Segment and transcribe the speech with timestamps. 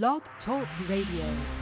[0.00, 1.61] Blog Talk Radio.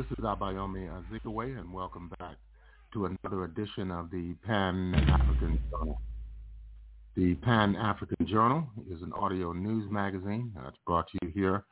[0.00, 2.36] This is Abayomi Azikiwe, and welcome back
[2.90, 6.00] to another edition of the Pan-African Journal.
[7.16, 11.64] The Pan-African Journal is an audio news magazine that's brought to you here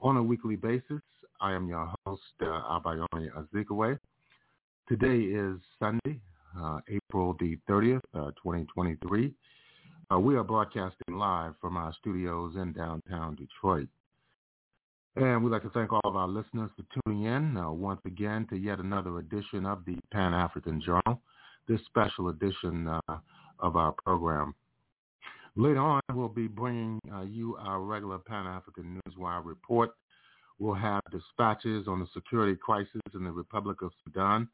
[0.00, 1.00] on a weekly basis.
[1.40, 4.00] I am your host, uh, Abayomi Azikiwe.
[4.88, 6.18] Today is Sunday,
[6.60, 9.32] uh, April the 30th, uh, 2023.
[10.12, 13.86] Uh, we are broadcasting live from our studios in downtown Detroit.
[15.16, 18.46] And we'd like to thank all of our listeners for tuning in uh, once again
[18.50, 21.22] to yet another edition of the Pan-African Journal,
[21.66, 23.16] this special edition uh,
[23.58, 24.54] of our program.
[25.56, 29.92] Later on, we'll be bringing uh, you our regular Pan-African Newswire report.
[30.58, 34.46] We'll have dispatches on the security crisis in the Republic of Sudan,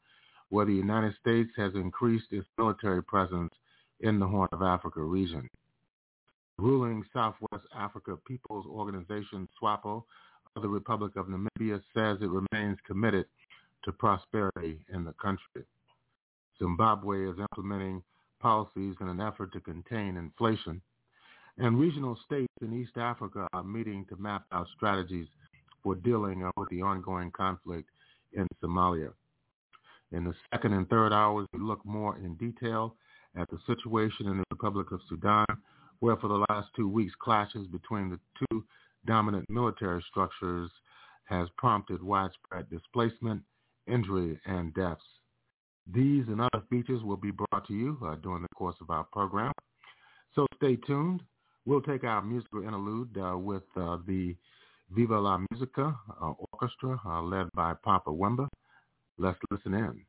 [0.50, 3.50] where the United States has increased its military presence
[3.98, 5.48] in the Horn of Africa region.
[6.56, 10.04] Ruling Southwest Africa People's Organization, SWAPO,
[10.56, 13.26] of the Republic of Namibia says it remains committed
[13.84, 15.64] to prosperity in the country.
[16.58, 18.02] Zimbabwe is implementing
[18.40, 20.80] policies in an effort to contain inflation.
[21.58, 25.28] And regional states in East Africa are meeting to map out strategies
[25.82, 27.88] for dealing with the ongoing conflict
[28.32, 29.12] in Somalia.
[30.12, 32.94] In the second and third hours, we look more in detail
[33.36, 35.46] at the situation in the Republic of Sudan,
[36.00, 38.20] where for the last two weeks clashes between the
[38.50, 38.64] two
[39.06, 40.70] dominant military structures
[41.24, 43.42] has prompted widespread displacement,
[43.86, 45.02] injury, and deaths.
[45.92, 49.04] These and other features will be brought to you uh, during the course of our
[49.12, 49.52] program.
[50.34, 51.22] So stay tuned.
[51.64, 54.36] We'll take our musical interlude uh, with uh, the
[54.90, 58.48] Viva la Musica uh, Orchestra uh, led by Papa Wemba.
[59.18, 60.04] Let's listen in.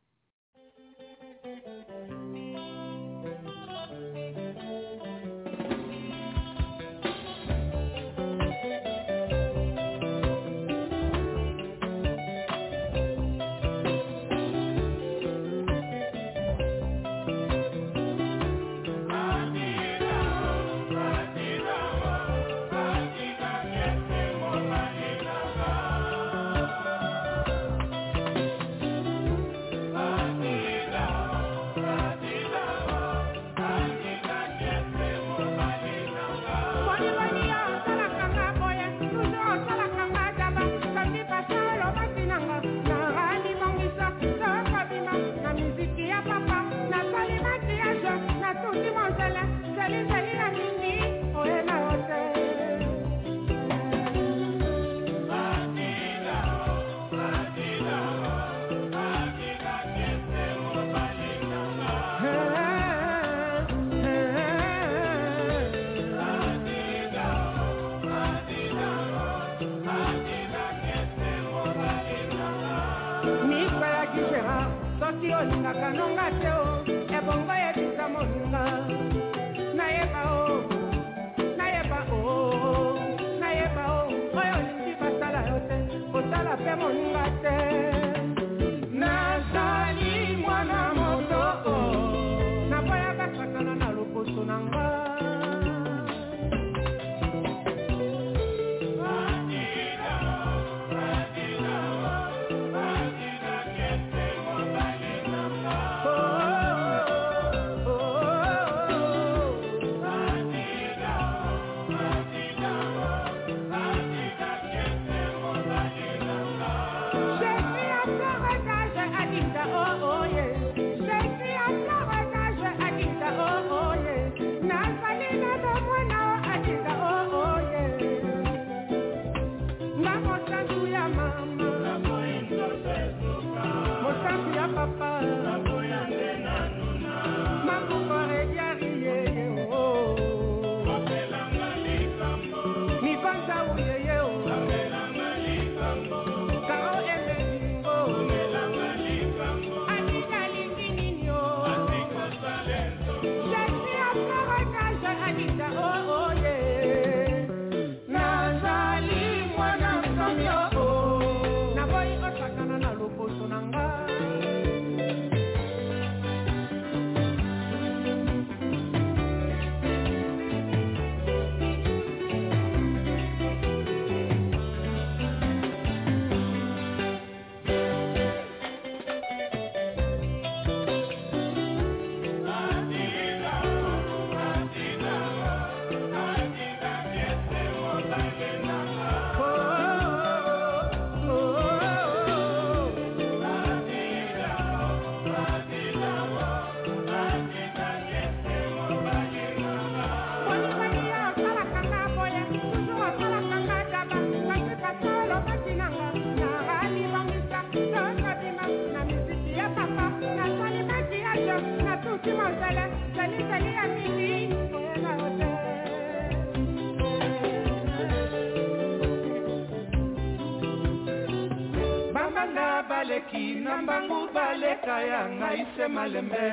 [225.54, 226.46] karise malembe.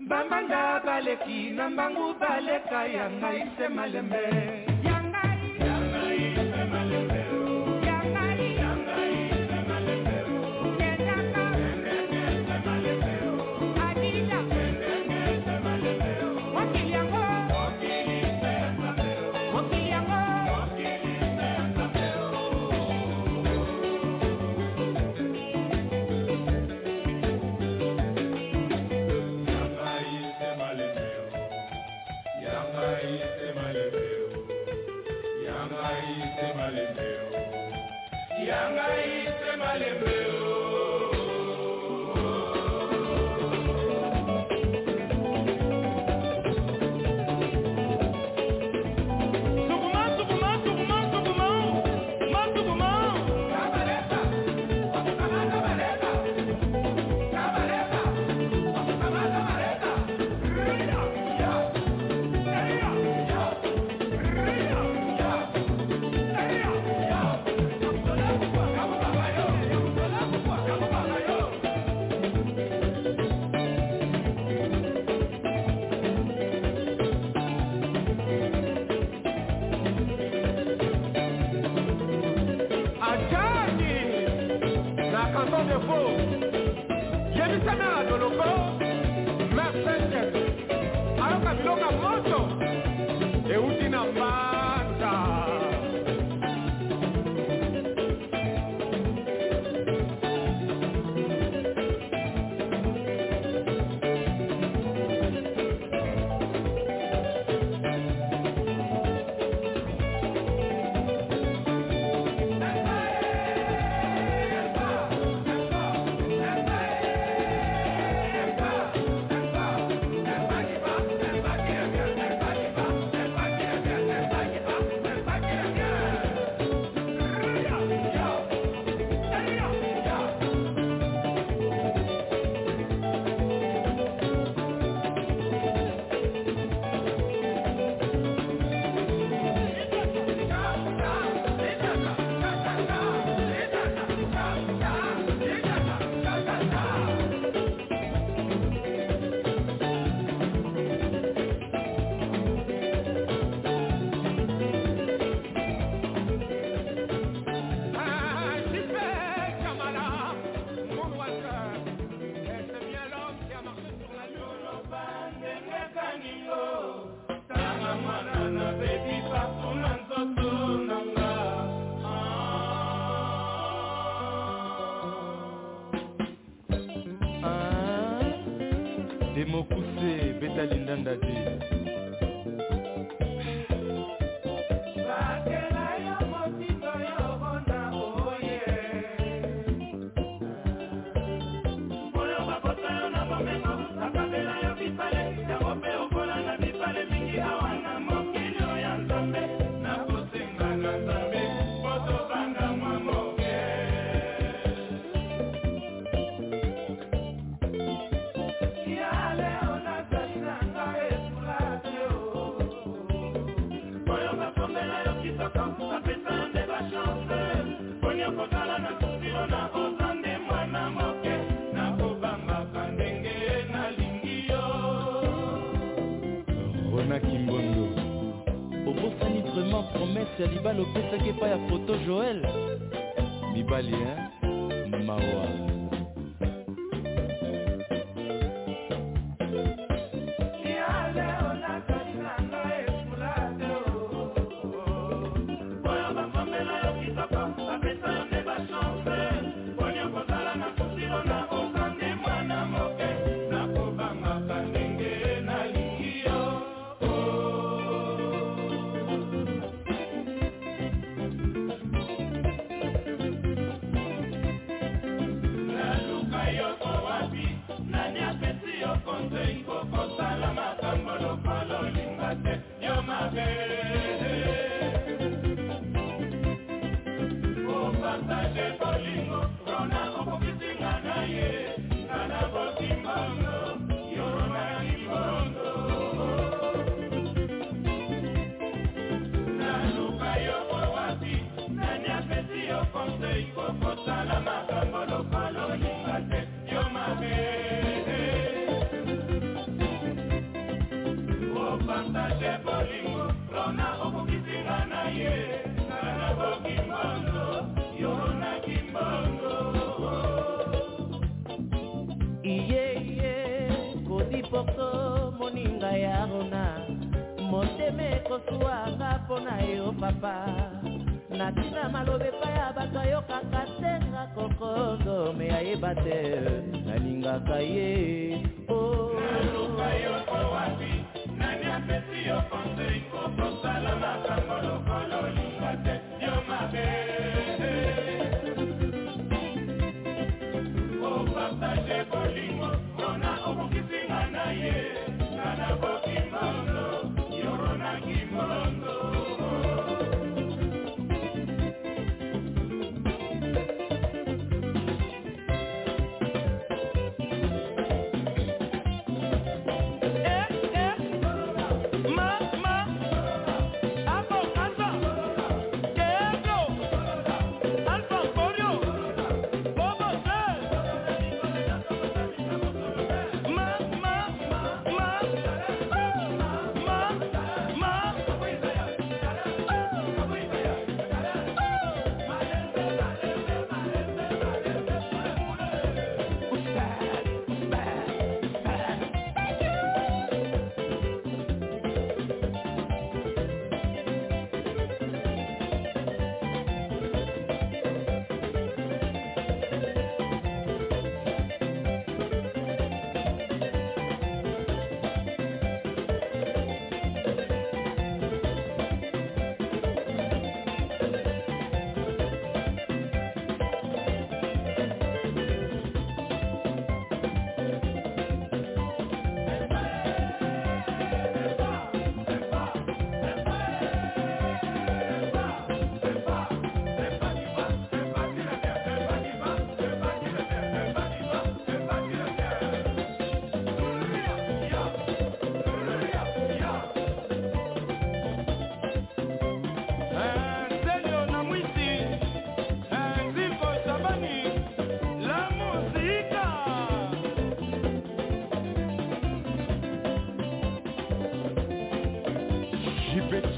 [0.00, 4.55] Bambanda baleki na mbangu baleka ya ngaise malembe.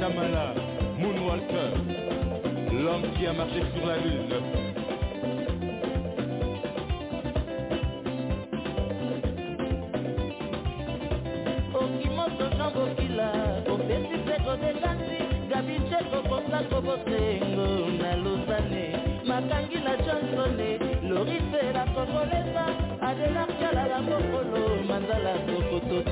[0.09, 0.55] Kamala,
[0.99, 1.71] Moonwalker,
[2.73, 4.40] l'homme qui a marché sur la lune.
[11.99, 13.29] okimotozongokila
[13.73, 15.18] opesiseko dekansi
[15.51, 17.68] gabicheko kosakobosengo
[18.01, 18.85] na lozane
[19.29, 20.68] makangi na johnsone
[21.09, 22.64] lorisela kokolesa
[23.09, 26.08] adelarkiala ya kokolo manzala kokoto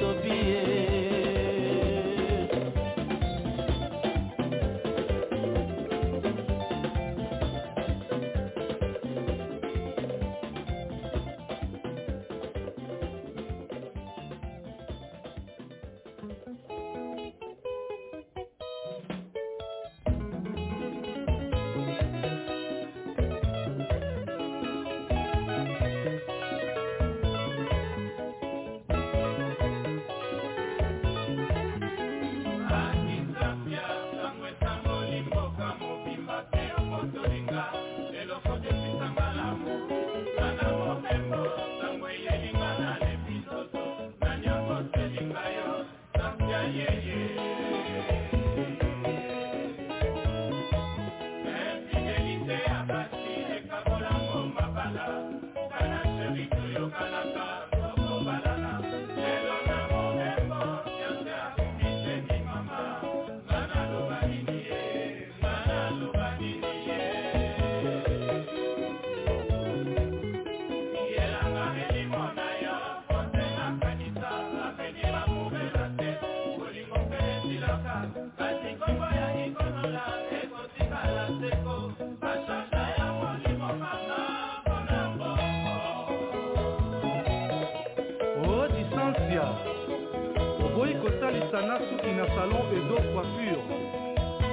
[92.97, 93.59] salon de coiffure,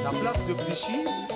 [0.03, 1.32] la place de Clichy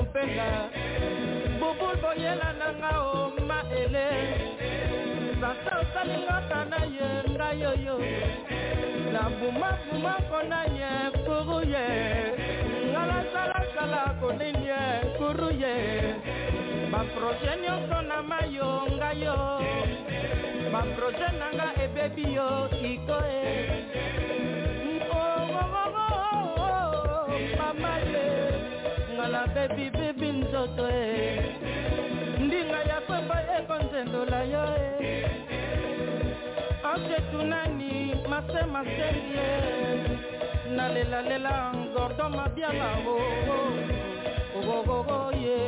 [0.00, 0.72] kopenga
[1.60, 4.08] bubul boyela nanga o maele.
[5.40, 7.96] Sasa osalingaka na ye ngai oyo
[9.12, 10.92] na bumabumako na ye
[11.24, 11.86] kuru ye.
[12.92, 14.80] Ngalasalakala konini ye
[15.20, 15.74] kuru ye.
[16.88, 18.56] Baproje nyonso na mai
[18.96, 19.38] ngai yo.
[20.72, 23.40] Baproje nanga ebebi yo ikoe
[27.60, 27.94] mama
[29.20, 29.89] ngala bebi
[30.80, 31.56] moto e.
[32.38, 35.24] Ndinga ya pamba ekonzendola yo e.
[36.92, 39.50] Anjetunani mase maseli e.
[40.76, 42.88] Nalelalela gordo mabiala
[44.56, 45.58] ogogogo ye.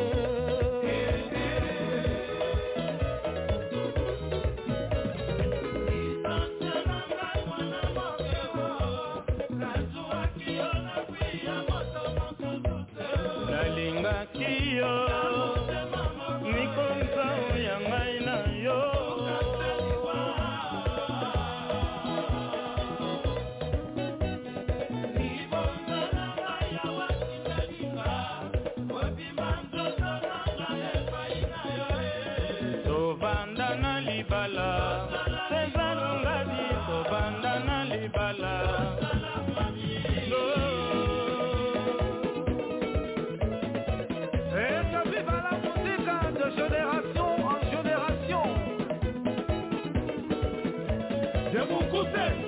[14.72, 15.01] Yo.
[51.92, 52.41] escute.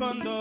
[0.00, 0.39] con.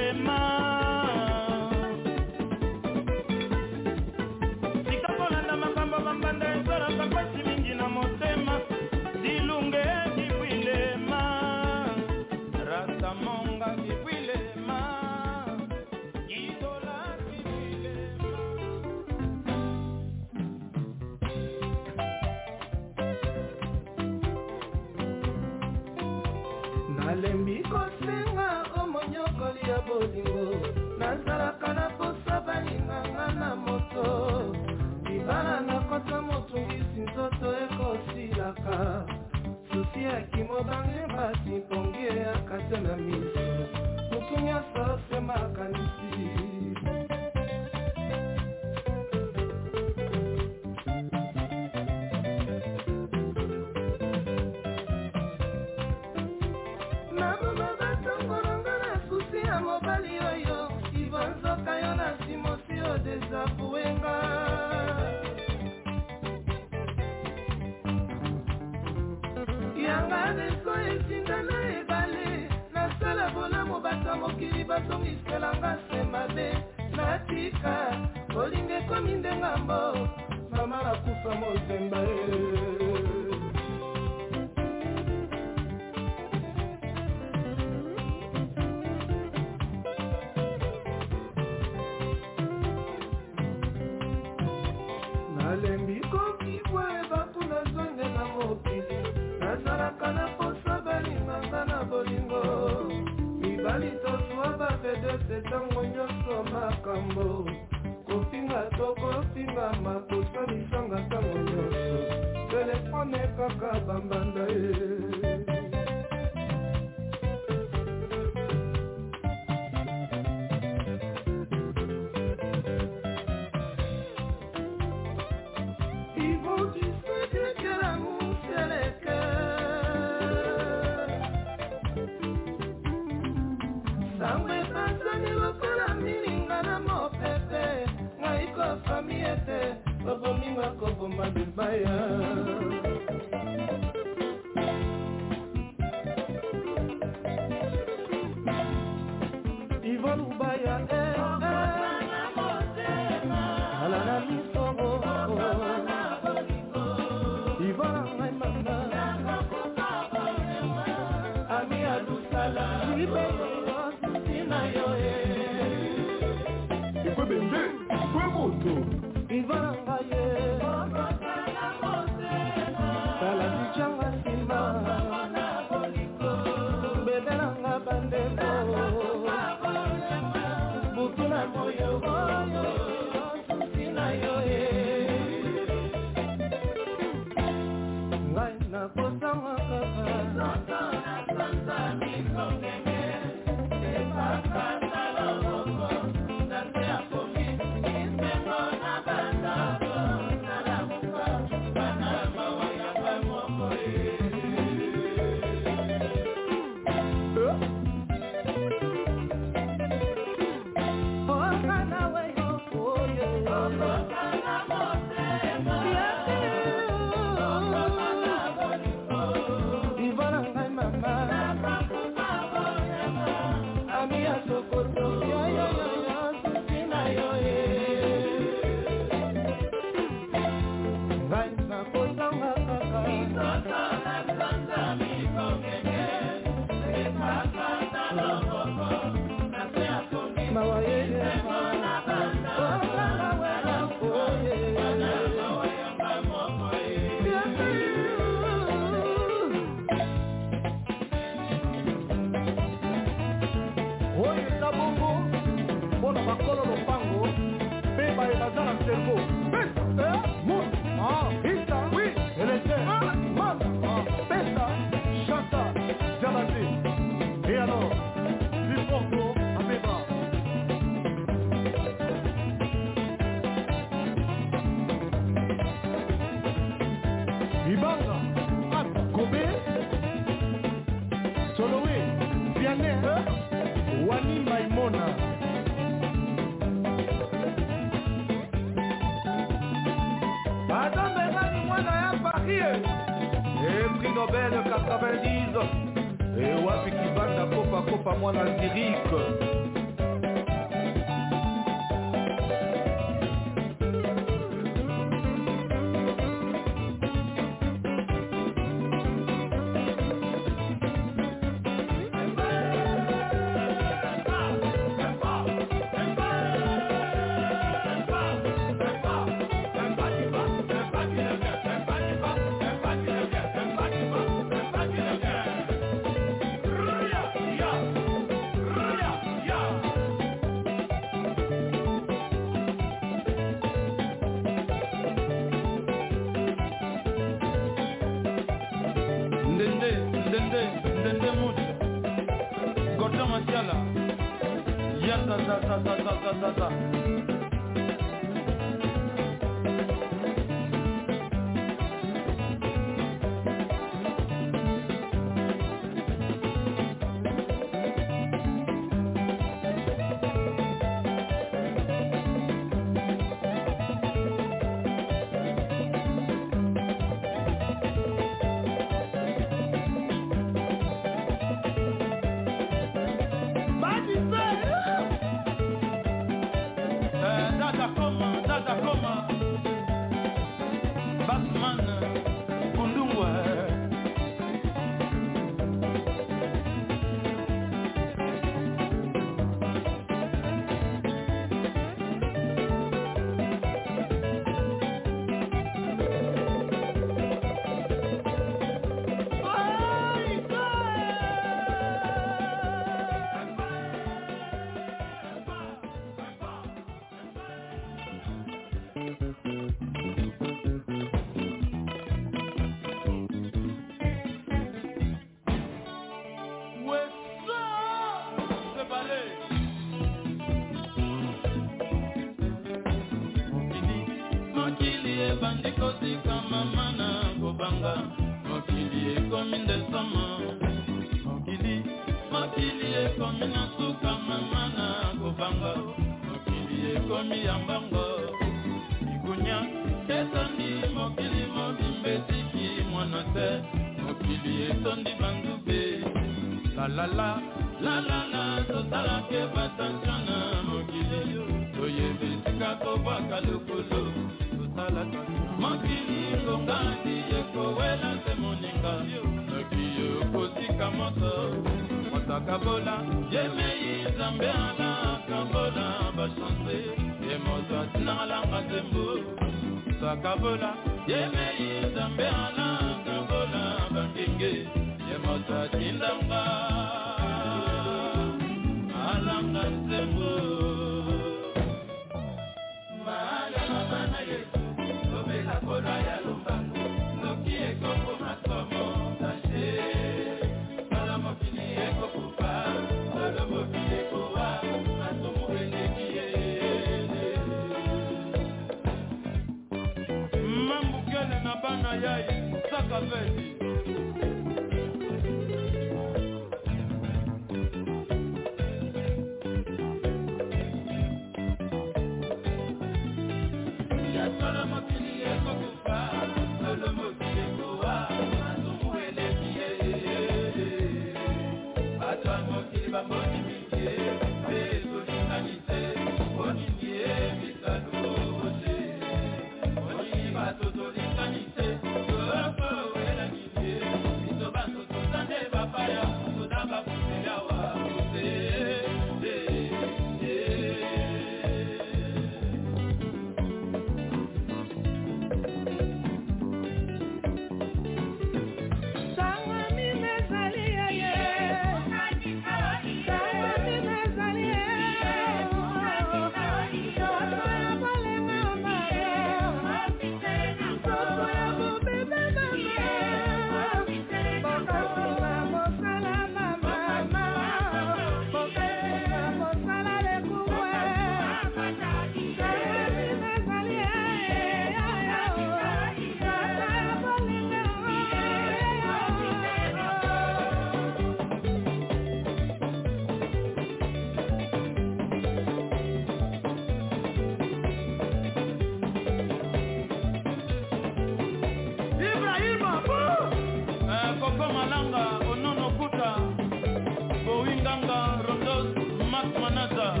[599.21, 600.00] Mak manata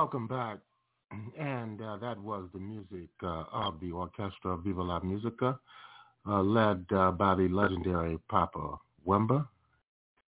[0.00, 0.60] Welcome back.
[1.38, 5.60] And uh, that was the music uh, of the Orchestra Viva la Musica,
[6.26, 9.46] uh, led uh, by the legendary Papa Wemba.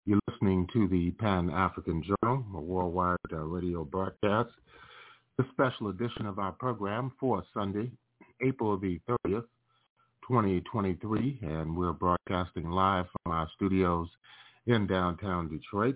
[0.05, 4.49] You're listening to the Pan-African Journal, a worldwide uh, radio broadcast.
[5.37, 7.89] The special edition of our program for Sunday,
[8.45, 9.45] April the 30th,
[10.27, 14.09] 2023, and we're broadcasting live from our studios
[14.67, 15.95] in downtown Detroit.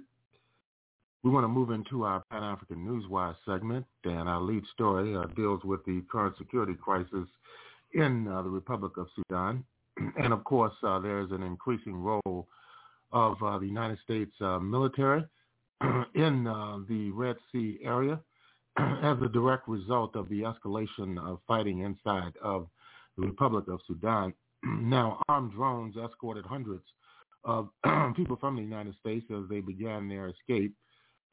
[1.28, 5.61] We want to move into our Pan-African Newswire segment, and our lead story uh, deals
[5.65, 7.28] with the current security crisis
[7.91, 9.61] in uh, the Republic of Sudan.
[10.17, 12.47] and of course, uh, there's an increasing role
[13.11, 15.25] of uh, the United States uh, military
[16.15, 18.21] in uh, the Red Sea area
[18.78, 22.69] as a direct result of the escalation of fighting inside of
[23.17, 24.34] the Republic of Sudan.
[24.63, 26.86] now, armed drones escorted hundreds
[27.43, 27.67] of
[28.15, 30.73] people from the United States as they began their escape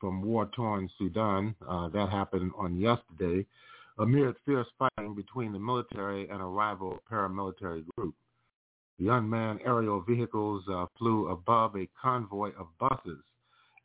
[0.01, 1.55] from war-torn Sudan.
[1.69, 3.47] Uh, that happened on yesterday
[3.99, 8.15] amid fierce fighting between the military and a rival paramilitary group.
[8.99, 13.23] The unmanned aerial vehicles uh, flew above a convoy of buses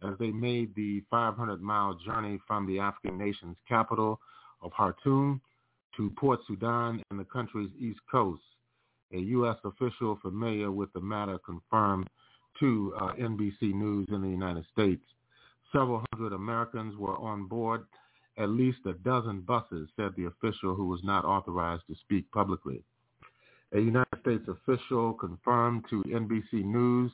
[0.04, 4.20] as they made the 500-mile journey from the African nation's capital
[4.62, 5.42] of Khartoum
[5.98, 8.42] to Port Sudan and the country's east coast.
[9.14, 9.58] A U.S.
[9.64, 12.08] official familiar with the matter confirmed
[12.60, 15.02] to uh, NBC News in the United States.
[15.72, 17.86] Several hundred Americans were on board
[18.38, 22.82] at least a dozen buses, said the official who was not authorized to speak publicly.
[23.74, 27.12] A United States official confirmed to NBC News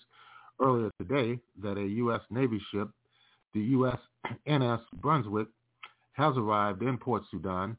[0.61, 2.21] earlier today that a U.S.
[2.29, 2.89] Navy ship,
[3.53, 5.47] the USNS Brunswick,
[6.13, 7.75] has arrived in Port Sudan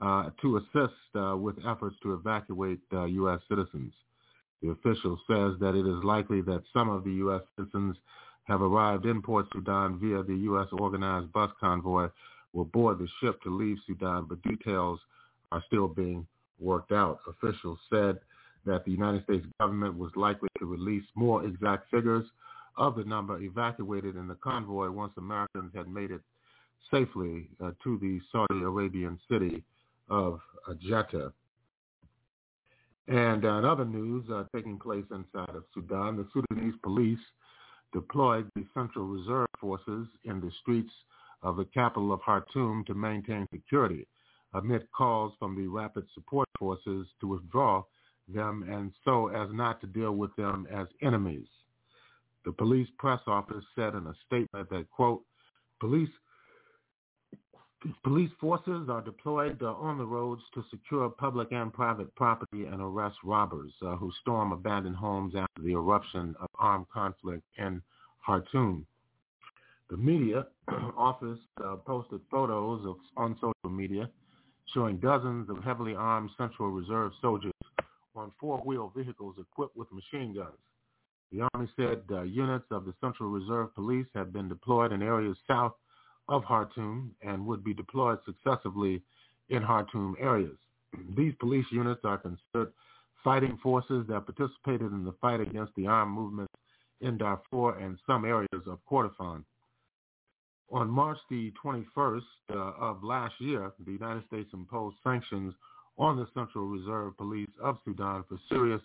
[0.00, 3.40] uh, to assist uh, with efforts to evacuate uh, U.S.
[3.48, 3.94] citizens.
[4.60, 7.42] The official says that it is likely that some of the U.S.
[7.56, 7.96] citizens
[8.44, 10.68] have arrived in Port Sudan via the U.S.
[10.72, 12.08] organized bus convoy
[12.52, 14.98] will board the ship to leave Sudan, but details
[15.52, 16.26] are still being
[16.58, 17.20] worked out.
[17.28, 18.18] Officials said
[18.66, 22.26] that the United States government was likely to release more exact figures
[22.76, 26.20] of the number evacuated in the convoy once Americans had made it
[26.90, 29.62] safely uh, to the Saudi Arabian city
[30.08, 30.40] of
[30.80, 31.32] Jeddah.
[33.08, 37.18] And uh, in other news uh, taking place inside of Sudan, the Sudanese police
[37.92, 40.92] deployed the Central Reserve Forces in the streets
[41.42, 44.06] of the capital of Khartoum to maintain security
[44.54, 47.82] amid calls from the Rapid Support Forces to withdraw
[48.28, 51.48] them and so as not to deal with them as enemies.
[52.44, 55.22] The police press office said in a statement that, quote,
[55.80, 56.10] police
[58.04, 62.80] Police forces are deployed uh, on the roads to secure public and private property and
[62.80, 67.82] arrest robbers uh, who storm abandoned homes after the eruption of armed conflict in
[68.24, 68.86] Khartoum.
[69.90, 70.46] The media
[70.96, 74.08] office uh, posted photos of, on social media
[74.72, 77.52] showing dozens of heavily armed Central Reserve soldiers
[78.14, 80.58] on four-wheel vehicles equipped with machine guns.
[81.32, 85.36] The Army said uh, units of the Central Reserve Police have been deployed in areas
[85.48, 85.72] south
[86.32, 89.02] of Khartoum and would be deployed successively
[89.50, 90.56] in Khartoum areas.
[91.16, 92.72] These police units are considered
[93.22, 96.52] fighting forces that participated in the fight against the armed movements
[97.02, 99.44] in Darfur and some areas of Kordofan.
[100.72, 105.52] On March the 21st uh, of last year, the United States imposed sanctions
[105.98, 108.80] on the Central Reserve Police of Sudan for serious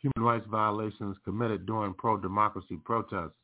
[0.00, 3.36] human rights violations committed during pro-democracy protests.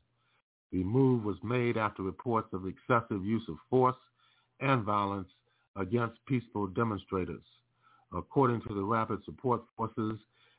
[0.75, 3.95] The move was made after reports of excessive use of force
[4.59, 5.29] and violence
[5.77, 7.45] against peaceful demonstrators.
[8.13, 10.19] According to the Rapid Support Forces,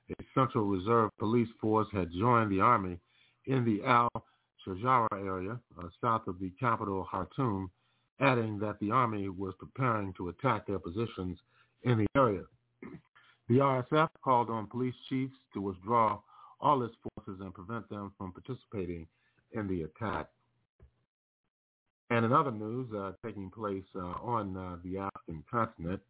[0.10, 2.98] a Central Reserve Police force had joined the Army
[3.48, 7.70] in the Al-Shajara area uh, south of the capital Khartoum,
[8.22, 11.38] adding that the Army was preparing to attack their positions
[11.84, 12.44] in the area.
[13.50, 16.22] The RSF called on police chiefs to withdraw
[16.62, 19.08] all its forces and prevent them from participating
[19.56, 20.28] in the attack.
[22.10, 26.02] And in other news uh, taking place uh, on uh, the African continent,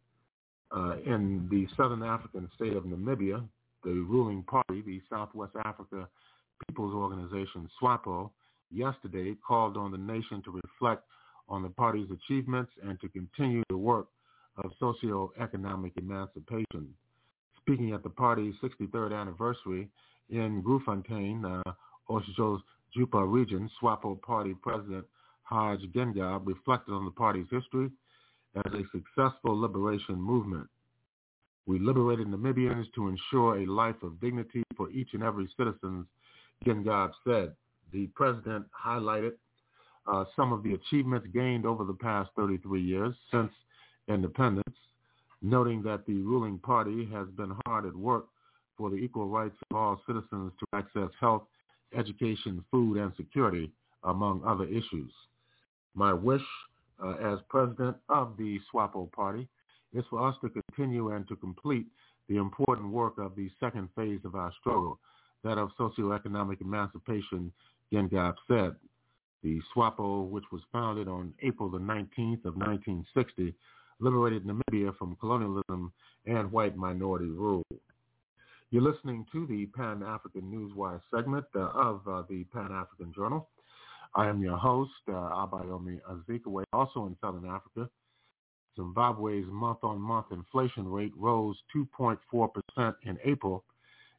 [0.76, 3.42] uh, in the southern African state of Namibia,
[3.84, 6.08] the ruling party, the Southwest Africa
[6.66, 8.30] People's Organization, SWAPO,
[8.70, 11.04] yesterday called on the nation to reflect
[11.48, 14.08] on the party's achievements and to continue the work
[14.62, 16.88] of socio-economic emancipation.
[17.60, 19.88] Speaking at the party's 63rd anniversary
[20.30, 21.72] in Grootfontein, uh,
[22.94, 25.04] Jupa region, SWAPO party president
[25.50, 27.90] Hage Geingob reflected on the party's history
[28.56, 30.68] as a successful liberation movement.
[31.66, 36.06] We liberated Namibians to ensure a life of dignity for each and every citizen,
[36.64, 37.54] Geingob said.
[37.92, 39.32] The president highlighted
[40.06, 43.50] uh, some of the achievements gained over the past 33 years since
[44.08, 44.76] independence,
[45.42, 48.26] noting that the ruling party has been hard at work
[48.76, 51.42] for the equal rights of all citizens to access health,
[51.96, 53.70] education, food, and security,
[54.04, 55.10] among other issues.
[55.94, 56.42] My wish
[57.02, 59.48] uh, as president of the SWAPO party
[59.92, 61.86] is for us to continue and to complete
[62.28, 64.98] the important work of the second phase of our struggle,
[65.44, 67.52] that of socioeconomic emancipation,
[67.92, 68.74] Geingob said.
[69.42, 73.54] The SWAPO, which was founded on April the 19th of 1960,
[74.00, 75.92] liberated Namibia from colonialism
[76.26, 77.62] and white minority rule.
[78.72, 83.48] You're listening to the Pan-African Newswire segment uh, of uh, the Pan-African Journal.
[84.16, 87.88] I am your host, uh, Abayomi Azikiwe, also in Southern Africa.
[88.74, 93.62] Zimbabwe's month-on-month inflation rate rose 2.4% in April,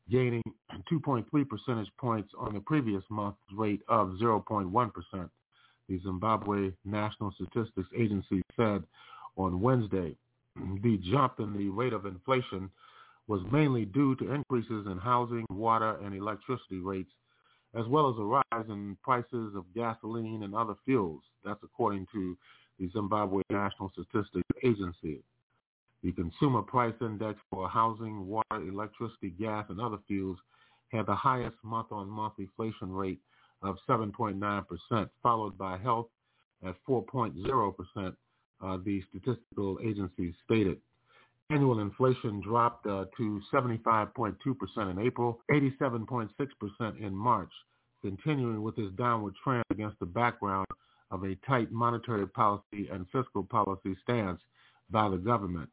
[0.09, 0.43] gaining
[0.91, 5.29] 2.3 percentage points on the previous month's rate of 0.1%.
[5.89, 8.83] The Zimbabwe National Statistics Agency said
[9.35, 10.15] on Wednesday
[10.55, 12.69] the jump in the rate of inflation
[13.27, 17.11] was mainly due to increases in housing, water, and electricity rates,
[17.77, 21.21] as well as a rise in prices of gasoline and other fuels.
[21.43, 22.37] That's according to
[22.79, 25.21] the Zimbabwe National Statistics Agency.
[26.03, 30.37] The Consumer Price Index for housing, water, electricity, gas, and other fuels
[30.91, 33.19] had the highest month-on-month inflation rate
[33.61, 36.07] of 7.9%, followed by health
[36.65, 38.15] at 4.0%,
[38.61, 40.79] uh, the statistical agency stated.
[41.49, 44.35] Annual inflation dropped uh, to 75.2%
[44.91, 47.51] in April, 87.6% in March,
[48.01, 50.67] continuing with this downward trend against the background
[51.09, 54.41] of a tight monetary policy and fiscal policy stance
[54.89, 55.69] by the government.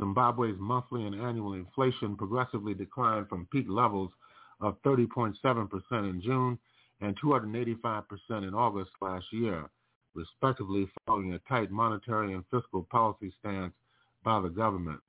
[0.00, 4.10] Zimbabwe's monthly and annual inflation progressively declined from peak levels
[4.62, 5.34] of 30.7%
[5.92, 6.58] in June
[7.02, 9.68] and 285% in August last year,
[10.14, 13.74] respectively following a tight monetary and fiscal policy stance
[14.24, 15.00] by the government.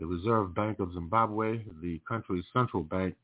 [0.00, 3.14] The Reserve Bank of Zimbabwe, the country's central bank,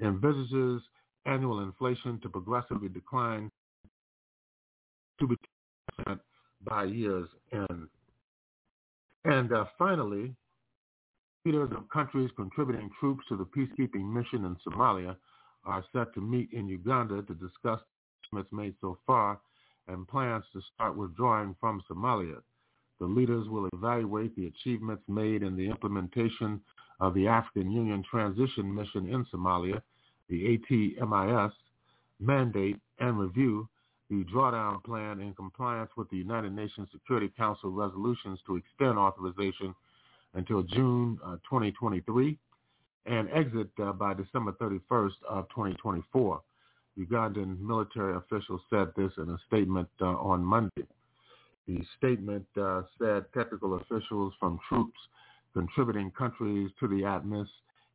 [0.00, 0.80] envisages
[1.26, 3.50] annual inflation to progressively decline
[5.20, 6.20] to percent
[6.64, 7.88] by year's end.
[9.24, 10.34] And uh, finally,
[11.44, 15.16] leaders of countries contributing troops to the peacekeeping mission in Somalia
[15.64, 17.80] are set to meet in Uganda to discuss
[18.24, 19.38] achievements made so far
[19.88, 22.38] and plans to start withdrawing from Somalia.
[23.02, 26.60] The leaders will evaluate the achievements made in the implementation
[27.00, 29.82] of the African Union Transition Mission in Somalia,
[30.28, 31.50] the ATMIS,
[32.20, 33.68] mandate and review
[34.08, 39.74] the drawdown plan in compliance with the United Nations Security Council resolutions to extend authorization
[40.34, 42.38] until June uh, 2023
[43.06, 46.40] and exit uh, by December 31st of 2024.
[46.96, 50.86] Ugandan military officials said this in a statement uh, on Monday.
[51.66, 54.98] The statement uh, said technical officials from troops
[55.54, 57.46] contributing countries to the ATMIS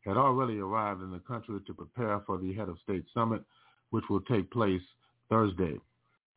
[0.05, 3.43] had already arrived in the country to prepare for the head of state summit,
[3.89, 4.81] which will take place
[5.29, 5.77] Thursday.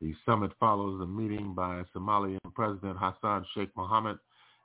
[0.01, 4.17] The summit follows a meeting by Somalian President Hassan Sheikh Mohammed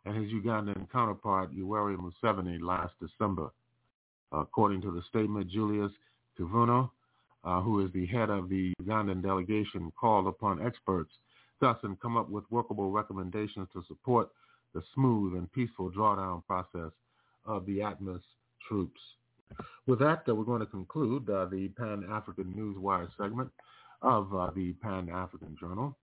[0.05, 3.51] and his Ugandan counterpart Yoweri Museveni last December.
[4.33, 5.93] According to the statement, Julius
[6.39, 6.91] Kivuno,
[7.45, 11.13] uh, who is the head of the Ugandan delegation, called upon experts
[11.61, 14.31] thus and come up with workable recommendations to support
[14.75, 16.93] the smooth and peaceful drawdown process
[17.45, 18.21] of the ATMIS
[18.69, 19.01] troops.
[19.87, 23.51] With that, uh, we're going to conclude uh, the Pan-African Newswire segment
[24.03, 25.97] of uh, the Pan-African Journal.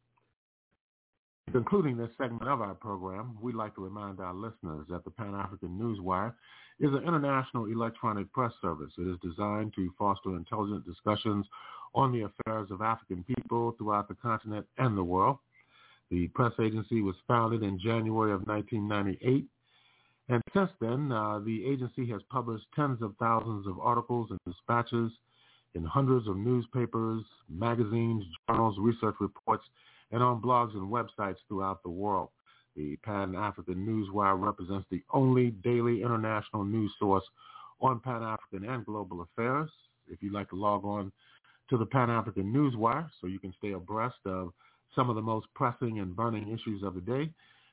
[1.52, 5.78] Concluding this segment of our program, we'd like to remind our listeners that the Pan-African
[5.78, 6.34] Newswire
[6.80, 8.94] is an international electronic press service.
[8.98, 11.46] It is designed to foster intelligent discussions
[11.96, 15.38] on the affairs of African people throughout the continent and the world.
[16.12, 19.48] The press agency was founded in January of 1998
[20.30, 25.12] and since then, uh, the agency has published tens of thousands of articles and dispatches
[25.76, 29.64] in hundreds of newspapers, magazines, journals, research reports,
[30.12, 32.30] and on blogs and websites throughout the world.
[32.76, 37.24] The Pan-African Newswire represents the only daily international news source
[37.82, 39.70] on Pan-African and global affairs.
[40.08, 41.12] If you'd like to log on
[41.70, 44.54] to the Pan-African Newswire so you can stay abreast of
[44.96, 47.30] some of the most pressing and burning issues of the day,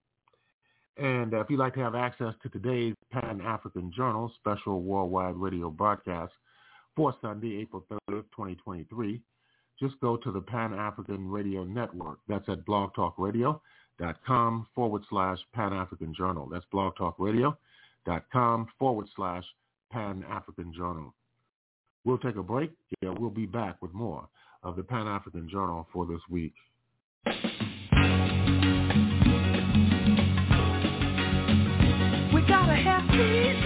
[0.98, 6.34] And if you'd like to have access to today's Pan-African Journal special worldwide radio broadcast
[6.96, 9.22] for Sunday, April 30th, 2023,
[9.80, 12.20] just go to the Pan-African Radio Network.
[12.28, 12.66] That's at
[14.02, 16.50] blogtalkradio.com forward slash Pan-African Journal.
[16.52, 19.44] That's blogtalkradio.com forward slash
[19.92, 21.14] Pan-African Journal.
[22.04, 22.72] We'll take a break.
[23.02, 24.28] Yeah, we'll be back with more
[24.64, 26.54] of the Pan-African Journal for this week.
[27.26, 27.32] We
[32.48, 33.62] gotta have peace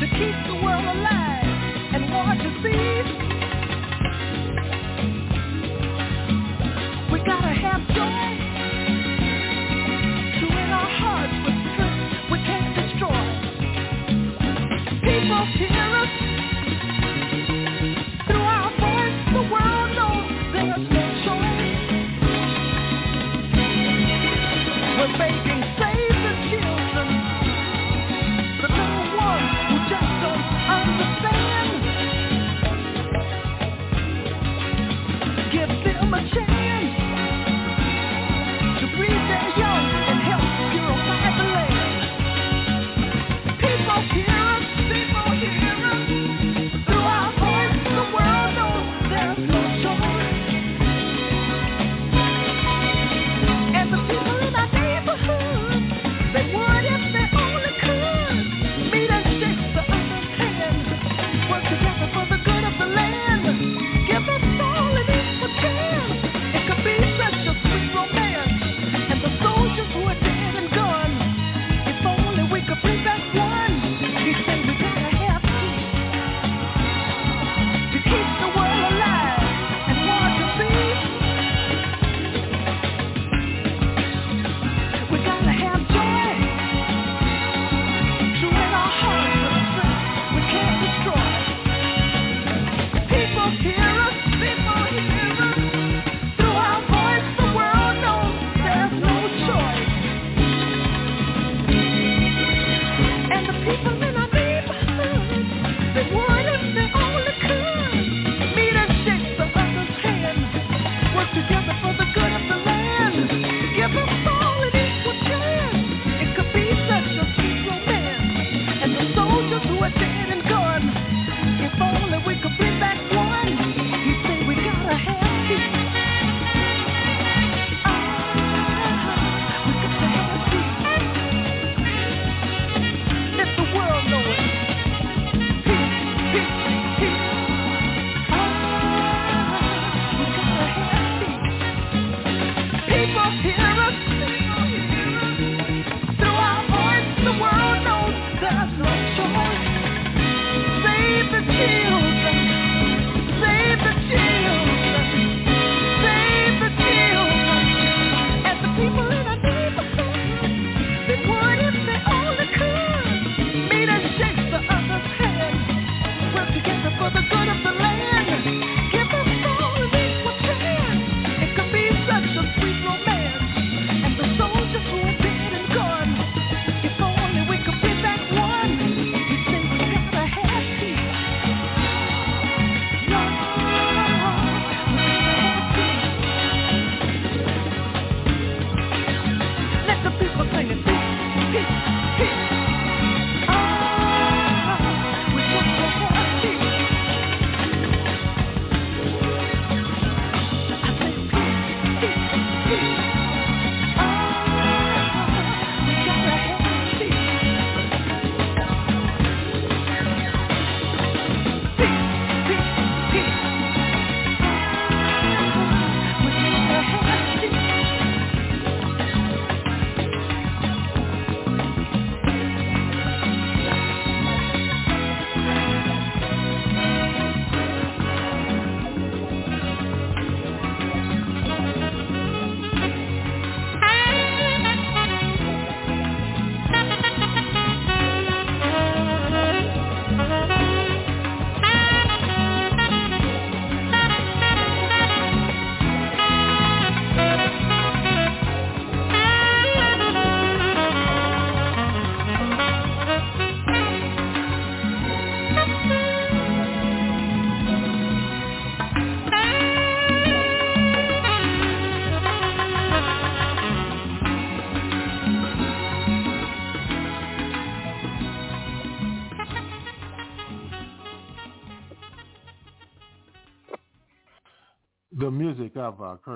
[0.00, 1.44] to keep the world alive
[1.94, 3.03] and war to see.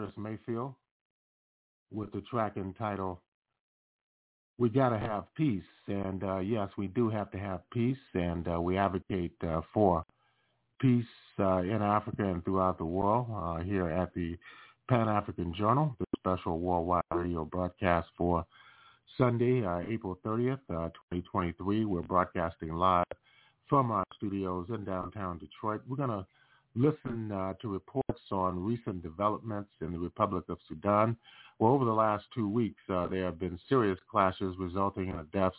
[0.08, 0.74] Curtis Mayfield
[1.92, 3.18] with the track entitled
[4.58, 5.62] we got to have peace.
[5.86, 7.96] And uh, yes, we do have to have peace.
[8.14, 10.04] And uh, we advocate uh, for
[10.80, 11.04] peace
[11.38, 14.36] uh, in Africa and throughout the world uh, here at the
[14.88, 18.44] Pan-African Journal, the special worldwide radio broadcast for
[19.16, 21.84] Sunday, uh, April 30th, 2023.
[21.84, 23.04] We're broadcasting live
[23.68, 25.82] from our studios in downtown Detroit.
[25.86, 26.26] We're going to
[26.78, 31.16] listen uh, to reports on recent developments in the Republic of Sudan.
[31.58, 35.56] Well, over the last two weeks, uh, there have been serious clashes resulting in deaths,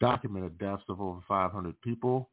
[0.00, 2.28] documented deaths of over 500 people.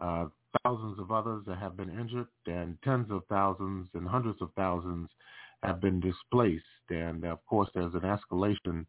[0.00, 0.26] Uh,
[0.62, 5.08] thousands of others have been injured, and tens of thousands and hundreds of thousands
[5.62, 6.64] have been displaced.
[6.88, 8.86] And of course, there's an escalation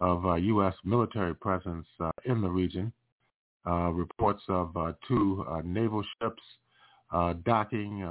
[0.00, 0.74] of uh, U.S.
[0.84, 2.92] military presence uh, in the region.
[3.66, 6.42] Uh, reports of uh, two uh, naval ships
[7.12, 8.02] uh, docking,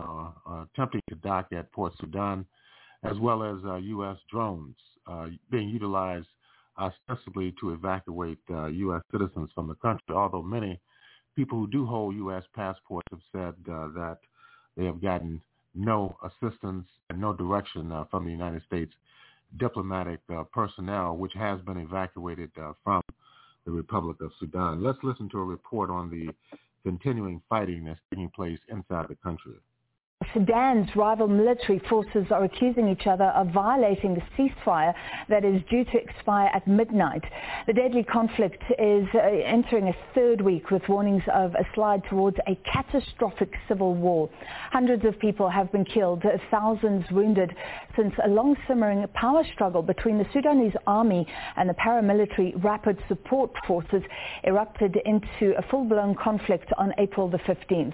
[0.48, 2.46] attempting to dock at Port Sudan,
[3.04, 4.18] as well as U.S.
[4.32, 4.76] drones
[5.52, 6.28] being utilized
[6.78, 9.02] ostensibly to evacuate U.S.
[9.12, 10.80] citizens from the country, although many
[11.40, 12.44] people who do hold U.S.
[12.54, 14.18] passports have said uh, that
[14.76, 15.42] they have gotten
[15.74, 18.92] no assistance and no direction uh, from the United States
[19.58, 23.02] diplomatic uh, personnel, which has been evacuated uh, from
[23.66, 24.84] the Republic of Sudan.
[24.84, 26.28] Let's listen to a report on the
[26.86, 29.56] continuing fighting that's taking place inside the country.
[30.34, 34.94] Sudan's rival military forces are accusing each other of violating the ceasefire
[35.30, 37.24] that is due to expire at midnight.
[37.68, 42.36] The deadly conflict is uh, entering a third week with warnings of a slide towards
[42.48, 44.30] a catastrophic civil war.
[44.74, 47.56] Hundreds of people have been killed, thousands wounded
[47.96, 53.52] since a long simmering power struggle between the Sudanese army and the paramilitary rapid support
[53.66, 54.04] forces
[54.44, 57.94] erupted into a full-blown conflict on April the 15th.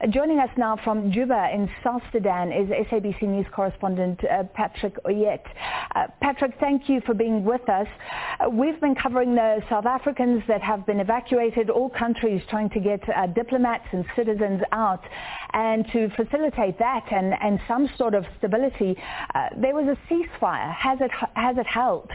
[0.00, 4.94] Uh, joining us now from Juba in South Sudan is SABC News correspondent uh, Patrick
[5.04, 5.40] Oyet.
[5.94, 7.86] Uh, Patrick, thank you for being with us.
[8.40, 12.80] Uh, we've been covering the South Africans that have been evacuated, all countries trying to
[12.80, 15.02] get uh, diplomats and citizens out.
[15.52, 18.96] And to facilitate that and, and some sort of stability,
[19.34, 20.74] uh, there was a ceasefire.
[20.74, 22.10] Has it, has it held?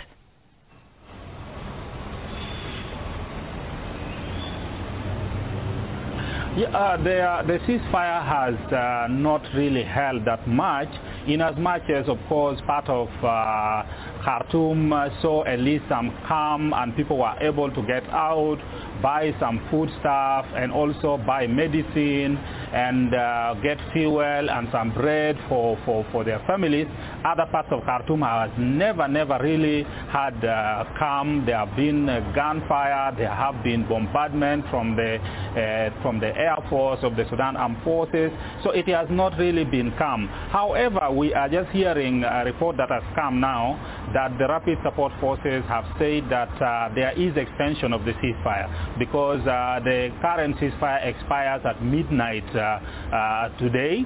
[6.60, 10.90] Yeah, uh, the, uh, the ceasefire has uh, not really held that much,
[11.26, 13.84] in as much as, of course, part of uh,
[14.26, 14.90] Khartoum
[15.22, 18.58] saw at least some calm and people were able to get out,
[19.02, 25.38] buy some food stuff, and also buy medicine and uh, get fuel and some bread
[25.48, 26.88] for, for, for their families.
[27.26, 31.44] Other parts of Khartoum has never, never really had uh, calm.
[31.46, 33.14] There have been uh, gunfire.
[33.18, 37.84] There have been bombardment from the, uh, from the Air Force of the Sudan Armed
[37.84, 38.32] Forces.
[38.64, 40.28] So it has not really been calm.
[40.28, 43.78] However, we are just hearing a report that has come now
[44.14, 48.98] that the Rapid Support Forces have said that uh, there is extension of the ceasefire
[48.98, 52.80] because uh, the current ceasefire expires at midnight uh,
[53.14, 54.06] uh, today.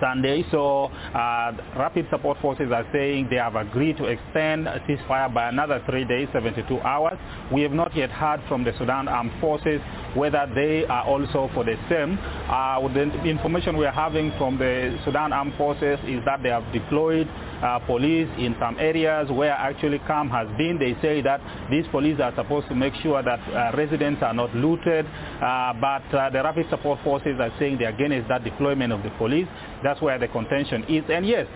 [0.00, 0.44] Sunday.
[0.50, 0.84] So
[1.14, 6.04] uh, Rapid Support Forces are saying they have agreed to extend ceasefire by another three
[6.04, 7.18] days, 72 hours.
[7.52, 9.80] We have not yet heard from the Sudan Armed Forces
[10.14, 12.18] whether they are also for the same.
[12.48, 16.64] Uh, the information we are having from the Sudan Armed Forces is that they have
[16.72, 17.28] deployed
[17.62, 20.78] uh, police in some areas where actually calm has been.
[20.78, 21.40] They say that
[21.70, 26.04] these police are supposed to make sure that uh, residents are not looted, uh, but
[26.14, 29.46] uh, the rapid support forces are saying they're against that deployment of the police.
[29.82, 31.04] That's where the contention is.
[31.08, 31.46] And yes,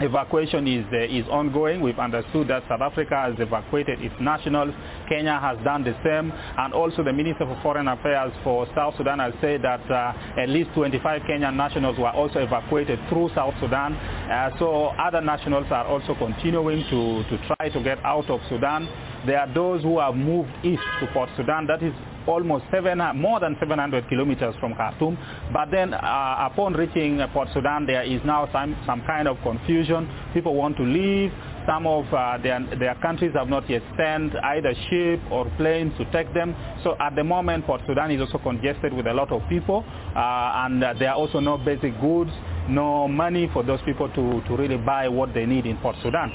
[0.00, 1.80] evacuation is, uh, is ongoing.
[1.80, 4.74] We've understood that South Africa has evacuated its nationals.
[5.08, 6.32] Kenya has done the same.
[6.32, 10.48] And also the Minister for Foreign Affairs for South Sudan has said that uh, at
[10.48, 13.94] least 25 Kenyan nationals were also evacuated through South Sudan.
[13.94, 18.88] Uh, so other nationals are also continuing to, to try to get out of Sudan.
[19.26, 21.66] There are those who have moved east to Port Sudan.
[21.66, 21.92] That is
[22.26, 25.18] almost seven, more than 700 kilometers from Khartoum.
[25.52, 30.08] But then uh, upon reaching Port Sudan, there is now some, some kind of confusion.
[30.32, 31.32] People want to leave.
[31.66, 36.04] Some of uh, their, their countries have not yet sent either ship or planes to
[36.12, 36.54] take them.
[36.82, 39.84] So at the moment, Port Sudan is also congested with a lot of people.
[40.14, 42.30] Uh, and there are also no basic goods,
[42.68, 46.30] no money for those people to, to really buy what they need in Port Sudan.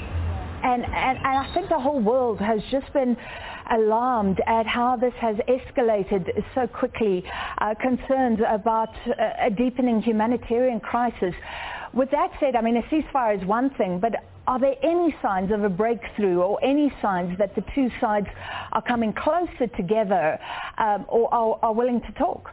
[0.62, 3.16] And, and, and I think the whole world has just been
[3.70, 7.24] alarmed at how this has escalated so quickly,
[7.58, 11.34] uh, concerns about uh, a deepening humanitarian crisis.
[11.92, 14.14] With that said, I mean, a ceasefire is one thing, but
[14.46, 18.26] are there any signs of a breakthrough or any signs that the two sides
[18.72, 20.38] are coming closer together
[20.78, 22.52] um, or are, are willing to talk?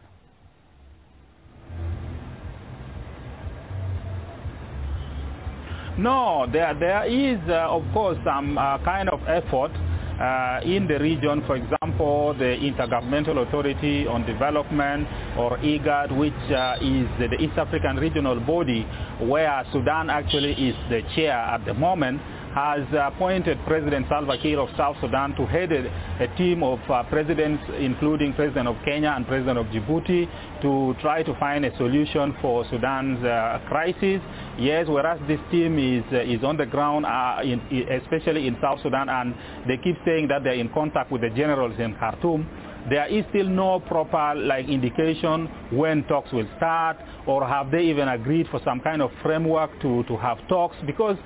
[5.96, 9.72] No, there, there is, uh, of course, some uh, kind of effort
[10.18, 15.06] uh, in the region, for example, the Intergovernmental Authority on Development
[15.38, 18.82] or IGAD, which uh, is the East African regional body
[19.20, 22.20] where Sudan actually is the chair at the moment,
[22.58, 27.62] has appointed President Salva Kiir of South Sudan to head a, team of uh, presidents,
[27.78, 30.26] including President of Kenya and President of Djibouti,
[30.62, 34.20] to try to find a solution for Sudan's uh, crisis.
[34.58, 37.06] Yes, whereas this team is, uh, is on the ground,
[37.46, 37.60] in,
[38.02, 39.34] especially in South Sudan, and
[39.68, 42.44] they keep saying that they're in contact with the generals in Khartoum,
[42.90, 46.96] there is still no proper like indication when talks will start
[47.26, 51.16] or have they even agreed for some kind of framework to, to have talks because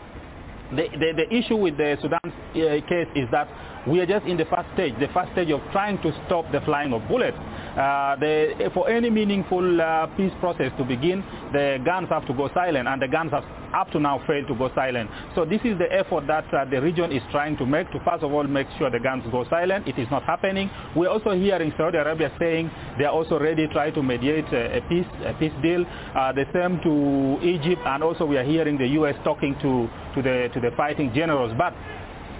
[0.76, 3.48] the, the, the issue with the Sudan uh, case is that
[3.86, 6.60] we are just in the first stage, the first stage of trying to stop the
[6.62, 7.36] flying of bullets.
[7.72, 12.50] Uh, the, for any meaningful uh, peace process to begin, the guns have to go
[12.52, 13.44] silent, and the guns have
[13.74, 15.10] up to now failed to go silent.
[15.34, 18.22] So this is the effort that uh, the region is trying to make to first
[18.22, 19.88] of all make sure the guns go silent.
[19.88, 20.70] It is not happening.
[20.94, 24.78] We're also hearing Saudi Arabia saying they are also ready to try to mediate a,
[24.78, 25.84] a peace, a peace deal.
[26.14, 29.14] Uh, the same to Egypt, and also we are hearing the U.S.
[29.24, 31.52] talking to, to, the, to the fighting generals.
[31.56, 31.72] But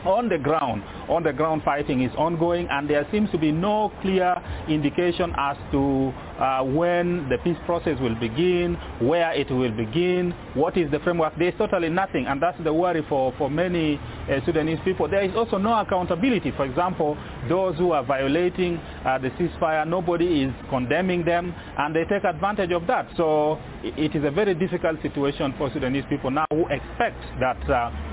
[0.05, 3.93] on the ground, on the ground fighting is ongoing and there seems to be no
[4.01, 4.35] clear
[4.69, 10.77] indication as to uh, when the peace process will begin, where it will begin, what
[10.77, 11.37] is the framework.
[11.39, 13.97] There is totally nothing and that's the worry for, for many
[14.29, 15.09] uh, Sudanese people.
[15.09, 16.53] There is also no accountability.
[16.57, 17.17] For example,
[17.49, 18.77] those who are violating
[19.07, 23.09] uh, the ceasefire, nobody is condemning them and they take advantage of that.
[23.17, 28.12] So it is a very difficult situation for Sudanese people now who expect that uh,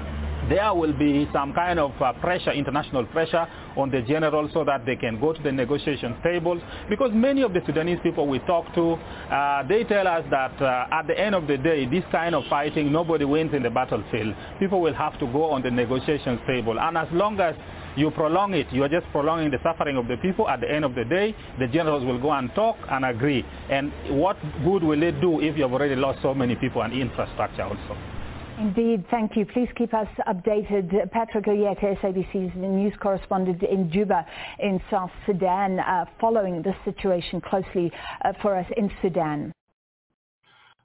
[0.50, 3.47] there will be some kind of uh, pressure, international pressure
[3.78, 6.62] on the generals so that they can go to the negotiation tables.
[6.89, 10.88] Because many of the Sudanese people we talk to, uh, they tell us that uh,
[10.91, 14.36] at the end of the day, this kind of fighting, nobody wins in the battlefield.
[14.60, 16.80] People will have to go on the negotiation table.
[16.80, 17.56] And as long as
[17.95, 20.47] you prolong it, you are just prolonging the suffering of the people.
[20.47, 23.45] At the end of the day, the generals will go and talk and agree.
[23.70, 26.93] And what good will it do if you have already lost so many people and
[26.93, 28.18] infrastructure also?
[28.60, 29.45] Indeed, thank you.
[29.45, 31.10] Please keep us updated.
[31.12, 34.26] Patrick Oyeka, SABC's news correspondent in Juba
[34.60, 37.89] in South Sudan, uh, following the situation closely
[38.26, 39.53] uh, for us in Sudan.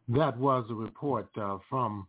[0.07, 2.07] That was a report uh, from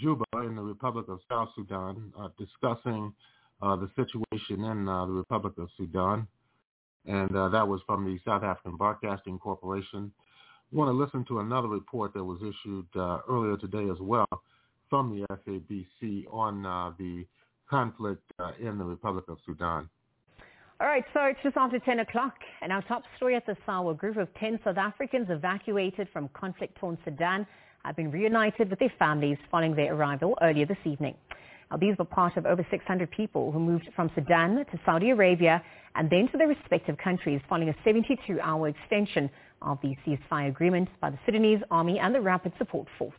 [0.00, 3.12] Juba in the Republic of South Sudan uh, discussing
[3.60, 6.26] uh, the situation in uh, the Republic of Sudan.
[7.04, 10.10] And that was from the South African Broadcasting Corporation.
[10.72, 12.86] I want to listen to another report that was issued
[13.28, 14.26] earlier today as well
[14.92, 17.24] from the SABC on uh, the
[17.70, 19.88] conflict uh, in the Republic of Sudan.
[20.82, 23.92] All right, so it's just after 10 o'clock, and our top story at this hour,
[23.92, 27.46] a group of 10 South Africans evacuated from conflict-torn Sudan
[27.86, 31.14] have been reunited with their families following their arrival earlier this evening.
[31.70, 35.62] Now, these were part of over 600 people who moved from Sudan to Saudi Arabia
[35.94, 39.30] and then to their respective countries following a 72-hour extension
[39.62, 43.14] of the ceasefire agreement by the Sudanese Army and the Rapid Support Force.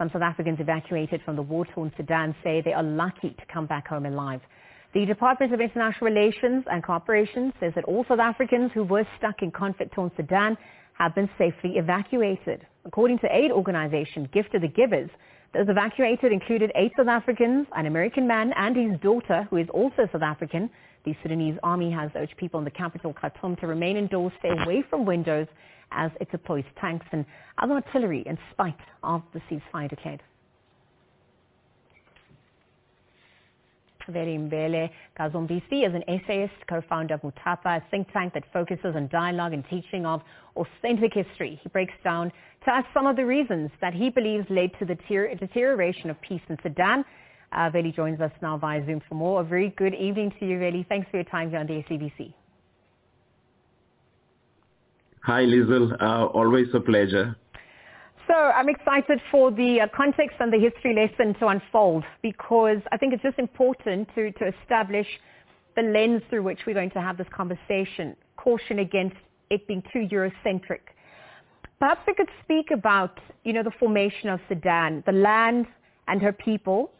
[0.00, 3.86] Some South Africans evacuated from the war-torn Sudan say they are lucky to come back
[3.86, 4.40] home alive.
[4.94, 9.42] The Department of International Relations and Cooperation says that all South Africans who were stuck
[9.42, 10.56] in conflict-torn Sudan
[10.94, 12.66] have been safely evacuated.
[12.86, 15.10] According to aid organization Gift of the Givers,
[15.52, 20.08] those evacuated included eight South Africans, an American man and his daughter, who is also
[20.10, 20.70] South African.
[21.04, 24.82] The Sudanese army has urged people in the capital, Khartoum, to remain indoors, stay away
[24.88, 25.46] from windows,
[25.92, 27.24] as it deploys tanks and
[27.58, 30.22] other artillery in spite of the ceasefire declared.
[34.10, 39.08] Veli Mbele Kazombisi is an essayist, co-founder of Mutapa, a think tank that focuses on
[39.08, 40.20] dialogue and teaching of
[40.56, 41.60] authentic history.
[41.62, 42.32] He breaks down
[42.64, 46.42] to us some of the reasons that he believes led to the deterioration of peace
[46.48, 47.04] in Sudan.
[47.52, 49.40] Uh, Veli joins us now via Zoom for more.
[49.40, 50.86] A very good evening to you, Veli.
[50.88, 52.32] Thanks for your time here on the SABC.
[55.22, 55.92] Hi, Lizel.
[56.00, 57.36] Uh, always a pleasure.
[58.26, 62.96] So I'm excited for the uh, context and the history lesson to unfold because I
[62.96, 65.06] think it's just important to, to establish
[65.76, 68.16] the lens through which we're going to have this conversation.
[68.36, 69.16] Caution against
[69.50, 70.80] it being too Eurocentric.
[71.80, 75.66] Perhaps we could speak about, you know, the formation of Sudan, the land
[76.08, 76.92] and her people,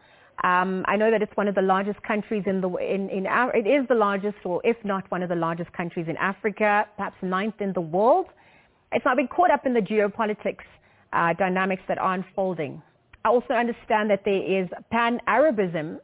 [0.42, 3.54] um, I know that it's one of the largest countries in the in, in our,
[3.54, 7.16] it is the largest, or if not one of the largest countries in Africa, perhaps
[7.22, 8.26] ninth in the world.
[8.92, 10.64] It's not been caught up in the geopolitics
[11.12, 12.82] uh, dynamics that are unfolding.
[13.24, 16.00] I also understand that there is pan-Arabism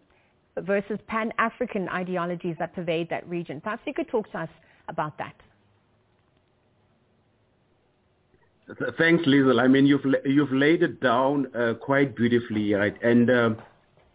[0.59, 3.61] versus pan-African ideologies that pervade that region.
[3.61, 4.49] Perhaps you could talk to us
[4.89, 5.35] about that.
[8.99, 9.61] Thanks, Lizel.
[9.61, 13.01] I mean, you've you've laid it down uh, quite beautifully, right?
[13.01, 13.51] And uh,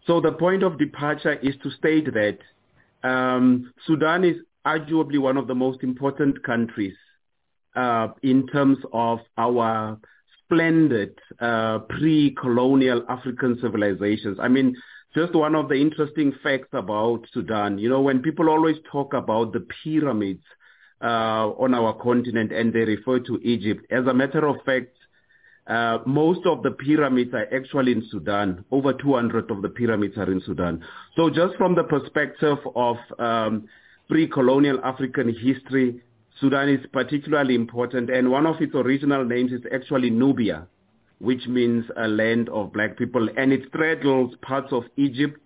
[0.06, 2.38] So the point of departure is to state that
[3.08, 6.94] um, Sudan is arguably one of the most important countries
[7.74, 9.98] uh, in terms of our
[10.44, 14.38] splendid uh, pre-colonial African civilizations.
[14.40, 14.76] I mean,
[15.14, 19.52] just one of the interesting facts about Sudan, you know, when people always talk about
[19.52, 20.42] the pyramids
[21.02, 24.96] uh, on our continent and they refer to Egypt, as a matter of fact,
[26.06, 28.64] most of the pyramids are actually in Sudan.
[28.70, 30.84] Over 200 of the pyramids are in Sudan.
[31.16, 33.68] So just from the perspective of um,
[34.08, 36.02] pre-colonial African history,
[36.40, 38.10] Sudan is particularly important.
[38.10, 40.66] And one of its original names is actually Nubia,
[41.18, 43.28] which means a land of black people.
[43.36, 45.40] And it straddles parts of Egypt,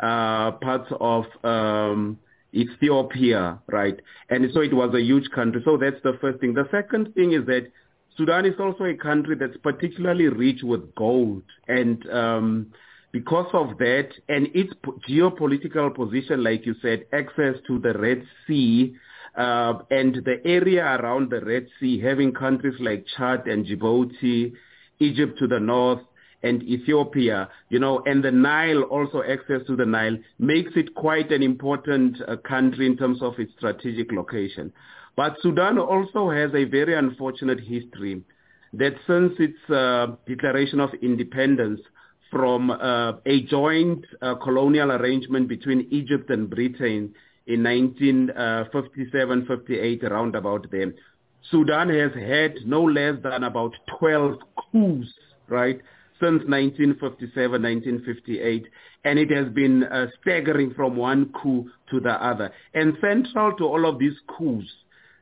[0.00, 2.18] uh, parts of um,
[2.54, 4.00] Ethiopia, right?
[4.30, 5.60] And so it was a huge country.
[5.64, 6.54] So that's the first thing.
[6.54, 7.70] The second thing is that
[8.16, 11.42] Sudan is also a country that's particularly rich with gold.
[11.66, 12.72] And um,
[13.12, 14.72] because of that and its
[15.08, 18.94] geopolitical position, like you said, access to the Red Sea
[19.36, 24.52] uh, and the area around the Red Sea, having countries like Chad and Djibouti,
[25.00, 26.00] Egypt to the north,
[26.44, 31.32] and Ethiopia, you know, and the Nile also access to the Nile makes it quite
[31.32, 34.70] an important uh, country in terms of its strategic location.
[35.16, 38.22] But Sudan also has a very unfortunate history
[38.72, 41.80] that since its uh, declaration of independence
[42.30, 47.14] from uh, a joint uh, colonial arrangement between Egypt and Britain
[47.46, 50.92] in 1957-58, around about then,
[51.50, 54.38] Sudan has had no less than about 12
[54.72, 55.06] coups,
[55.48, 55.78] right,
[56.18, 58.66] since 1957, 1958,
[59.04, 62.50] and it has been uh, staggering from one coup to the other.
[62.72, 64.66] And central to all of these coups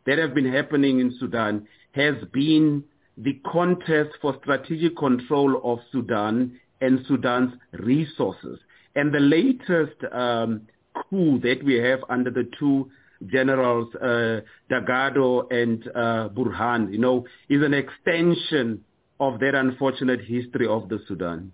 [0.07, 2.85] that have been happening in Sudan has been
[3.17, 8.59] the contest for strategic control of Sudan and Sudan's resources.
[8.95, 10.63] And the latest um,
[10.95, 12.91] coup that we have under the two
[13.27, 18.85] generals, uh, Dagalo and uh, Burhan, you know, is an extension
[19.21, 21.53] of that unfortunate history of the Sudan.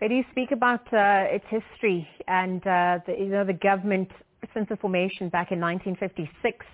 [0.00, 4.10] They do speak about uh, its history and uh, the, you know, the government
[4.52, 6.66] since the formation back in 1956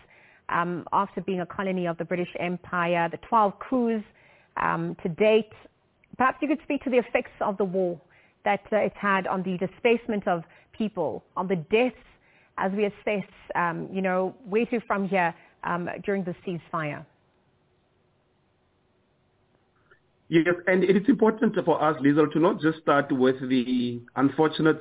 [0.50, 4.04] um, after being a colony of the British Empire, the 12 coups
[4.56, 5.52] um, to date.
[6.16, 8.00] Perhaps you could speak to the effects of the war
[8.44, 10.42] that uh, it's had on the displacement of
[10.76, 11.96] people, on the deaths
[12.58, 17.04] as we assess, um, you know, where to from here um, during the ceasefire.
[20.28, 24.78] Yes, and it is important for us, Liesl, to not just start with the unfortunate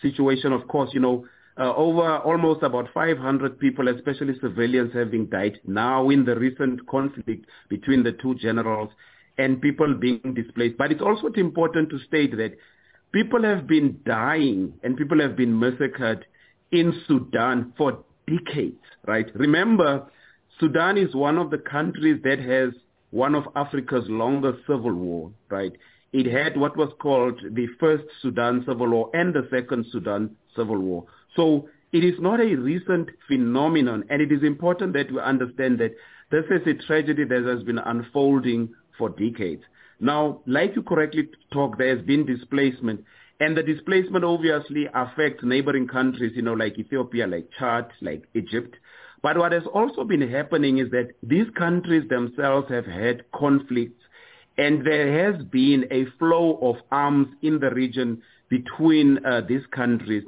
[0.00, 0.52] situation.
[0.52, 1.26] Of course, you know,
[1.58, 7.46] Uh, over almost about 500 people, especially civilians, having died now in the recent conflict
[7.70, 8.90] between the two generals
[9.38, 10.76] and people being displaced.
[10.76, 12.56] But it's also important to state that
[13.12, 16.26] people have been dying and people have been massacred
[16.72, 19.26] in Sudan for decades, right?
[19.34, 20.10] Remember,
[20.60, 22.74] Sudan is one of the countries that has
[23.10, 25.72] one of Africa's longest civil war, right?
[26.12, 30.78] It had what was called the first Sudan civil war and the second Sudan civil
[30.78, 31.04] war.
[31.36, 35.94] So it is not a recent phenomenon, and it is important that we understand that
[36.30, 39.62] this is a tragedy that has been unfolding for decades.
[40.00, 43.04] Now, like you correctly talked, there has been displacement,
[43.38, 48.74] and the displacement obviously affects neighboring countries, you know, like Ethiopia, like Chad, like Egypt.
[49.22, 54.02] But what has also been happening is that these countries themselves have had conflicts,
[54.58, 60.24] and there has been a flow of arms in the region between uh, these countries.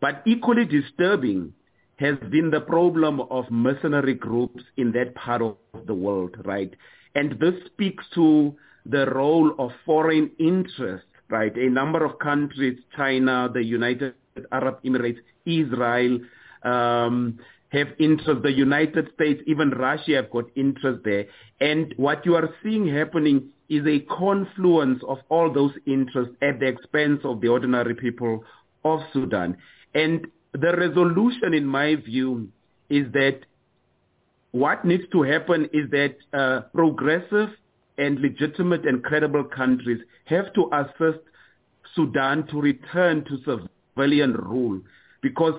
[0.00, 1.52] But equally disturbing
[1.96, 5.56] has been the problem of mercenary groups in that part of
[5.86, 6.74] the world, right?
[7.14, 8.54] And this speaks to
[8.84, 11.56] the role of foreign interests, right?
[11.56, 14.14] A number of countries, China, the United
[14.52, 16.20] Arab Emirates, Israel,
[16.62, 17.38] um,
[17.70, 18.42] have interest.
[18.42, 21.26] The United States, even Russia have got interest there.
[21.60, 26.66] And what you are seeing happening is a confluence of all those interests at the
[26.66, 28.44] expense of the ordinary people
[28.84, 29.56] of Sudan.
[29.96, 32.48] And the resolution, in my view,
[32.90, 33.40] is that
[34.52, 37.48] what needs to happen is that uh, progressive
[37.96, 41.22] and legitimate and credible countries have to assist
[41.94, 43.38] Sudan to return to
[43.96, 44.82] civilian rule
[45.22, 45.58] because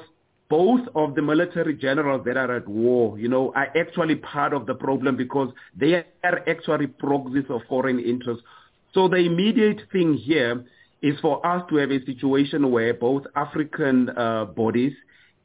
[0.49, 4.68] both of the military generals that are at war, you know, are actually part of
[4.68, 8.43] the problem because they are actually proxies of foreign interests.
[8.93, 10.64] So the immediate thing here
[11.07, 14.93] is for us to have a situation where both African uh, bodies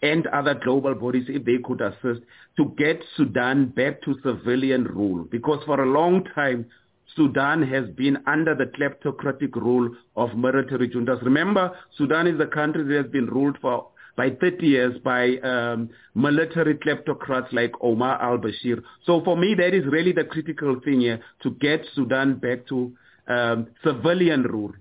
[0.03, 2.23] and other global bodies, if they could assist,
[2.57, 5.25] to get Sudan back to civilian rule.
[5.31, 6.67] Because for a long time,
[7.15, 11.23] Sudan has been under the kleptocratic rule of military juntas.
[11.23, 15.89] Remember, Sudan is a country that has been ruled for by 30 years by um,
[16.15, 18.83] military kleptocrats like Omar al-Bashir.
[19.07, 22.93] So for me, that is really the critical thing here to get Sudan back to
[23.29, 24.73] um, civilian rule.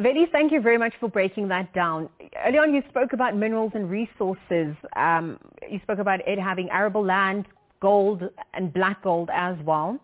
[0.00, 2.08] Veli, thank you very much for breaking that down.
[2.46, 4.74] Early on, you spoke about minerals and resources.
[4.96, 5.38] Um,
[5.70, 7.44] you spoke about it having arable land,
[7.80, 8.22] gold,
[8.54, 9.98] and black gold as well.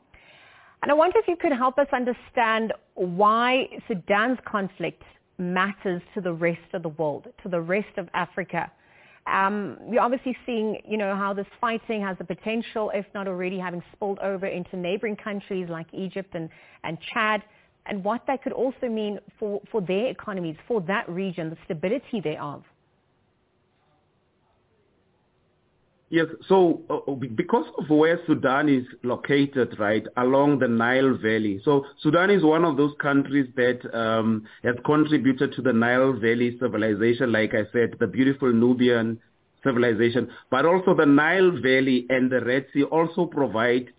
[0.83, 5.03] And I wonder if you could help us understand why Sudan's conflict
[5.39, 8.71] matters to the rest of the world, to the rest of Africa.
[9.27, 13.59] Um, we're obviously seeing, you know, how this fighting has the potential, if not already
[13.59, 16.51] having spilled over into neighboring countries like Egypt and,
[16.85, 17.43] and Chad,
[17.89, 22.21] and what that could also mean for, for their economies, for that region, the stability
[22.23, 22.63] thereof.
[26.11, 31.61] Yes, so uh, because of where Sudan is located, right, along the Nile Valley.
[31.67, 36.57] So Sudan is one of those countries that um, has contributed to the Nile Valley
[36.59, 39.21] civilization, like I said, the beautiful Nubian
[39.63, 40.31] civilization.
[40.51, 43.91] But also the Nile Valley and the Red Sea also provide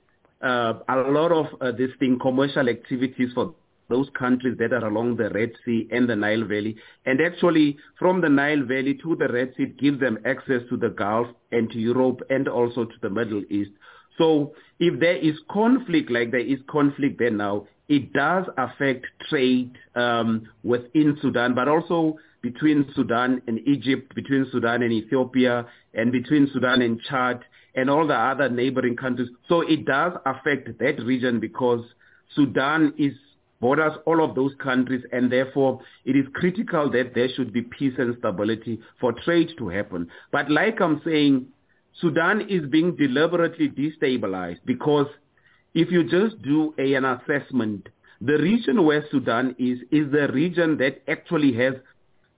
[0.41, 3.53] uh, a lot of uh, this thing, commercial activities for
[3.90, 6.76] those countries that are along the Red Sea and the Nile Valley.
[7.06, 10.90] And actually, from the Nile Valley to the Red Sea gives them access to the
[10.90, 13.72] Gulf and to Europe and also to the Middle East.
[14.18, 19.76] So if there is conflict, like there is conflict there now, it does affect trade
[19.95, 26.49] um, within Sudan, but also between Sudan and Egypt, between Sudan and Ethiopia, and between
[26.53, 27.41] Sudan and Chad,
[27.76, 29.30] and all the other neighboring countries.
[29.48, 31.84] So it does affect that region because
[32.36, 33.14] Sudan is
[33.60, 37.94] borders all of those countries and therefore it is critical that there should be peace
[37.98, 40.07] and stability for trade to happen.
[40.31, 41.48] But like I'm saying,
[41.99, 45.07] Sudan is being deliberately destabilized because
[45.73, 47.90] if you just do a, an assessment,
[48.22, 51.76] the region where Sudan is, is the region that actually has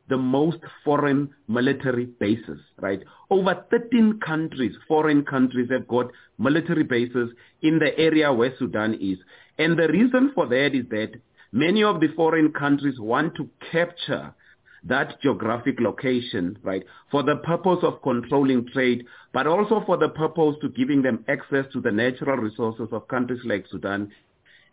[0.09, 3.01] the most foreign military bases, right?
[3.29, 6.07] Over 13 countries, foreign countries have got
[6.37, 7.29] military bases
[7.61, 9.17] in the area where Sudan is.
[9.61, 11.11] And the reason for that is that
[11.51, 14.33] many of the foreign countries want to capture
[14.83, 20.55] that geographic location, right, for the purpose of controlling trade, but also for the purpose
[20.61, 24.11] to giving them access to the natural resources of countries like Sudan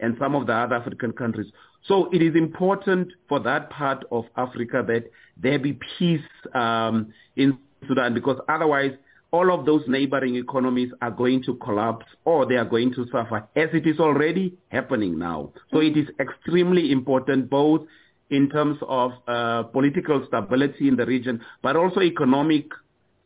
[0.01, 1.53] and some of the other African countries.
[1.85, 5.05] So it is important for that part of Africa that
[5.37, 8.93] there be peace um, in Sudan because otherwise
[9.31, 13.47] all of those neighboring economies are going to collapse or they are going to suffer
[13.57, 15.53] as it is already happening now.
[15.73, 17.83] So it is extremely important both
[18.31, 22.67] in terms of uh, political stability in the region, but also economic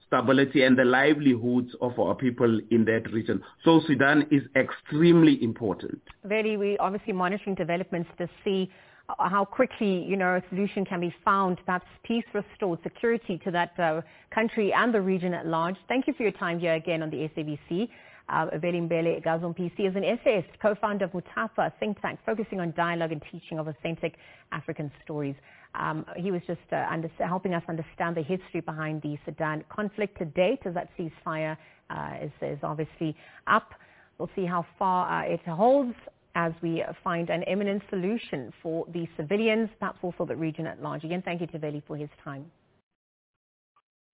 [0.07, 3.43] stability and the livelihoods of our people in that region.
[3.65, 6.01] So Sudan is extremely important.
[6.25, 8.71] Very, we obviously monitoring developments to see
[9.19, 13.79] how quickly, you know, a solution can be found, perhaps peace restored, security to that
[13.79, 14.01] uh,
[14.33, 15.77] country and the region at large.
[15.89, 17.89] Thank you for your time here again on the SABC.
[18.29, 23.13] Uh, Mbele PC is an essayist, co-founder of Mutapa, a think tank focusing on dialogue
[23.13, 24.15] and teaching of authentic
[24.53, 25.35] African stories.
[25.75, 30.19] Um, he was just uh, under, helping us understand the history behind the Sudan conflict
[30.19, 31.57] to date as that ceasefire
[31.91, 33.17] uh, is, is, obviously
[33.47, 33.71] up.
[34.19, 35.95] We'll see how far uh, it holds
[36.35, 41.05] as we find an imminent solution for the civilians, perhaps also the region at large.
[41.05, 42.51] Again, thank you to Veli for his time.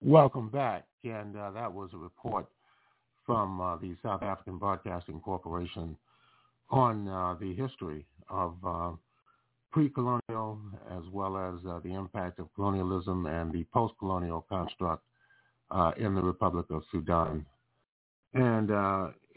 [0.03, 0.85] Welcome back.
[1.05, 2.47] And uh, that was a report
[3.24, 5.97] from uh, the South African Broadcasting Corporation
[6.70, 8.90] on uh, the history of uh,
[9.70, 10.59] pre-colonial
[10.90, 15.03] as well as uh, the impact of colonialism and the post-colonial construct
[15.70, 17.45] uh, in the Republic of Sudan.
[18.34, 18.70] And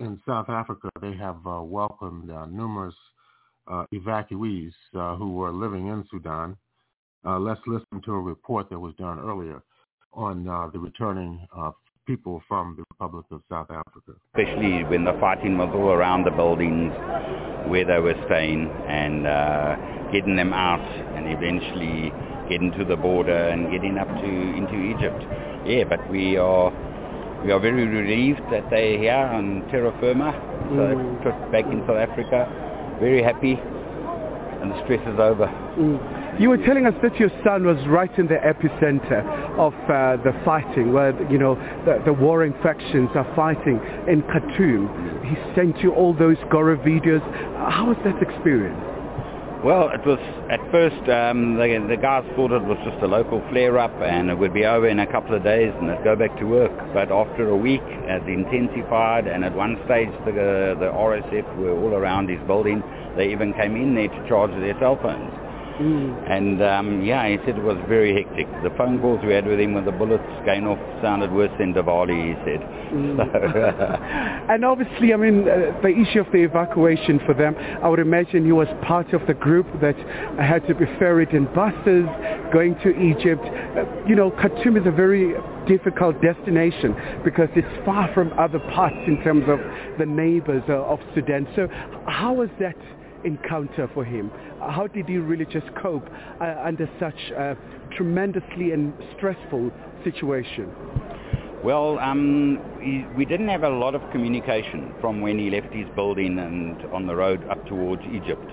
[0.02, 2.96] in South Africa, they have uh, welcomed uh, numerous
[3.72, 6.58] uh, evacuees uh, who were living in Sudan.
[7.26, 9.62] Uh, let's listen to a report that was done earlier
[10.14, 11.48] on uh, the returning
[12.08, 14.20] people from the Republic of South Africa.
[14.36, 16.92] Especially when the fighting was all around the buildings
[17.70, 19.24] where they were staying and
[20.12, 20.82] getting them out
[21.16, 22.12] and eventually
[22.50, 25.22] getting to the border and getting up to into Egypt.
[25.64, 26.74] Yeah, but we are
[27.44, 31.24] we are very relieved that they're here on terra firma, mm.
[31.24, 32.48] so back in South Africa.
[33.00, 35.48] Very happy, and the stress is over.
[35.78, 36.40] Mm.
[36.40, 39.26] You were telling us that your son was right in the epicenter
[39.58, 41.56] of uh, the fighting, where you know
[41.86, 45.26] the, the warring factions are fighting in Khartoum.
[45.26, 47.22] He sent you all those Gora videos.
[47.72, 48.91] How was that experience?
[49.64, 50.18] Well, it was
[50.50, 54.38] at first um, the, the guys thought it was just a local flare-up and it
[54.40, 56.74] would be over in a couple of days and they'd go back to work.
[56.96, 60.34] But after a week, it intensified and at one stage the,
[60.82, 62.82] the RSF were all around his building.
[63.16, 65.30] They even came in there to charge their cell phones.
[65.82, 66.32] Mm.
[66.32, 68.48] And um, yeah, he said it was very hectic.
[68.64, 71.74] The phone calls we had with him with the bullets going off sounded worse than
[71.74, 72.62] Diwali, he said.
[72.94, 73.18] Mm.
[73.18, 78.00] So, And obviously, I mean, uh, the issue of the evacuation for them, I would
[78.00, 79.98] imagine he was part of the group that
[80.38, 82.06] had to be ferried in buses
[82.54, 83.42] going to Egypt.
[83.42, 85.34] Uh, you know, Khartoum is a very
[85.68, 89.60] difficult destination because it's far from other parts in terms of
[89.98, 91.48] the neighbors uh, of Sudan.
[91.56, 91.68] So
[92.08, 92.76] how was that
[93.24, 94.32] encounter for him?
[94.60, 96.08] How did he really just cope
[96.40, 97.58] uh, under such a
[97.96, 99.72] tremendously and stressful
[100.04, 100.72] situation?
[101.64, 105.86] Well, um, he, we didn't have a lot of communication from when he left his
[105.96, 108.52] building and on the road up towards Egypt.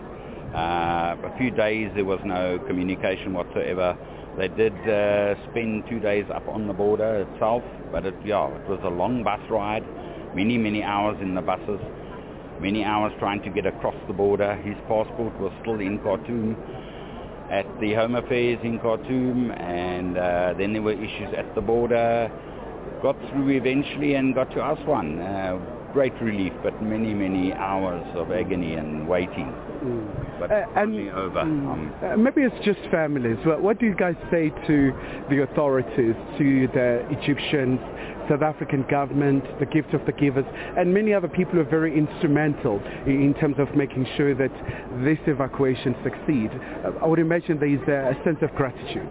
[0.54, 3.96] Uh, a few days there was no communication whatsoever.
[4.36, 8.68] They did uh, spend two days up on the border itself, but it, yeah, it
[8.68, 9.84] was a long bus ride,
[10.34, 11.80] many, many hours in the buses,
[12.60, 14.54] many hours trying to get across the border.
[14.56, 16.56] His passport was still in Khartoum
[17.50, 22.30] at the Home Affairs in Khartoum, and uh, then there were issues at the border
[23.02, 25.20] got through eventually and got to Aswan.
[25.20, 25.58] Uh,
[25.92, 29.52] great relief, but many, many hours of agony and waiting.
[29.82, 30.38] Mm.
[30.38, 31.44] But Uh, finally over.
[31.44, 31.72] Mm.
[31.72, 33.38] Um, Uh, maybe it's just families.
[33.44, 34.92] What, what do you guys say to
[35.30, 37.80] the authorities, to the Egyptians,
[38.28, 40.44] South African government, the gift of the givers,
[40.76, 44.52] and many other people who are very instrumental in, terms of making sure that
[45.04, 46.50] this evacuation succeed?
[46.84, 49.08] Uh, I would imagine there is a, sense of gratitude.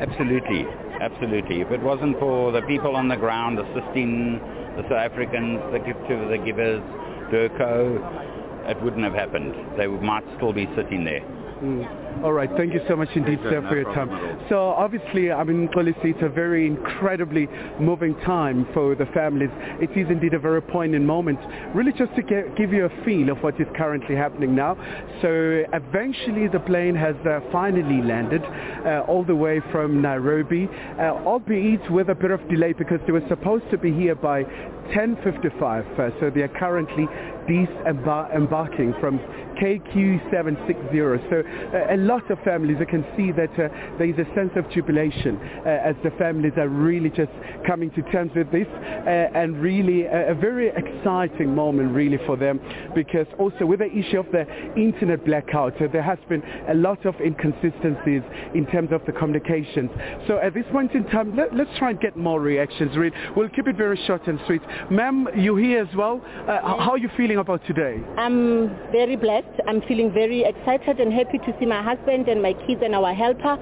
[0.00, 0.66] absolutely,
[1.00, 1.60] absolutely.
[1.60, 4.40] If it wasn't for the people on the ground assisting
[4.76, 6.82] the South Africans, the gift of the givers,
[7.30, 9.54] DIRCO, it wouldn't have happened.
[9.78, 11.22] They might still be sitting there.
[11.62, 12.24] Mm.
[12.24, 14.08] All right, thank you so much indeed, sir, for your time.
[14.48, 19.50] So obviously, I mean, Kolisi, it's a very incredibly moving time for the families.
[19.80, 21.38] It is indeed a very poignant moment,
[21.74, 24.74] really just to get, give you a feel of what is currently happening now.
[25.22, 30.68] So eventually the plane has uh, finally landed uh, all the way from Nairobi,
[30.98, 34.44] uh, albeit with a bit of delay because they were supposed to be here by
[34.92, 37.06] 10.55, uh, so they are currently
[37.50, 39.18] disembarking from
[39.60, 41.30] KQ760.
[41.30, 43.68] So uh, a lot of families, you can see that uh,
[43.98, 47.32] there is a sense of jubilation uh, as the families are really just
[47.66, 52.36] coming to terms with this uh, and really a, a very exciting moment really for
[52.36, 52.60] them
[52.94, 54.46] because also with the issue of the
[54.76, 58.22] internet blackout, there has been a lot of inconsistencies
[58.54, 59.90] in terms of the communications.
[60.28, 62.92] So at this point in time, let, us try and get more reactions.
[63.36, 64.62] We'll keep it very short and sweet.
[64.90, 66.20] Ma'am, you here as well.
[66.46, 68.00] Uh, how are you feeling about today?
[68.16, 69.60] I'm very blessed.
[69.66, 73.12] I'm feeling very excited and happy to see my husband and my kids and our
[73.14, 73.58] helper.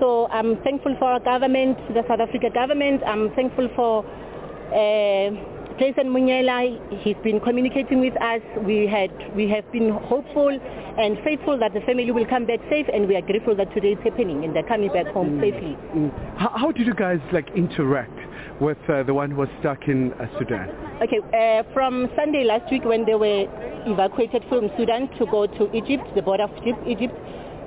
[0.00, 3.02] So I'm thankful for our government, the South Africa government.
[3.06, 4.04] I'm thankful for
[4.74, 5.30] uh,
[5.76, 7.02] President Monyela.
[7.02, 8.42] He's been communicating with us.
[8.64, 10.50] We had we have been hopeful
[10.98, 13.92] and faithful that the family will come back safe, and we are grateful that today
[13.92, 15.76] is happening and they're coming back home safely.
[15.94, 16.38] Mm.
[16.38, 18.18] How, how did you guys like interact
[18.60, 20.68] with uh, the one who was stuck in uh, Sudan?
[21.02, 23.46] Okay, uh, from Sunday last week when they were
[23.86, 26.52] evacuated from Sudan to go to Egypt, the border of
[26.86, 27.14] Egypt,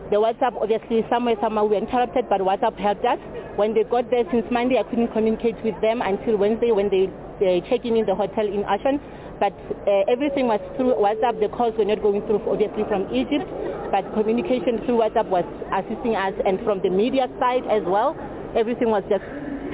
[0.09, 3.19] the WhatsApp, obviously somewhere, somewhere we interrupted, but WhatsApp helped us.
[3.57, 7.11] When they got there since Monday, I couldn't communicate with them until Wednesday when they,
[7.39, 9.01] they checked in in the hotel in Aswan.
[9.39, 9.53] But
[9.85, 11.39] uh, everything was through WhatsApp.
[11.41, 13.45] The calls were not going through, obviously, from Egypt,
[13.91, 15.45] but communication through WhatsApp was
[15.75, 16.33] assisting us.
[16.45, 18.15] And from the media side as well,
[18.55, 19.25] everything was just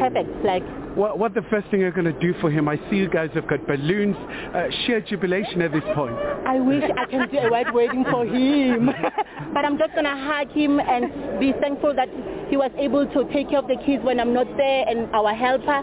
[0.02, 0.28] perfect.
[0.44, 0.66] Like
[0.96, 2.70] What, what the first thing you're going to do for him?
[2.70, 6.14] I see you guys have got balloons, uh, sheer jubilation at this point.
[6.14, 8.86] I wish I can do a white wedding for him.
[9.54, 12.10] but I'm just going to hug him and be thankful that
[12.50, 15.34] he was able to take care of the kids when I'm not there and our
[15.34, 15.82] helper.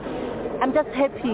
[0.61, 1.33] I'm just happy.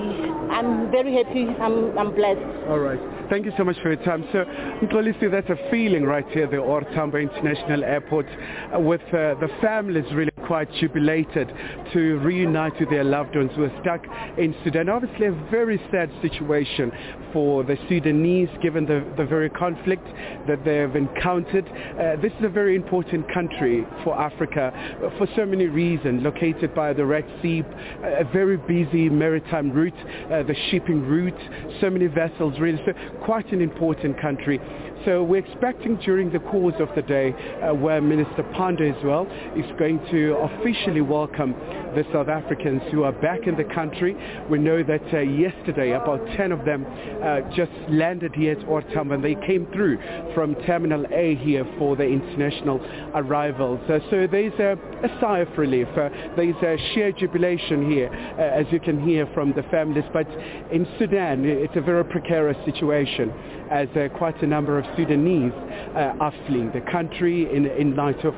[0.51, 1.47] I'm very happy.
[1.61, 2.41] I'm, I'm blessed.
[2.69, 3.01] All right.
[3.29, 4.25] Thank you so much for your time.
[4.33, 4.45] So,
[4.87, 8.27] Mxolisi, that's a feeling right here at the OR Tambo International Airport
[8.73, 11.53] uh, with uh, the families really quite jubilated
[11.93, 14.01] to reunite with their loved ones who are stuck
[14.39, 14.89] in Sudan.
[14.89, 16.93] Obviously a very sad situation
[17.33, 20.07] for the Sudanese given the, the very conflict
[20.47, 21.67] that they have encountered.
[21.67, 26.75] Uh, this is a very important country for Africa uh, for so many reasons, located
[26.75, 27.65] by the Red Sea,
[28.05, 29.95] a very busy maritime route,
[30.31, 31.39] uh, the shipping route,
[31.81, 32.93] so many vessels really, so
[33.25, 34.61] quite an important country.
[35.05, 37.33] So we're expecting during the course of the day
[37.63, 41.53] uh, where Minister Pandor as well is going to officially welcome
[41.95, 44.17] the South Africans who are back in the country.
[44.51, 46.87] We know that uh, yesterday about 10 of them
[47.23, 49.99] uh, just landed here at OR Tambo and they came through
[50.35, 52.81] from Terminal A here for the international
[53.15, 53.81] arrivals.
[53.89, 55.89] Uh, so there's a, a, sigh of relief.
[55.97, 60.05] Uh, there's a sheer jubilation here, uh, as you can hear from the families.
[60.13, 60.29] But
[60.73, 63.33] in Sudan, it's a very precarious situation
[63.71, 65.53] as uh, quite a number of Sudanese
[65.95, 68.35] are fleeing the country in, in light of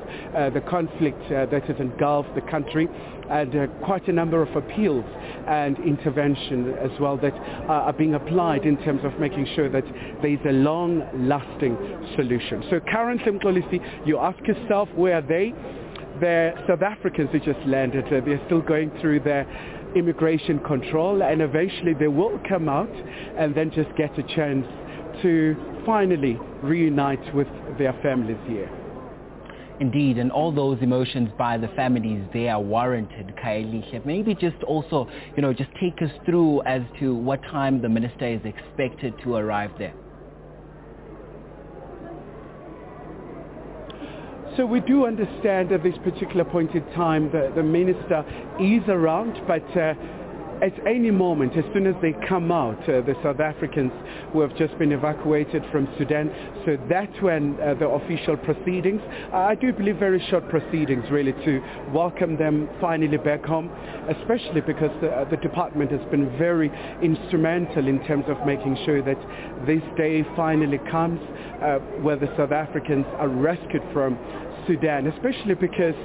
[0.55, 2.89] the conflict that has engulfed the country
[3.31, 5.05] and uh, quite a number of appeals
[5.47, 9.85] and intervention as well that uh, are being applied in terms of making sure that
[10.23, 11.77] there is a long-lasting
[12.17, 12.65] solution.
[12.71, 15.53] So currently, Mxolisi, you ask yourself, where are they?
[16.21, 19.47] The South Africans who just landed, uh, they're still going through their
[19.95, 22.93] immigration control and eventually they will come out
[23.39, 24.67] and then just get a chance
[25.23, 28.71] to finally reunite with their families here.
[29.81, 34.05] Indeed, and all those emotions by the families, they are warranted, Khayelitsha.
[34.05, 38.27] Maybe just also, you know, just take us through as to what time the minister
[38.27, 39.95] is expected to arrive there.
[44.57, 48.25] So we do understand at this particular point in time that the minister
[48.59, 49.95] is around, but uh,
[50.63, 53.93] at any moment, as soon as they come out, uh, the South Africans
[54.33, 56.31] who have just been evacuated from Sudan,
[56.65, 59.01] so that's when uh, the official proceedings,
[59.33, 61.63] I do believe very short proceedings really to
[61.93, 63.71] welcome them finally back home,
[64.09, 66.71] especially because the, uh, the department has been very
[67.03, 69.19] instrumental in terms of making sure that
[69.67, 71.21] this day finally comes
[71.63, 74.19] uh, where the South Africans are rescued from
[74.69, 75.97] Sudan, especially because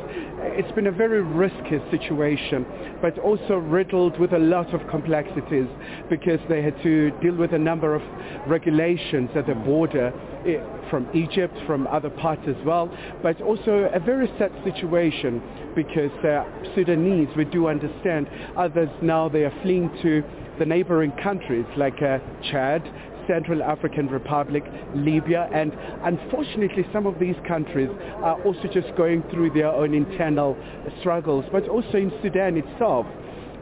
[0.55, 2.65] it's been a very risky situation,
[3.01, 5.67] but also riddled with a lot of complexities
[6.09, 8.01] because they had to deal with a number of
[8.47, 10.13] regulations at the border
[10.47, 10.57] eh,
[10.89, 12.89] from Egypt, from other parts as well,
[13.21, 15.41] but also a very sad situation
[15.75, 20.23] because uh, Sudanese, we do understand, others now they are fleeing to
[20.59, 22.19] the neighboring countries like uh,
[22.51, 22.83] Chad,
[23.27, 24.63] Central African Republic,
[24.95, 25.73] Libya, and
[26.03, 27.89] unfortunately some of these countries
[28.21, 30.57] are also just going through their own internal
[30.99, 33.05] struggles, but also in Sudan itself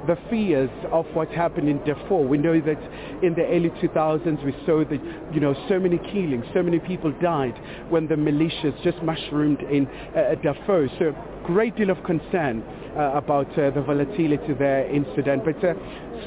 [0.07, 2.27] the fears of what happened in Darfur.
[2.27, 6.45] We know that in the early 2000s we saw that, you know, so many killings,
[6.53, 7.53] so many people died
[7.89, 10.87] when the militias just mushroomed in uh, Darfur.
[10.99, 12.63] So great deal of concern
[12.97, 15.41] uh, about uh, the volatility there in Sudan.
[15.43, 15.73] But uh,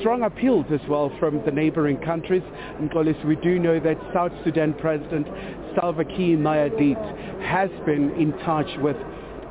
[0.00, 2.42] strong appeals as well from the neighboring countries.
[2.78, 2.90] And
[3.24, 5.26] we do know that South Sudan President
[5.74, 8.96] Salva Kiir Mayardit has been in touch with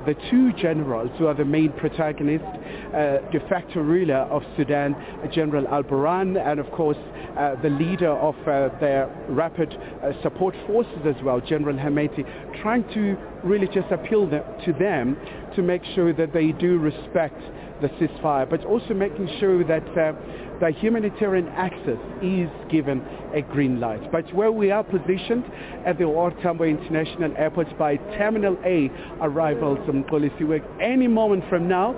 [0.06, 2.46] the two generals who are the main protagonists,
[2.94, 4.96] uh, de facto ruler of Sudan,
[5.32, 6.98] General al-Burhan, and of course
[7.38, 12.24] uh, the leader of uh, their rapid uh, support forces as well, General Hemedti,
[12.62, 15.18] trying to really just appeal to them
[15.56, 17.42] to make sure that they do respect
[17.84, 20.14] the ceasefire, but also making sure that uh,
[20.60, 23.00] the humanitarian access is given
[23.34, 24.12] a green light.
[24.12, 25.44] But where we are positioned
[25.86, 28.90] at the OR Tambo International Airport by Terminal A
[29.22, 31.94] arrivals from Kolisiwek, any moment from now,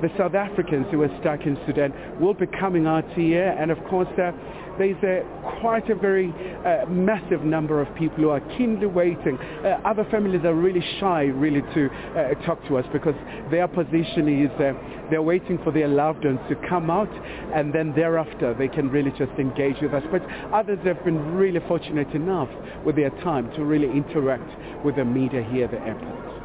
[0.00, 3.78] the South Africans who are stuck in Sudan will be coming out here and of
[3.84, 4.32] course uh,
[4.78, 5.22] there's a,
[5.60, 6.32] quite a very
[6.64, 9.38] uh, massive number of people who are keenly waiting.
[9.38, 13.14] Uh, other families are really shy really to uh, talk to us because
[13.50, 14.72] their position is uh,
[15.10, 17.12] they're waiting for their loved ones to come out
[17.54, 20.02] and then thereafter they can really just engage with us.
[20.10, 20.22] But
[20.52, 22.48] others have been really fortunate enough
[22.84, 26.43] with their time to really interact with the media here at the airport.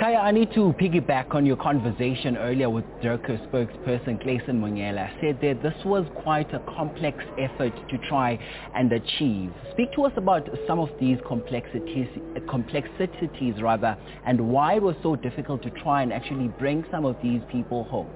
[0.00, 5.10] Kaya, I need to piggyback on your conversation earlier with DIRCO spokesperson Clayson Monyela.
[5.20, 8.38] Said that this was quite a complex effort to try
[8.74, 9.52] and achieve.
[9.72, 12.08] Speak to us about some of these complexities,
[12.48, 13.94] complexities rather,
[14.24, 17.84] and why it was so difficult to try and actually bring some of these people
[17.84, 18.08] home.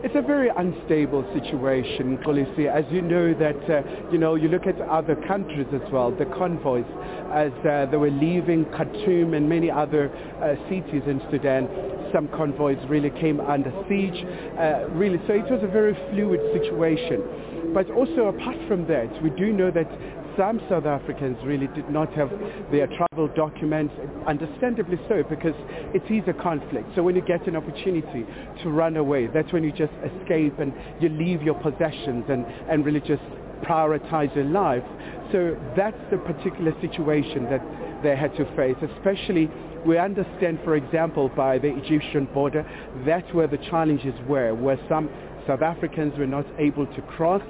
[0.00, 2.70] It's a very unstable situation, Kolisi.
[2.70, 6.24] As you know that, uh, you know, you look at other countries as well, the
[6.24, 6.86] convoys,
[7.34, 10.08] as uh, they were leaving Khartoum and many other
[10.38, 11.68] uh, cities in Sudan,
[12.12, 14.24] some convoys really came under siege,
[14.56, 15.18] uh, really.
[15.26, 17.74] So it was a very fluid situation.
[17.74, 19.90] But also apart from that, we do know that
[20.38, 22.30] some South Africans really did not have
[22.70, 23.92] their travel documents,
[24.26, 25.54] understandably so, because
[25.92, 26.88] it is a conflict.
[26.94, 28.24] So when you get an opportunity
[28.62, 32.86] to run away, that's when you just escape and you leave your possessions and, and
[32.86, 33.22] really just
[33.64, 34.84] prioritize your life.
[35.32, 37.60] So that's the particular situation that
[38.04, 39.50] they had to face, especially
[39.86, 42.66] we understand, for example, by the Egyptian border,
[43.06, 45.08] that's where the challenges were, where some
[45.46, 47.42] South Africans were not able to cross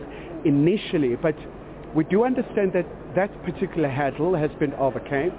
[0.44, 1.34] initially, but
[1.94, 5.30] we do understand that that particular hurdle has been overcome.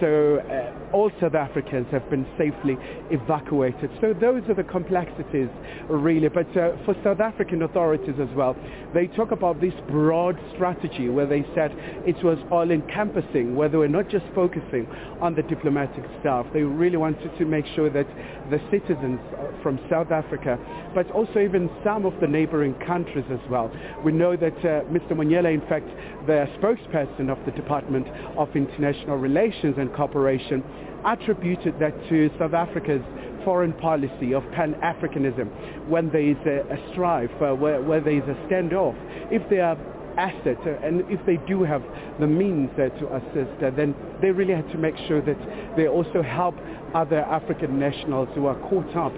[0.00, 2.76] So so uh, all South Africans have been safely
[3.10, 3.90] evacuated.
[4.00, 5.48] So those are the complexities
[5.88, 6.28] really.
[6.28, 8.56] But uh, for South African authorities as well,
[8.92, 11.72] they talk about this broad strategy where they said
[12.06, 14.86] it was all encompassing, where they were not just focusing
[15.20, 16.46] on the diplomatic staff.
[16.52, 18.06] They really wanted to make sure that
[18.50, 19.20] the citizens
[19.62, 20.58] from South Africa,
[20.94, 23.72] but also even some of the neighboring countries as well.
[24.04, 25.12] We know that uh, Mr.
[25.12, 25.88] Monyela, in fact,
[26.26, 28.06] the spokesperson of the Department
[28.36, 30.62] of International Relations and Cooperation,
[31.06, 33.02] attributed that to South Africa's
[33.44, 38.22] foreign policy of Pan-Africanism when there is a, a strife, uh, where, where there is
[38.22, 38.96] a standoff.
[39.30, 39.76] If they are
[40.16, 41.82] assets uh, and if they do have
[42.20, 45.36] the means uh, to assist, uh, then they really have to make sure that
[45.76, 46.54] they also help
[46.94, 49.12] other African nationals who are caught up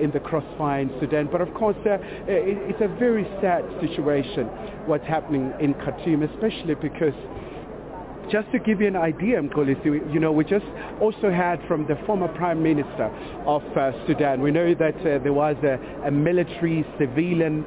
[0.00, 1.28] in the crossfire in Sudan.
[1.30, 4.46] But of course, it, it's a very sad situation
[4.86, 7.12] what's happening in Khartoum, especially because
[8.30, 10.66] just to give you an idea, Mkolisi, you know, we just
[11.00, 13.10] also had from the former Prime Minister
[13.46, 17.64] of uh, Sudan, we know that uh, there was a, a military, civilian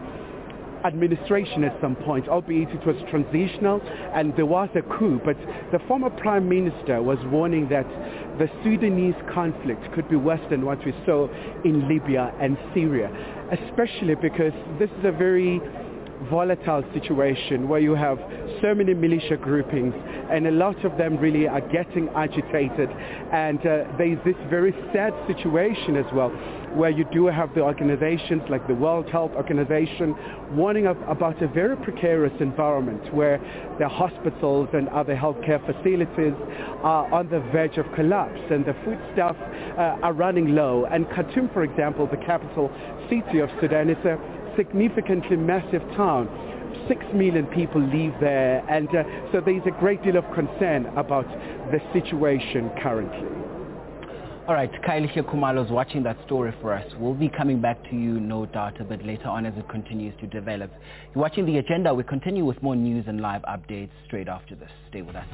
[0.86, 3.82] administration at some point, albeit it was transitional
[4.14, 5.20] and there was a coup.
[5.24, 5.38] But
[5.72, 7.86] the former prime minister was warning that
[8.40, 11.28] the Sudanese conflict could be worse than what we saw
[11.64, 13.10] in Libya and Syria,
[13.52, 15.62] especially because this is a very
[16.30, 18.19] volatile situation where you have
[18.61, 19.93] so many militia groupings
[20.30, 22.89] and a lot of them really are getting agitated
[23.31, 26.30] and uh, there is this very sad situation as well
[26.76, 30.15] where you do have the organizations like the World Health Organization
[30.52, 33.39] warning about a very precarious environment where
[33.80, 36.34] the hospitals and other healthcare facilities
[36.81, 39.39] are on the verge of collapse and the foodstuffs
[39.77, 40.85] uh, are running low.
[40.85, 42.72] And Khartoum, for example, the capital
[43.10, 44.18] city of Sudan, is a
[44.56, 46.28] significantly massive town.
[46.88, 50.86] Six million people live there, and uh, so there is a great deal of concern
[50.98, 51.28] about
[51.72, 53.28] the situation currently.
[54.48, 56.86] All right, Kylie Khumalo is watching that story for us.
[56.98, 60.14] We'll be coming back to you, no doubt, a bit later on as it continues
[60.19, 60.72] to develop.
[61.14, 61.94] You're watching the agenda.
[61.94, 64.72] We continue with more news and live updates straight after this.
[64.90, 65.28] Stay with us.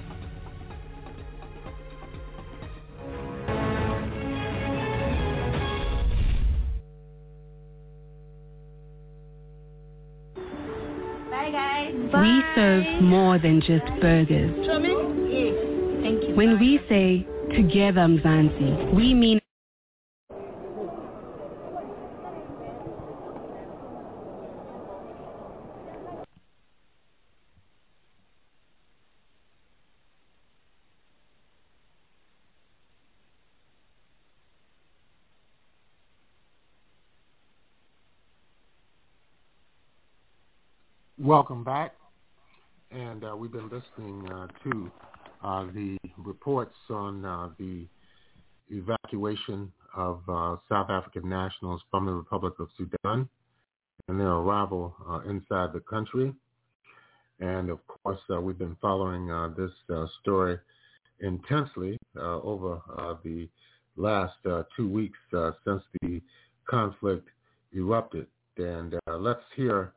[11.51, 11.93] Bye guys.
[12.21, 14.51] We serve more than just burgers.
[16.01, 16.35] Thank you.
[16.35, 17.25] When we say
[17.55, 19.39] together Mzansi, we mean
[41.27, 41.93] Welcome back.
[42.89, 44.91] And uh, we've been listening uh, to
[45.43, 47.85] uh, the reports on uh, the
[48.69, 53.27] evacuation of uh, South African nationals from the Republic of Sudan
[54.07, 56.33] and their arrival uh, inside the country.
[57.41, 59.27] And of course, we've been following
[59.57, 59.71] this
[60.21, 60.57] story
[61.19, 62.79] intensely over
[63.25, 63.49] the
[63.97, 64.35] last
[64.77, 65.19] two weeks
[65.65, 66.21] since the
[66.69, 67.27] conflict
[67.75, 68.27] erupted.
[68.55, 69.91] And let's hear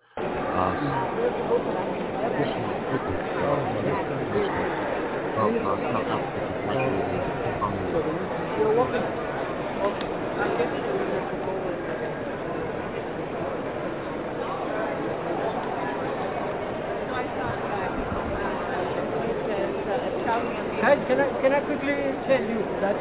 [21.10, 21.96] can I, can I quickly
[22.28, 22.96] tell you that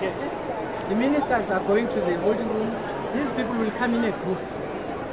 [0.90, 2.72] the ministers are going to the holding room.
[3.14, 4.40] These people will come in a group,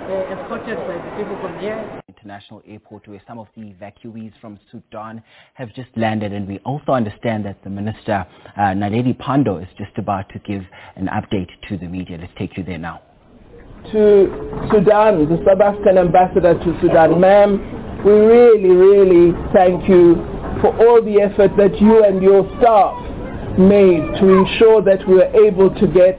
[0.08, 2.05] uh, escorted by the people from here.
[2.26, 5.22] International Airport where some of the evacuees from Sudan
[5.54, 8.26] have just landed and we also understand that the Minister
[8.56, 10.64] uh, Naledi Pandor is just about to give
[10.96, 12.18] an update to the media.
[12.20, 13.00] Let's take you there now.
[13.92, 20.16] To Sudan, the South African ambassador to Sudan, ma'am, we really, really thank you
[20.60, 22.98] for all the effort that you and your staff
[23.56, 26.18] made to ensure that we were able to get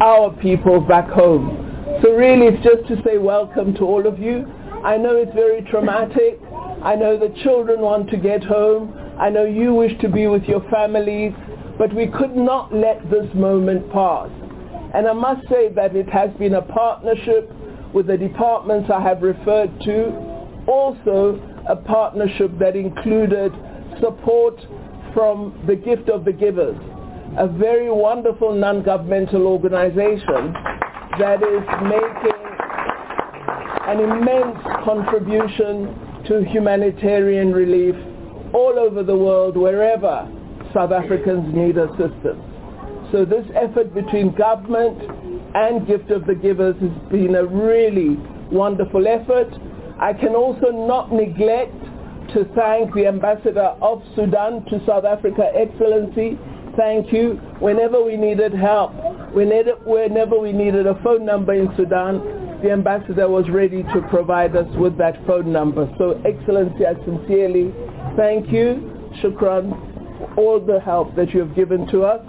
[0.00, 1.58] our people back home.
[2.02, 4.50] So really it's just to say welcome to all of you.
[4.84, 6.40] I know it's very traumatic.
[6.82, 8.92] I know the children want to get home.
[9.18, 11.32] I know you wish to be with your families,
[11.78, 14.28] but we could not let this moment pass.
[14.94, 17.50] And I must say that it has been a partnership
[17.94, 20.08] with the departments I have referred to,
[20.66, 23.52] also a partnership that included
[24.00, 24.58] support
[25.14, 26.76] from the Gift of the Givers,
[27.38, 30.52] a very wonderful non-governmental organization
[31.18, 32.41] that is making
[33.86, 35.94] an immense contribution
[36.26, 37.96] to humanitarian relief
[38.54, 40.28] all over the world wherever
[40.72, 42.40] South Africans need assistance.
[43.10, 44.98] So this effort between government
[45.54, 48.16] and Gift of the Givers has been a really
[48.50, 49.52] wonderful effort.
[50.00, 51.74] I can also not neglect
[52.34, 56.38] to thank the Ambassador of Sudan to South Africa, Excellency.
[56.76, 57.34] Thank you.
[57.60, 58.92] Whenever we needed help,
[59.34, 64.68] whenever we needed a phone number in Sudan, the ambassador was ready to provide us
[64.76, 65.92] with that phone number.
[65.98, 67.74] So Excellency, I sincerely
[68.16, 69.10] thank you.
[69.22, 69.70] Shukran
[70.18, 72.24] for all the help that you have given to us.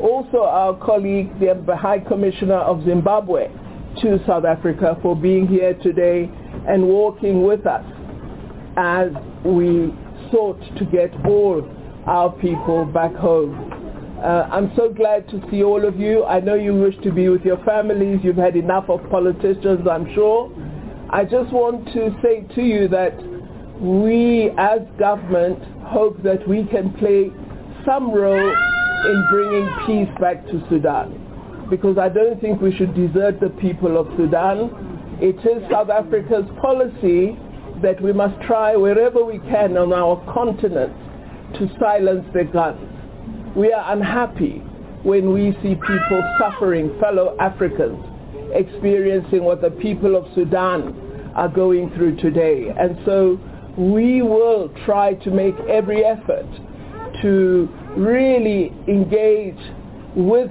[0.00, 3.48] Also our colleague, the High Commissioner of Zimbabwe
[4.02, 6.30] to South Africa for being here today
[6.68, 7.84] and walking with us
[8.76, 9.08] as
[9.44, 9.94] we
[10.30, 11.66] sought to get all
[12.06, 13.75] our people back home.
[14.22, 16.24] Uh, I'm so glad to see all of you.
[16.24, 18.20] I know you wish to be with your families.
[18.22, 20.50] You've had enough of politicians, I'm sure.
[21.10, 23.14] I just want to say to you that
[23.78, 27.30] we as government hope that we can play
[27.84, 28.56] some role
[29.04, 31.66] in bringing peace back to Sudan.
[31.68, 35.18] Because I don't think we should desert the people of Sudan.
[35.20, 37.38] It is South Africa's policy
[37.82, 40.92] that we must try wherever we can on our continent
[41.58, 42.95] to silence their guns.
[43.56, 44.58] We are unhappy
[45.02, 48.04] when we see people suffering, fellow Africans,
[48.52, 52.68] experiencing what the people of Sudan are going through today.
[52.78, 53.40] And so
[53.78, 56.44] we will try to make every effort
[57.22, 59.56] to really engage
[60.14, 60.50] with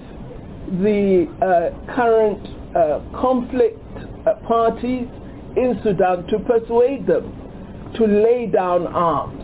[0.81, 3.77] the uh, current uh, conflict
[4.25, 5.07] uh, parties
[5.55, 7.31] in Sudan to persuade them
[7.97, 9.43] to lay down arms,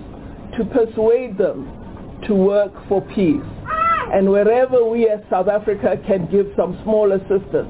[0.57, 1.80] to persuade them
[2.27, 3.41] to work for peace.
[4.13, 7.69] And wherever we as South Africa can give some small assistance,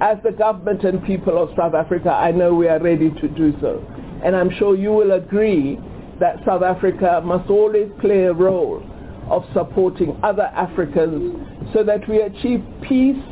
[0.00, 3.54] as the government and people of South Africa, I know we are ready to do
[3.60, 3.84] so.
[4.24, 5.78] And I'm sure you will agree
[6.20, 8.82] that South Africa must always play a role
[9.30, 13.22] of supporting other Africans so that we achieve peace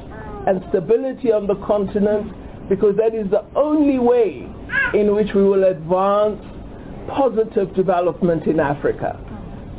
[0.46, 2.32] and stability on the continent
[2.68, 4.48] because that is the only way
[4.94, 6.40] in which we will advance
[7.08, 9.18] positive development in Africa.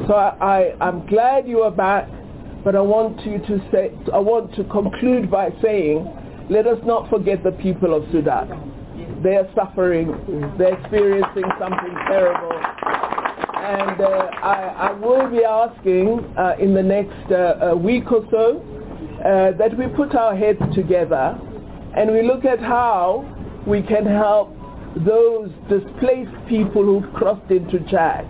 [0.08, 2.10] So I, I, am glad you are back,
[2.64, 7.10] but I want you to say, I want to conclude by saying, let us not
[7.10, 9.22] forget the people of Sudan.
[9.24, 10.12] They are suffering,
[10.58, 12.52] they're experiencing something terrible.
[13.64, 18.60] And uh, I, I, will be asking uh, in the next uh, week or so
[19.24, 21.40] uh, that we put our heads together
[21.96, 23.24] and we look at how
[23.66, 24.54] we can help
[25.06, 28.28] those displaced people who've crossed into Chad.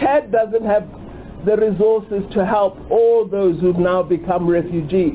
[0.00, 0.88] Chad doesn't have
[1.44, 5.14] the resources to help all those who've now become refugees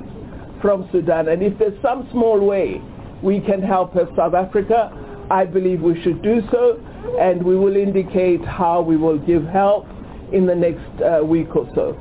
[0.62, 1.28] from Sudan.
[1.28, 2.82] And if there's some small way
[3.22, 4.92] we can help as South Africa,
[5.30, 6.80] I believe we should do so.
[7.20, 9.86] And we will indicate how we will give help
[10.32, 11.98] in the next uh, week or so.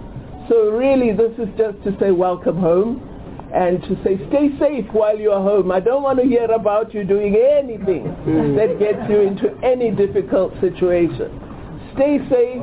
[0.48, 3.09] So really this is just to say welcome home
[3.54, 5.70] and to say stay safe while you are home.
[5.70, 8.56] I don't want to hear about you doing anything mm.
[8.56, 11.51] that gets you into any difficult situation.
[11.94, 12.62] Stay safe,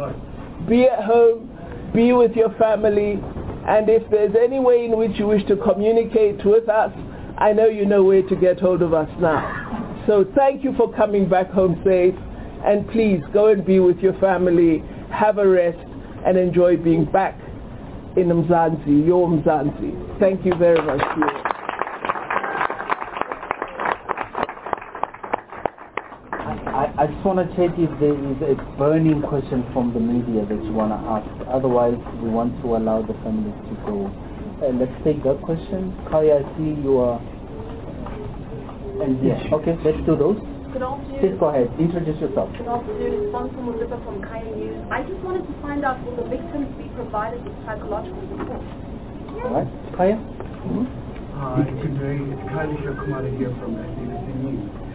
[0.67, 1.49] be at home,
[1.93, 3.19] be with your family,
[3.67, 6.91] and if there's any way in which you wish to communicate with us,
[7.37, 10.03] I know you know where to get hold of us now.
[10.07, 12.15] So thank you for coming back home safe,
[12.65, 15.77] and please go and be with your family, have a rest,
[16.25, 17.39] and enjoy being back
[18.17, 20.19] in Mzansi, your Mzansi.
[20.19, 21.58] Thank you very much.
[26.99, 30.43] I, I just want to check if there is a burning question from the media
[30.43, 31.31] that you want to ask.
[31.47, 34.11] Otherwise, we want to allow the families to go.
[34.59, 35.95] Uh, let's take that question.
[36.11, 37.23] Kaya, I see you are...
[38.99, 40.35] And yeah, okay, let's do those.
[40.75, 41.23] Good afternoon.
[41.23, 41.71] Please go ahead.
[41.79, 42.51] Introduce yourself.
[42.59, 43.15] Good afternoon.
[43.15, 44.83] It's Bonsa Mulipa from Kaya News.
[44.91, 48.59] I just wanted to find out will the victims be provided with psychological support?
[49.47, 49.71] All right.
[49.95, 50.19] Kaya?
[50.19, 50.83] Mm-hmm.
[51.39, 52.19] Hi, good day.
[52.19, 54.88] It's Kylie Shakumara here from SABC News.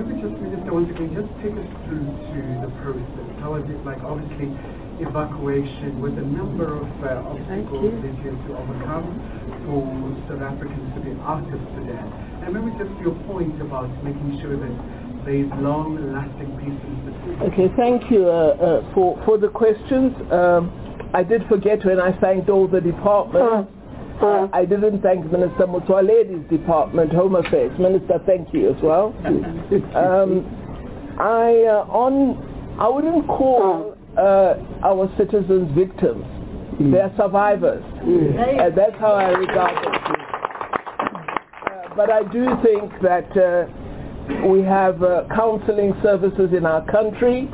[0.00, 3.28] Maybe just, Minister, once again, just take us through to the process.
[3.44, 4.48] How is it like, obviously,
[4.96, 9.12] evacuation with a number of uh, obstacles that you have to overcome
[9.68, 9.84] for
[10.24, 12.08] South Africans to be out of Sudan.
[12.40, 14.72] And maybe just your point about making sure that
[15.28, 16.80] there is long-lasting peace
[17.52, 20.16] Okay, thank you uh, uh, for, for the questions.
[20.32, 20.72] Um,
[21.12, 23.68] I did forget when I thanked all the departments.
[24.20, 27.72] Uh, I didn't thank Minister Motsoaledi's department, Home Affairs.
[27.78, 29.14] Minister, thank you as well.
[29.94, 30.46] Um,
[31.18, 36.24] I uh, on I wouldn't call uh, our citizens victims.
[36.80, 36.92] Mm.
[36.92, 37.84] They are survivors.
[38.02, 38.66] Mm.
[38.66, 39.94] And that's how I regard them.
[41.66, 43.28] Uh, but I do think that
[44.48, 47.48] we have uh, counseling services in our country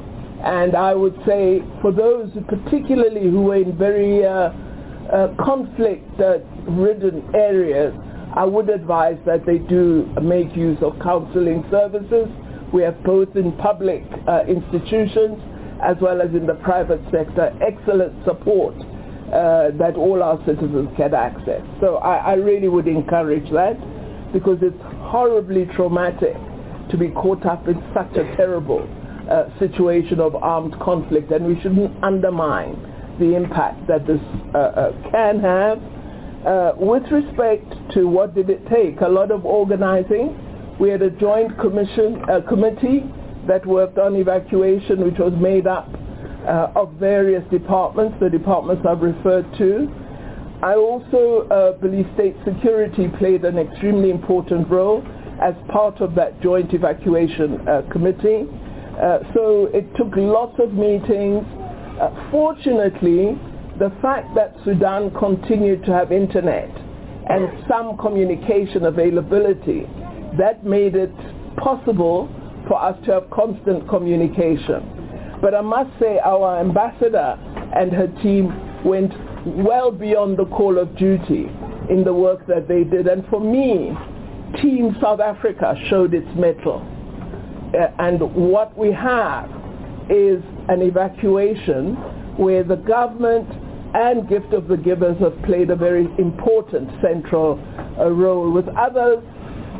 [0.45, 4.23] and I would say for those particularly who are in very
[5.13, 7.95] uh, conflict-ridden areas,
[8.35, 12.29] I would advise that they do make use of counseling services.
[12.73, 15.39] We have both in public uh, institutions
[15.83, 18.75] as well as in the private sector excellent support
[19.33, 21.63] uh, that all our citizens can access.
[21.81, 23.77] So I, I really would encourage that
[24.33, 24.77] because it's
[25.11, 26.35] horribly traumatic
[26.91, 28.87] to be caught up in such a terrible
[29.31, 32.77] uh, situation of armed conflict and we shouldn't undermine
[33.19, 34.21] the impact that this
[34.55, 35.79] uh, uh, can have.
[36.47, 40.37] Uh, with respect to what did it take, a lot of organizing.
[40.79, 43.03] We had a joint commission uh, committee
[43.49, 45.89] that worked on evacuation which was made up
[46.47, 49.89] uh, of various departments, the departments I've referred to.
[50.63, 55.03] I also uh, believe state security played an extremely important role
[55.43, 57.59] as part of that joint evacuation
[57.91, 58.47] committee.
[59.35, 61.45] So it took lots of meetings.
[62.01, 63.39] Uh, fortunately,
[63.79, 66.71] the fact that Sudan continued to have internet
[67.29, 69.87] and some communication availability,
[70.39, 71.13] that made it
[71.57, 72.29] possible
[72.69, 75.39] for us to have constant communication.
[75.41, 77.39] But I must say our ambassador
[77.75, 79.13] and her team went
[79.65, 81.47] well beyond the call of duty
[81.91, 83.07] in the work that they did.
[83.07, 83.93] And for me,
[84.63, 86.85] Team South Africa showed its mettle.
[87.75, 89.51] Uh, and what we have
[90.11, 91.95] is an evacuation
[92.37, 93.49] where the government
[93.95, 97.59] and Gift of the Givers have played a very important central
[97.99, 98.53] uh, role.
[98.53, 99.23] With others,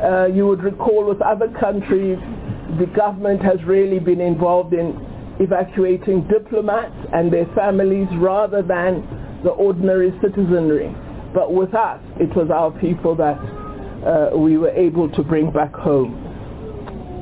[0.03, 2.17] uh, you would recall with other countries,
[2.79, 4.97] the government has really been involved in
[5.39, 9.05] evacuating diplomats and their families rather than
[9.43, 10.93] the ordinary citizenry.
[11.33, 15.73] But with us, it was our people that uh, we were able to bring back
[15.73, 16.15] home.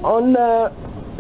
[0.06, 0.70] On uh,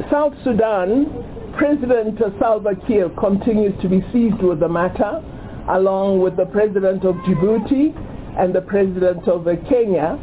[0.09, 5.23] South Sudan, President Salva Kiir continues to be seized with the matter,
[5.69, 7.95] along with the President of Djibouti
[8.38, 10.19] and the President of Kenya.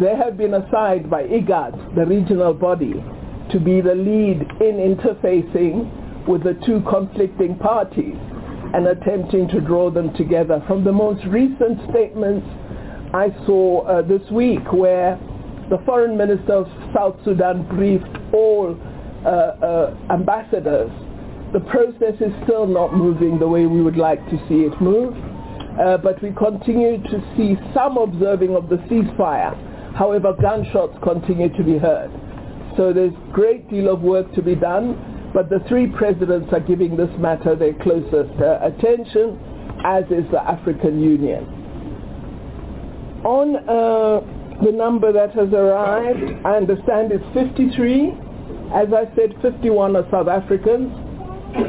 [0.00, 2.94] They have been assigned by IGAD, the regional body,
[3.50, 8.16] to be the lead in interfacing with the two conflicting parties
[8.72, 10.62] and attempting to draw them together.
[10.68, 12.46] From the most recent statements
[13.12, 15.18] I saw uh, this week where
[15.70, 18.78] the foreign minister of South Sudan briefed all
[19.28, 20.90] uh, uh, ambassadors,
[21.52, 25.14] the process is still not moving the way we would like to see it move.
[25.78, 29.54] Uh, but we continue to see some observing of the ceasefire.
[29.94, 32.10] However, gunshots continue to be heard.
[32.76, 36.60] So there's a great deal of work to be done, but the three presidents are
[36.60, 39.38] giving this matter their closest uh, attention,
[39.84, 41.44] as is the African Union.
[43.24, 48.27] On uh, the number that has arrived, I understand it's 53.
[48.74, 50.92] As I said, 51 are South Africans.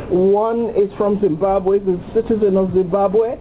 [0.09, 3.37] One is from Zimbabwe, the citizen of Zimbabwe,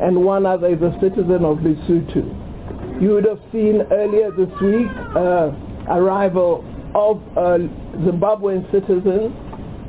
[0.00, 3.02] and one other is a citizen of Lesotho.
[3.02, 5.52] You would have seen earlier this week uh,
[5.92, 6.64] arrival
[6.94, 7.58] of uh,
[8.00, 9.36] Zimbabwean citizens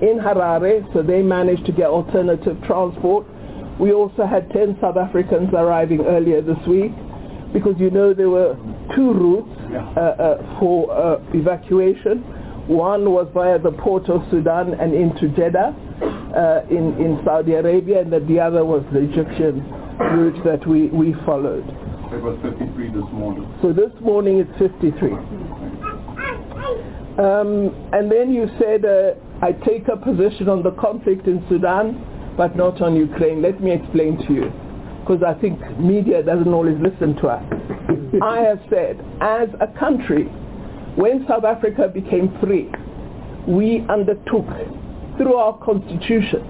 [0.01, 3.25] in Harare, so they managed to get alternative transport.
[3.79, 6.91] We also had 10 South Africans arriving earlier this week
[7.53, 8.57] because you know there were
[8.93, 9.49] two routes
[9.95, 12.25] uh, uh, for uh, evacuation.
[12.67, 15.73] One was via the port of Sudan and into Jeddah
[16.35, 19.63] uh, in, in Saudi Arabia, and the other was the Egyptian
[19.99, 21.63] route that we, we followed.
[22.11, 23.47] It was 53 this morning.
[23.61, 25.11] So this morning it's 53.
[27.17, 32.03] Um, and then you said, uh, I take a position on the conflict in Sudan,
[32.37, 33.41] but not on Ukraine.
[33.41, 34.51] Let me explain to you,
[35.01, 37.43] because I think media doesn't always listen to us.
[38.21, 40.29] I have said, as a country,
[40.97, 42.71] when South Africa became free,
[43.47, 44.47] we undertook,
[45.17, 46.41] through our constitution,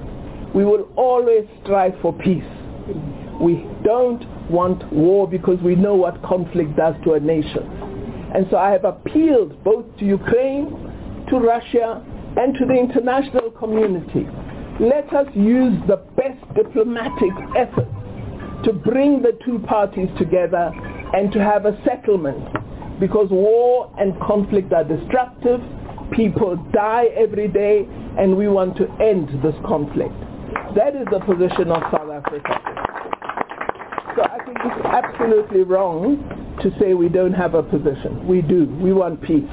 [0.55, 2.47] we will always strive for peace.
[3.41, 7.61] We don't want war because we know what conflict does to a nation.
[8.33, 12.01] And so I have appealed both to Ukraine, to Russia,
[12.37, 14.25] and to the international community.
[14.79, 17.91] Let us use the best diplomatic efforts
[18.63, 20.71] to bring the two parties together
[21.13, 22.47] and to have a settlement
[22.99, 25.61] because war and conflict are destructive,
[26.11, 27.85] people die every day,
[28.17, 30.13] and we want to end this conflict.
[30.75, 32.57] That is the position of South Africa.
[34.15, 36.17] So I think it's absolutely wrong
[36.63, 38.25] to say we don't have a position.
[38.27, 38.65] We do.
[38.81, 39.49] We want peace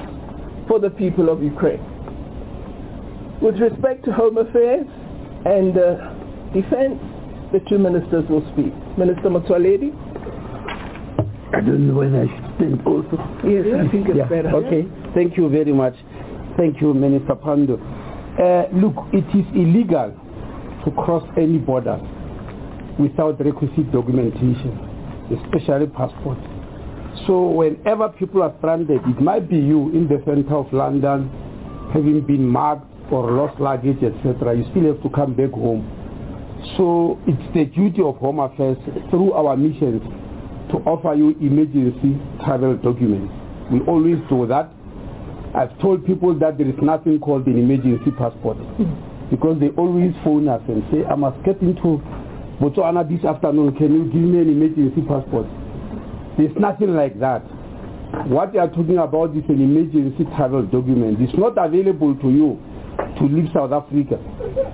[0.67, 1.83] for the people of Ukraine.
[3.41, 4.87] With respect to Home Affairs
[5.45, 6.13] and uh,
[6.53, 6.97] Defense,
[7.53, 8.73] the two ministers will speak.
[8.97, 9.93] Minister Motsoaledi.
[11.55, 12.27] I don't know whether I
[12.59, 13.15] should also.
[13.47, 14.27] Yes, I think it's yeah.
[14.27, 14.49] better.
[14.59, 14.83] Okay,
[15.15, 15.95] thank you very much.
[16.57, 17.79] Thank you, Minister Pandor.
[18.35, 20.11] Uh, look, it is illegal
[20.83, 21.95] to cross any border
[22.99, 24.75] without requisite documentation,
[25.31, 26.37] especially passport.
[27.25, 31.31] So whenever people are stranded, it might be you in the center of London,
[31.93, 34.57] having been marked or lost luggage, etc.
[34.57, 35.87] You still have to come back home.
[36.75, 38.77] So it's the duty of Home Affairs
[39.09, 40.01] through our missions
[40.71, 43.33] to offer you emergency travel documents.
[43.71, 44.69] We always do that.
[45.55, 48.57] I've told people that there is nothing called an emergency passport
[49.31, 52.01] because they always phone us and say, I must get into
[52.59, 53.75] Botswana this afternoon.
[53.75, 55.47] Can you give me an emergency passport?
[56.37, 57.39] There's nothing like that.
[58.27, 61.21] What they are talking about is an emergency travel document.
[61.21, 62.59] It's not available to you
[63.19, 64.19] to leave South Africa,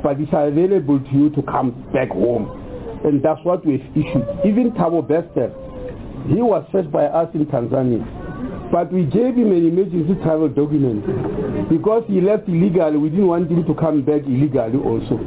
[0.03, 2.49] but it's available to you to come back home.
[3.03, 4.25] And that's what we've issued.
[4.45, 5.53] Even Thabo Bester,
[6.27, 8.05] he was searched by us in Tanzania.
[8.71, 11.03] But we gave him an emergency travel document
[11.67, 12.97] because he left illegally.
[12.97, 15.19] We didn't want him to come back illegally also.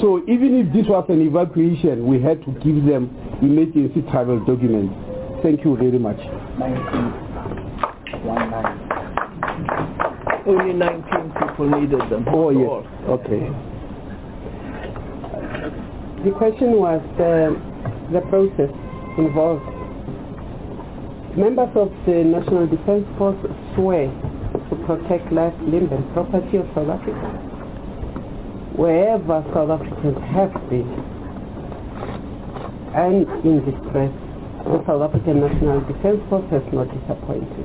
[0.00, 4.94] So even if this was an evacuation, we had to give them emergency travel documents.
[5.42, 6.18] Thank you very much.
[10.44, 12.24] Only 19 people needed them.
[12.28, 12.84] Oh, yes.
[13.08, 13.46] Okay.
[16.24, 17.54] The question was the,
[18.12, 18.70] the process
[19.18, 19.71] involved.
[21.32, 23.40] Members of the National Defense Force
[23.74, 24.04] swear
[24.68, 27.24] to protect life, limb and property of South Africa.
[28.76, 30.84] Wherever South Africans have been
[32.92, 34.12] and in distress,
[34.68, 37.64] the South African National Defense Force has not disappointed.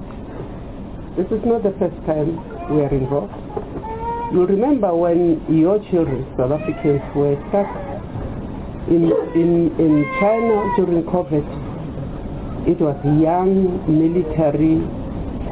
[1.19, 2.39] This is not the first time
[2.71, 3.35] we are involved.
[4.31, 7.67] You remember when your children, South Africans, were stuck
[8.87, 11.66] in, in, in China during COVID.
[12.67, 14.83] It was young military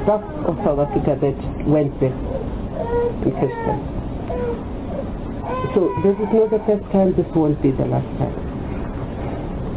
[0.03, 3.95] staff of South Africa that went there in time.
[5.71, 8.35] So this is not the first time, this won't be the last time.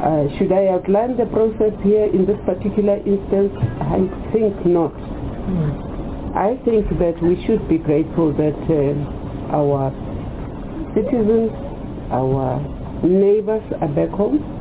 [0.03, 3.55] Uh, should I outline the process here in this particular instance?
[3.87, 4.03] I
[4.35, 4.95] think not.
[6.35, 9.95] I think that we should be grateful that uh, our
[10.95, 11.55] citizens,
[12.11, 12.59] our
[13.07, 14.58] neighbors are back home,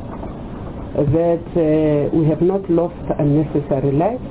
[1.06, 4.24] that uh, we have not lost unnecessary lives,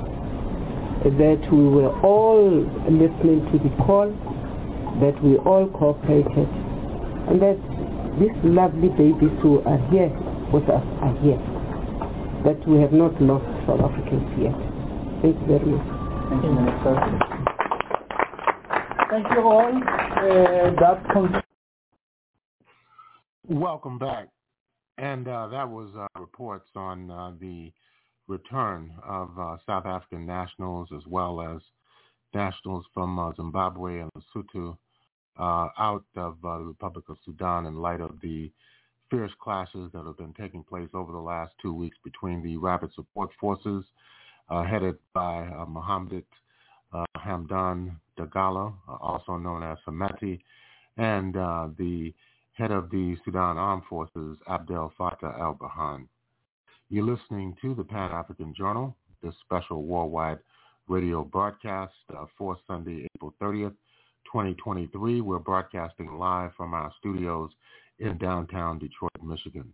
[1.16, 2.44] that we were all
[2.90, 4.12] listening to the call,
[5.00, 6.48] that we all cooperated,
[7.32, 7.56] and that
[8.20, 10.12] these lovely babies who are here
[10.52, 11.40] with us are here,
[12.44, 14.52] that we have not lost South Africans yet.
[15.22, 15.88] Thank you very much.
[16.28, 17.48] Thank you, Minister.
[19.08, 19.72] Thank you all.
[19.72, 21.44] Uh, that concludes.
[23.48, 24.28] Welcome back.
[24.98, 27.72] And uh, that was uh, reports on uh, the
[28.26, 31.62] return of uh, South African nationals as well as
[32.34, 34.76] nationals from uh, Zimbabwe and Lesotho
[35.38, 38.50] uh, out of the Republic of Sudan in light of the
[39.08, 42.90] fierce clashes that have been taking place over the last two weeks between the rapid
[42.94, 43.84] support forces
[44.50, 46.24] headed by Mohammed
[47.16, 50.40] Hamdan Dagalo, also known as Hemeti,
[50.96, 52.12] and the
[52.58, 56.08] head of the Sudan Armed Forces, Abdel Fattah al-Burhan.
[56.90, 60.40] You're listening to the Pan-African Journal, this special worldwide
[60.88, 63.76] radio broadcast uh, for Sunday, April 30th,
[64.26, 65.20] 2023.
[65.20, 67.50] We're broadcasting live from our studios
[68.00, 69.72] in downtown Detroit, Michigan.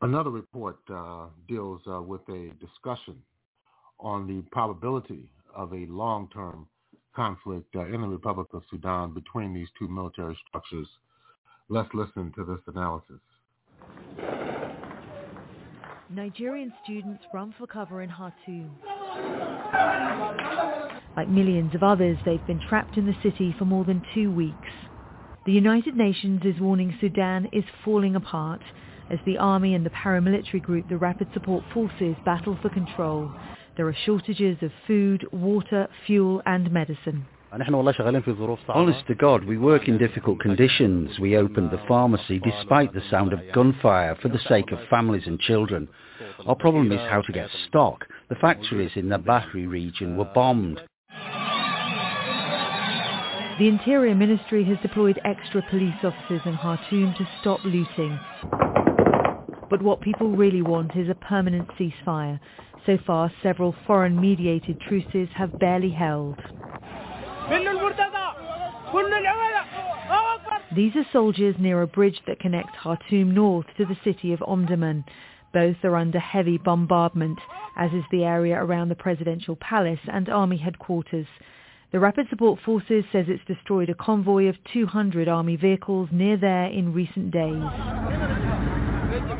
[0.00, 3.16] Another report uh, deals uh, with a discussion
[4.00, 6.66] on the probability of a long-term
[7.16, 10.86] conflict uh, in the Republic of Sudan between these two military structures.
[11.68, 13.20] Let's listen to this analysis.
[16.10, 18.70] Nigerian students run for cover in Khartoum.
[21.16, 24.54] Like millions of others, they've been trapped in the city for more than two weeks.
[25.46, 28.60] The United Nations is warning Sudan is falling apart
[29.10, 33.32] as the army and the paramilitary group, the Rapid Support Forces, battle for control.
[33.76, 37.26] There are shortages of food, water, fuel and medicine.
[37.52, 41.18] Honest to God, we work in difficult conditions.
[41.18, 45.38] We opened the pharmacy despite the sound of gunfire for the sake of families and
[45.38, 45.88] children.
[46.46, 48.06] Our problem is how to get stock.
[48.30, 50.80] The factories in the Bahri region were bombed.
[53.58, 58.18] The Interior Ministry has deployed extra police officers in Khartoum to stop looting.
[59.70, 62.38] But what people really want is a permanent ceasefire.
[62.86, 66.36] So far, several foreign-mediated truces have barely held.
[70.74, 75.04] These are soldiers near a bridge that connects Khartoum north to the city of Omdurman.
[75.52, 77.40] Both are under heavy bombardment,
[77.76, 81.26] as is the area around the presidential palace and army headquarters.
[81.90, 86.66] The Rapid Support Forces says it's destroyed a convoy of 200 army vehicles near there
[86.66, 88.65] in recent days.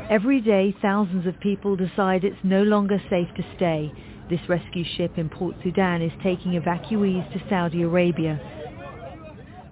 [0.08, 3.92] Every day, thousands of people decide it's no longer safe to stay.
[4.30, 8.40] This rescue ship in Port Sudan is taking evacuees to Saudi Arabia.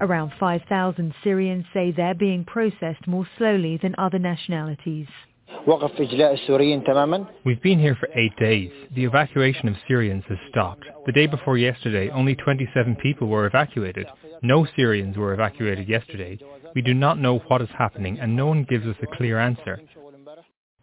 [0.01, 5.07] Around 5,000 Syrians say they're being processed more slowly than other nationalities.
[7.45, 8.73] We've been here for eight days.
[8.97, 10.85] The evacuation of Syrians has stopped.
[11.07, 14.07] The day before yesterday, only 27 people were evacuated.
[14.43, 16.39] No Syrians were evacuated yesterday.
[16.75, 19.81] We do not know what is happening and no one gives us a clear answer.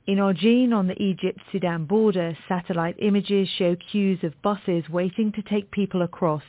[0.07, 5.69] In Ojin on the Egypt-Sudan border, satellite images show queues of buses waiting to take
[5.69, 6.41] people across.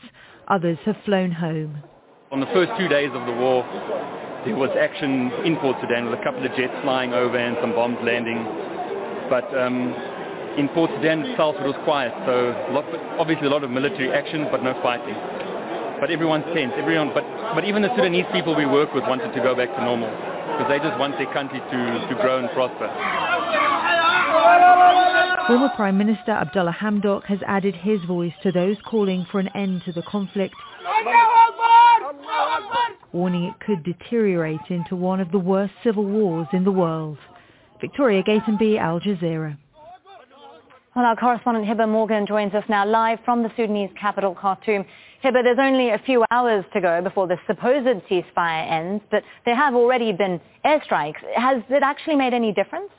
[0.49, 1.83] Others have flown home.
[2.31, 3.63] On the first two days of the war,
[4.47, 7.73] there was action in Port Sudan with a couple of jets flying over and some
[7.73, 8.41] bombs landing.
[9.29, 9.93] But um,
[10.57, 12.15] in Port Sudan itself, it was quiet.
[12.25, 12.89] So lot,
[13.21, 15.15] obviously a lot of military action, but no fighting.
[16.01, 16.73] But everyone's tense.
[16.79, 19.85] Everyone, but, but even the Sudanese people we work with wanted to go back to
[19.85, 20.09] normal
[20.63, 22.87] because they just want their country to, to grow and prosper.
[25.47, 29.83] Former Prime Minister Abdullah Hamdok has added his voice to those calling for an end
[29.87, 30.55] to the conflict,
[33.13, 37.19] warning it could deteriorate into one of the worst civil wars in the world.
[37.81, 39.59] Victoria Gatenby, Al Jazeera.
[40.95, 44.85] Well, our correspondent Hiba Morgan joins us now live from the Sudanese capital, Khartoum.
[45.23, 49.55] Hiba, there's only a few hours to go before the supposed ceasefire ends, but there
[49.55, 51.23] have already been airstrikes.
[51.37, 52.91] Has it actually made any difference?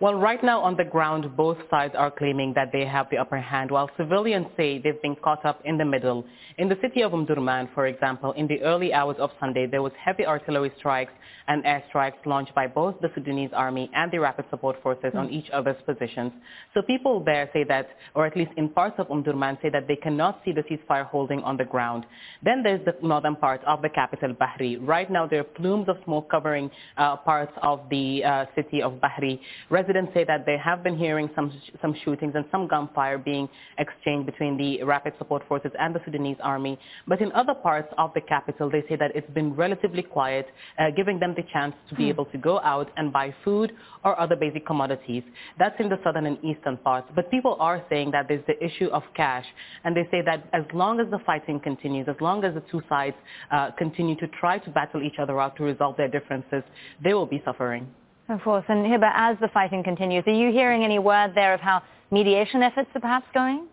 [0.00, 3.38] Well, right now on the ground, both sides are claiming that they have the upper
[3.38, 6.24] hand, while civilians say they've been caught up in the middle.
[6.56, 9.92] In the city of Omdurman, for example, in the early hours of Sunday, there was
[10.02, 11.12] heavy artillery strikes
[11.50, 15.50] and airstrikes launched by both the Sudanese army and the rapid support forces on each
[15.52, 16.32] other's positions.
[16.74, 19.96] So people there say that, or at least in parts of Omdurman, say that they
[19.96, 22.06] cannot see the ceasefire holding on the ground.
[22.42, 24.78] Then there's the northern part of the capital, Bahri.
[24.80, 28.92] Right now, there are plumes of smoke covering uh, parts of the uh, city of
[29.04, 29.40] Bahri
[29.70, 31.52] residents say that they have been hearing some
[31.82, 33.48] some shootings and some gunfire being
[33.78, 36.78] exchanged between the rapid support forces and the Sudanese army.
[37.06, 40.46] But in other parts of the capital, they say that it's been relatively quiet,
[40.78, 42.08] uh, giving them the chance to be hmm.
[42.10, 43.72] able to go out and buy food
[44.04, 45.22] or other basic commodities.
[45.58, 47.08] That's in the southern and eastern parts.
[47.14, 49.46] But people are saying that there's the issue of cash,
[49.84, 52.82] and they say that as long as the fighting continues, as long as the two
[52.88, 53.16] sides
[53.50, 56.62] uh, continue to try to battle each other out to resolve their differences,
[57.02, 57.86] they will be suffering.
[58.28, 58.64] Of course.
[58.68, 62.62] And Hiba, as the fighting continues, are you hearing any word there of how mediation
[62.62, 63.66] efforts are perhaps going?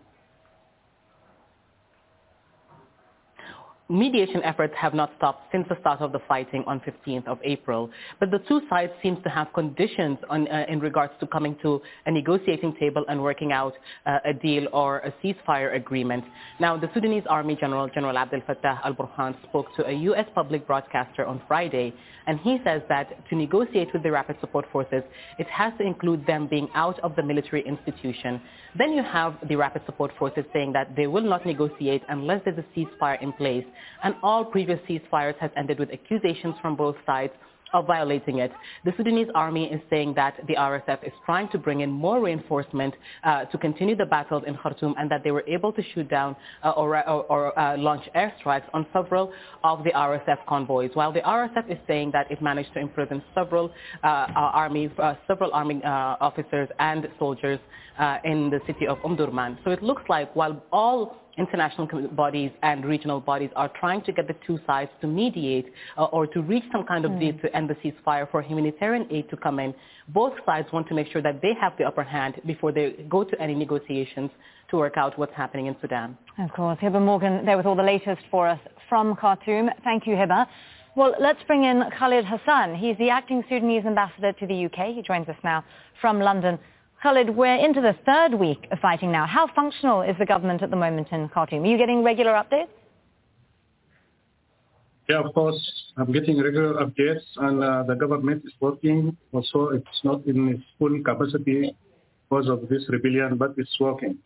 [3.90, 7.88] Mediation efforts have not stopped since the start of the fighting on 15th of April.
[8.20, 11.80] But the two sides seem to have conditions on, uh, in regards to coming to
[12.04, 13.72] a negotiating table and working out
[14.04, 16.24] uh, a deal or a ceasefire agreement.
[16.60, 20.26] Now, the Sudanese Army General, General Abdel Fattah al-Burhan, spoke to a U.S.
[20.34, 21.94] public broadcaster on Friday,
[22.26, 25.02] and he says that to negotiate with the Rapid Support Forces,
[25.38, 28.40] it has to include them being out of the military institution.
[28.76, 32.58] Then you have the Rapid Support Forces saying that they will not negotiate unless there's
[32.58, 33.64] a ceasefire in place
[34.02, 37.32] and all previous ceasefires has ended with accusations from both sides
[37.72, 38.52] of violating it.
[38.84, 42.94] The Sudanese army is saying that the RSF is trying to bring in more reinforcement
[43.24, 46.36] uh, to continue the battles in Khartoum and that they were able to shoot down
[46.64, 49.32] uh, or, or, or uh, launch airstrikes on several
[49.64, 53.70] of the RSF convoys, while the RSF is saying that it managed to imprison several
[54.02, 57.58] uh, uh, army, uh, several army officers and soldiers
[58.24, 59.58] in the city of Omdurman.
[59.64, 64.26] So it looks like while all international bodies and regional bodies are trying to get
[64.26, 67.20] the two sides to mediate uh, or to reach some kind of mm.
[67.20, 69.74] deal to end the ceasefire for humanitarian aid to come in.
[70.08, 73.24] Both sides want to make sure that they have the upper hand before they go
[73.24, 74.30] to any negotiations
[74.70, 76.18] to work out what's happening in Sudan.
[76.38, 76.78] Of course.
[76.82, 79.70] Hiba Morgan there with all the latest for us from Khartoum.
[79.84, 80.46] Thank you, Hiba.
[80.96, 82.74] Well, let's bring in Khalid Hassan.
[82.74, 84.94] He's the acting Sudanese ambassador to the UK.
[84.94, 85.64] He joins us now
[86.00, 86.58] from London.
[87.02, 89.24] Khalid, we're into the third week of fighting now.
[89.24, 91.62] How functional is the government at the moment in Khartoum?
[91.62, 92.66] Are you getting regular updates?
[95.08, 95.60] Yeah, of course.
[95.96, 99.16] I'm getting regular updates and uh, the government is working.
[99.32, 101.74] Also, it's not in its full capacity
[102.28, 104.18] because of this rebellion, but it's working.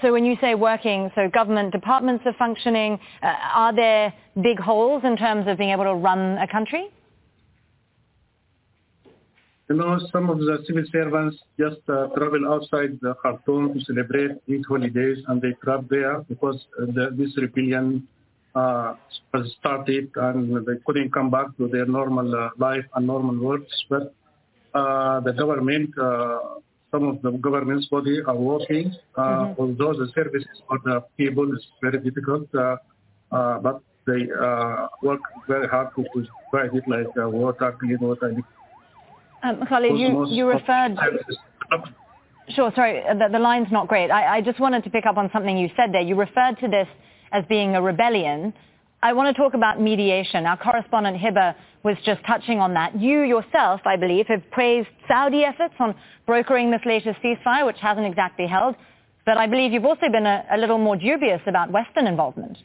[0.00, 5.02] So when you say working, so government departments are functioning, uh, are there big holes
[5.04, 6.90] in terms of being able to run a country?
[9.70, 14.32] You know, some of the civil servants just uh, travel outside the Khartoum to celebrate
[14.50, 18.08] Eid holidays and they trap there because uh, the, this rebellion
[18.56, 18.94] uh,
[19.32, 23.72] was started and they couldn't come back to their normal uh, life and normal works.
[23.88, 24.12] But
[24.74, 26.40] uh, the government, uh,
[26.90, 29.60] some of the government's body are working, mm-hmm.
[29.60, 32.50] although the services for the people is very difficult.
[33.30, 36.04] but they uh, work very hard to
[36.50, 38.34] provide it like uh, water, clean water.
[39.42, 40.96] Um, Khalid, you, referred...
[42.54, 44.10] Sure, sorry, the, the line's not great.
[44.10, 46.00] I, I just wanted to pick up on something you said there.
[46.00, 46.88] You referred to this
[47.32, 48.52] as being a rebellion.
[49.02, 50.46] I want to talk about mediation.
[50.46, 51.54] Our correspondent Hiba
[51.84, 53.00] was just touching on that.
[53.00, 55.94] You yourself, I believe, have praised Saudi efforts on
[56.26, 58.74] brokering this latest ceasefire, which hasn't exactly held.
[59.24, 62.58] But I believe you've also been a, a little more dubious about Western involvement.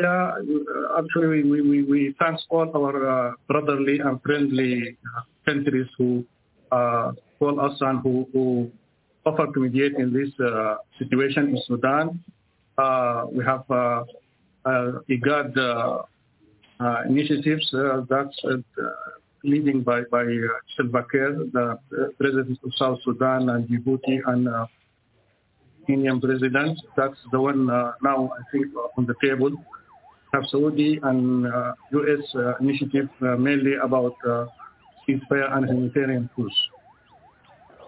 [0.00, 0.30] Yeah,
[0.96, 4.96] actually, we, we, we thank all our uh, brotherly and friendly
[5.44, 6.24] countries who
[6.70, 7.10] uh,
[7.40, 8.70] call us and who, who
[9.26, 12.22] offer to mediate in this uh, situation in Sudan.
[12.76, 14.04] Uh, we have uh,
[14.64, 16.02] uh, IGAD uh,
[16.78, 18.54] uh, initiatives uh, that's uh,
[19.42, 20.26] leading by, by uh,
[20.76, 24.66] Salva Kiir, the uh, president of South Sudan and Djibouti and uh,
[25.88, 26.78] Kenyan president.
[26.96, 28.66] That's the one uh, now, I think,
[28.96, 29.50] on the table.
[30.50, 32.24] Saudi and uh, U.S.
[32.34, 34.46] Uh, initiative uh, mainly about uh,
[35.08, 36.52] ceasefire and humanitarian push.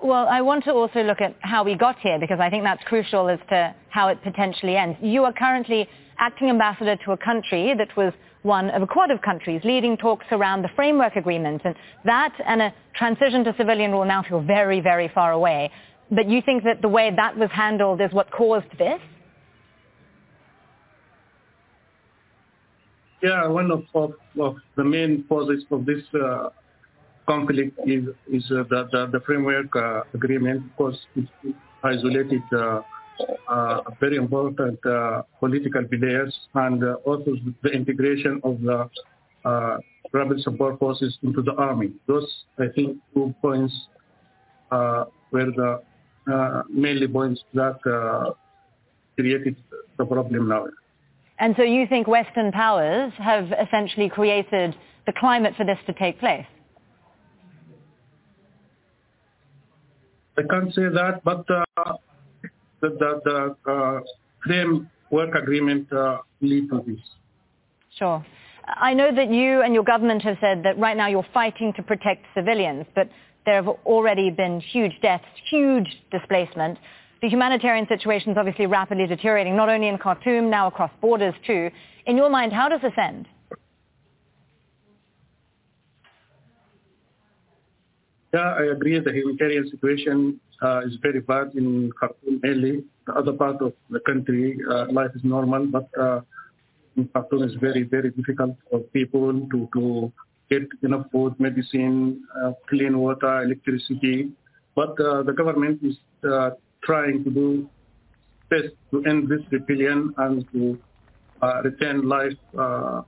[0.02, 2.82] Well, I want to also look at how we got here because I think that's
[2.84, 4.96] crucial as to how it potentially ends.
[5.02, 5.86] You are currently
[6.18, 10.24] acting ambassador to a country that was one of a quad of countries leading talks
[10.30, 11.74] around the framework agreement and
[12.06, 15.70] that and a transition to civilian rule now feel very, very far away.
[16.10, 19.00] But you think that the way that was handled is what caused this?
[23.22, 26.48] Yeah, one of, of, of the main causes of this uh,
[27.28, 32.80] conflict is, is uh, the, the, the, framework uh, agreement because it isolated uh,
[33.48, 37.32] uh, very important uh, political players and also
[37.62, 38.88] the integration of the
[40.12, 41.92] rebel support forces into the army.
[42.06, 42.26] Those,
[42.58, 43.74] I think, two points
[44.70, 45.82] were the
[46.68, 47.78] mainly points that
[49.16, 49.56] created
[49.98, 50.66] the problem now.
[51.40, 54.76] And so you think Western powers have essentially created
[55.06, 56.44] the climate for this to take place?
[60.38, 61.94] I can't say that, but uh,
[62.80, 63.20] the, the,
[63.64, 64.00] the uh,
[64.44, 67.00] framework agreement uh, lead to this.
[67.98, 68.24] Sure.
[68.66, 71.82] I know that you and your government have said that right now you're fighting to
[71.82, 73.08] protect civilians, but
[73.46, 76.78] there have already been huge deaths, huge displacement.
[77.22, 81.70] The humanitarian situation is obviously rapidly deteriorating, not only in Khartoum, now across borders too.
[82.06, 83.28] In your mind, how does this end?
[88.32, 88.98] Yeah, I agree.
[89.00, 92.84] The humanitarian situation uh, is very bad in Khartoum mainly.
[93.06, 96.20] The other part of the country, uh, life is normal, but uh,
[96.96, 100.12] in Khartoum it's very, very difficult for people to, to
[100.48, 104.30] get enough food, medicine, uh, clean water, electricity.
[104.74, 106.50] But uh, the government is uh,
[106.82, 107.68] trying to do
[108.50, 110.78] best to end this rebellion and to
[111.42, 113.02] uh, return life uh,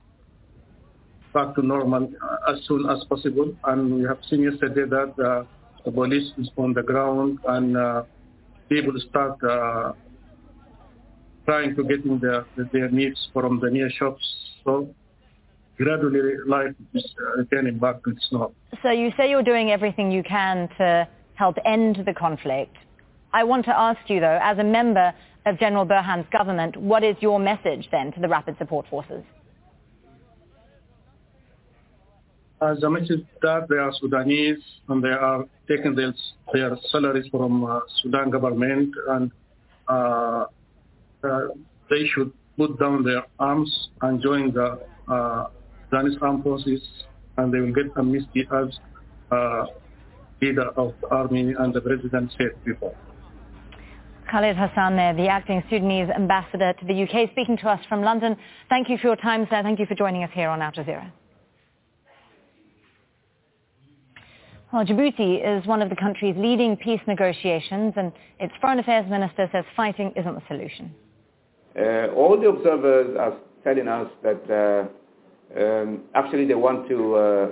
[1.33, 3.53] back to normal uh, as soon as possible.
[3.65, 5.43] And we have seen yesterday that uh,
[5.85, 8.03] the police is on the ground and uh,
[8.69, 9.93] people start uh,
[11.45, 14.23] trying to get in their, their needs from the near shops.
[14.63, 14.93] So
[15.77, 17.05] gradually life is
[17.37, 18.55] returning back to its normal.
[18.81, 22.77] So you say you're doing everything you can to help end the conflict.
[23.33, 25.11] I want to ask you, though, as a member
[25.47, 29.23] of General Burhan's government, what is your message then to the Rapid Support Forces?
[32.61, 36.13] As a message that they are Sudanese and they are taking their,
[36.53, 39.31] their salaries from uh, Sudan government and
[39.89, 40.45] uh,
[41.23, 41.39] uh,
[41.89, 44.79] they should put down their arms and join the
[45.11, 45.47] uh,
[45.89, 46.81] Sudanese armed forces
[47.37, 48.67] and they will get amnesty as
[49.31, 49.65] uh,
[50.41, 52.95] leader of the army and the president said before.
[54.33, 58.35] Khalid Hassan there, the acting Sudanese ambassador to the UK, speaking to us from London.
[58.67, 59.61] Thank you for your time, sir.
[59.61, 61.11] Thank you for joining us here on Al Jazeera.
[64.71, 69.47] Well, Djibouti is one of the country's leading peace negotiations, and its foreign affairs minister
[69.51, 70.95] says fighting isn't the solution.
[71.77, 77.49] Uh, all the observers are telling us that uh, um, actually they want to uh,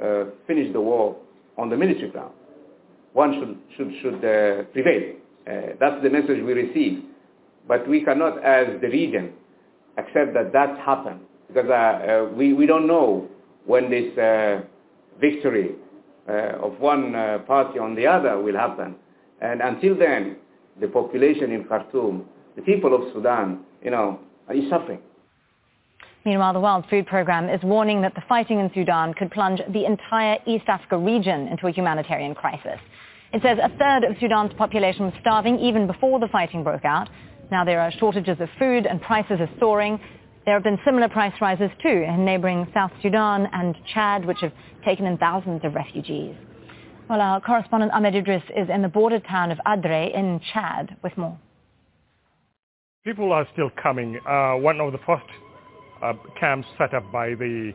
[0.00, 1.16] uh finish the war
[1.58, 2.32] on the military ground.
[3.12, 5.19] One should, should, should uh, prevail.
[5.46, 7.04] Uh, that's the message we receive.
[7.66, 9.32] But we cannot, as the region,
[9.96, 13.28] accept that that's happened because uh, uh, we, we don't know
[13.66, 14.62] when this uh,
[15.20, 15.72] victory
[16.28, 18.94] uh, of one uh, party on the other will happen.
[19.40, 20.36] And until then,
[20.80, 22.24] the population in Khartoum,
[22.56, 24.20] the people of Sudan, you know,
[24.52, 25.00] is suffering.
[26.24, 29.86] Meanwhile, the World Food Programme is warning that the fighting in Sudan could plunge the
[29.86, 32.78] entire East Africa region into a humanitarian crisis.
[33.32, 37.08] It says a third of Sudan's population was starving even before the fighting broke out.
[37.50, 40.00] Now there are shortages of food and prices are soaring.
[40.44, 44.52] There have been similar price rises too in neighboring South Sudan and Chad, which have
[44.84, 46.34] taken in thousands of refugees.
[47.08, 51.16] Well, our correspondent Ahmed Idris is in the border town of Adre in Chad with
[51.16, 51.38] more.
[53.04, 54.18] People are still coming.
[54.28, 55.24] Uh, one of the first
[56.02, 57.72] uh, camps set up by the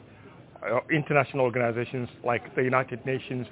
[0.65, 3.47] uh, international organizations like the United Nations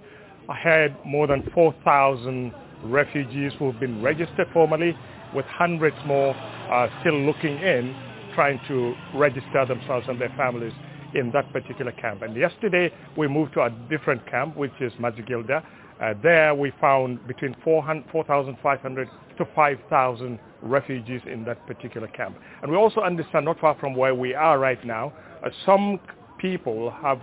[0.50, 2.54] had more than 4,000
[2.86, 4.98] refugees who have been registered formally,
[5.34, 7.96] with hundreds more uh, still looking in,
[8.36, 10.74] trying to register themselves and their families
[11.16, 12.22] in that particular camp.
[12.22, 15.64] And yesterday we moved to a different camp, which is Majigilda.
[16.02, 22.38] Uh, there we found between 4,500 to 5,000 refugees in that particular camp.
[22.62, 25.14] And we also understand not far from where we are right now,
[25.46, 26.00] uh, some
[26.40, 27.20] people have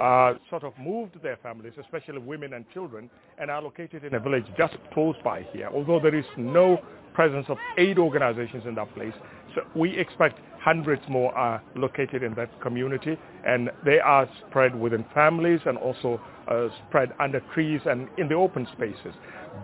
[0.00, 4.20] uh, sort of moved their families, especially women and children, and are located in a
[4.20, 5.68] village just close by here.
[5.72, 6.78] Although there is no
[7.14, 9.14] presence of aid organizations in that place,
[9.54, 13.16] so we expect hundreds more are located in that community,
[13.46, 18.34] and they are spread within families and also uh, spread under trees and in the
[18.34, 19.14] open spaces.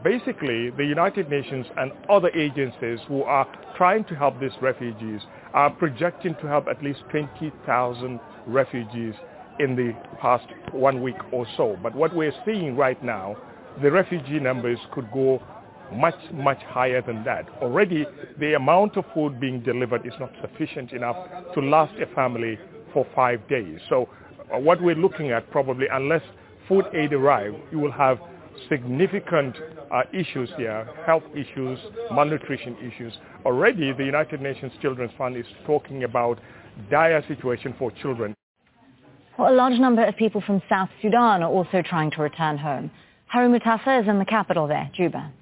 [0.03, 3.47] Basically, the United Nations and other agencies who are
[3.77, 5.21] trying to help these refugees
[5.53, 9.15] are projecting to help at least 20,000 refugees
[9.59, 11.77] in the past one week or so.
[11.83, 13.37] But what we're seeing right now,
[13.83, 15.43] the refugee numbers could go
[15.93, 17.49] much, much higher than that.
[17.61, 18.07] Already,
[18.39, 21.17] the amount of food being delivered is not sufficient enough
[21.55, 22.59] to last a family
[22.93, 23.79] for five days.
[23.89, 24.09] So
[24.53, 26.23] uh, what we're looking at probably, unless
[26.69, 28.19] food aid arrive, you will have
[28.69, 29.57] significant
[29.93, 31.79] uh, issues here, health issues,
[32.11, 33.13] malnutrition issues.
[33.45, 36.41] Already, the United Nations Children's Fund is talking about
[36.91, 38.35] dire situation for children.
[39.37, 42.91] Well, a large number of people from South Sudan are also trying to return home.
[43.27, 45.33] Haru Mutasa is in the capital there, Juba.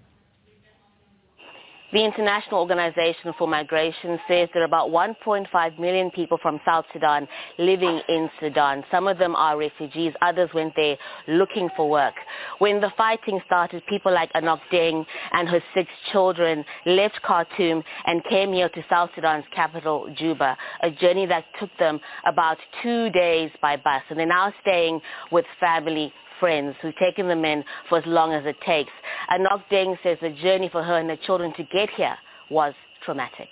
[1.92, 7.28] The International Organization for Migration says there are about 1.5 million people from South Sudan
[7.58, 8.82] living in Sudan.
[8.90, 10.96] Some of them are refugees, others went there
[11.28, 12.14] looking for work.
[12.60, 18.24] When the fighting started, people like Anok Deng and her six children left Khartoum and
[18.24, 23.50] came here to South Sudan's capital, Juba, a journey that took them about two days
[23.60, 24.00] by bus.
[24.08, 24.98] And they're now staying
[25.30, 26.10] with family
[26.40, 28.90] friends who've taken them in for as long as it takes.
[29.30, 32.16] Anok Deng says the journey for her and her children to get here
[32.50, 33.48] was traumatic.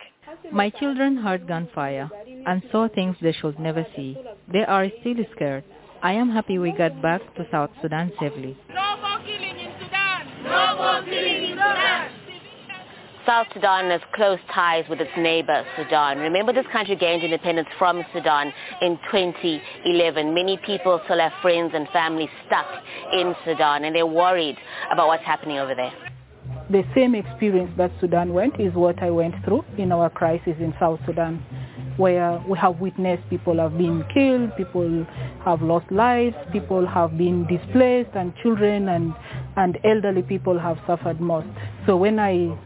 [0.52, 2.08] My children heard gunfire
[2.46, 4.16] and saw things they should never see.
[4.52, 5.64] They are still scared.
[6.02, 8.56] I am happy we got back to South Sudan safely.
[8.70, 10.44] No more killing in Sudan!
[10.44, 11.39] No more killing in Sudan!
[13.30, 16.18] South Sudan has close ties with its neighbor, Sudan.
[16.18, 18.52] Remember this country gained independence from Sudan
[18.82, 20.34] in 2011.
[20.34, 22.66] Many people still have friends and family stuck
[23.12, 24.56] in Sudan and they're worried
[24.90, 25.92] about what's happening over there.
[26.70, 30.74] The same experience that Sudan went is what I went through in our crisis in
[30.80, 31.40] South Sudan
[32.00, 35.06] where we have witnessed people have been killed, people
[35.44, 39.12] have lost lives, people have been displaced, and children and,
[39.56, 41.46] and elderly people have suffered most.
[41.86, 42.56] So when I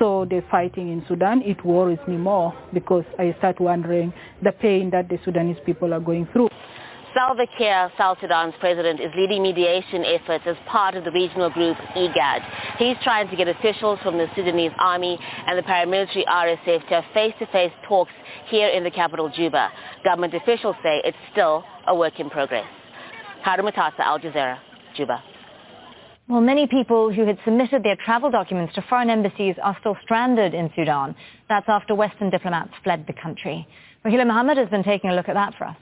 [0.00, 4.12] saw the fighting in Sudan, it worries me more because I start wondering
[4.42, 6.48] the pain that the Sudanese people are going through.
[7.12, 11.76] Salva Kiir, South Sudan's president, is leading mediation efforts as part of the regional group
[11.96, 12.40] IGAD.
[12.78, 17.04] He's trying to get officials from the Sudanese army and the paramilitary RSF to have
[17.12, 18.12] face-to-face talks
[18.46, 19.70] here in the capital, Juba.
[20.04, 22.66] Government officials say it's still a work in progress.
[23.42, 24.58] Haru Al Jazeera,
[24.96, 25.22] Juba.
[26.30, 30.54] Well, many people who had submitted their travel documents to foreign embassies are still stranded
[30.54, 31.16] in Sudan.
[31.48, 33.66] That's after Western diplomats fled the country.
[34.04, 35.76] Rahila Mohammed has been taking a look at that for us.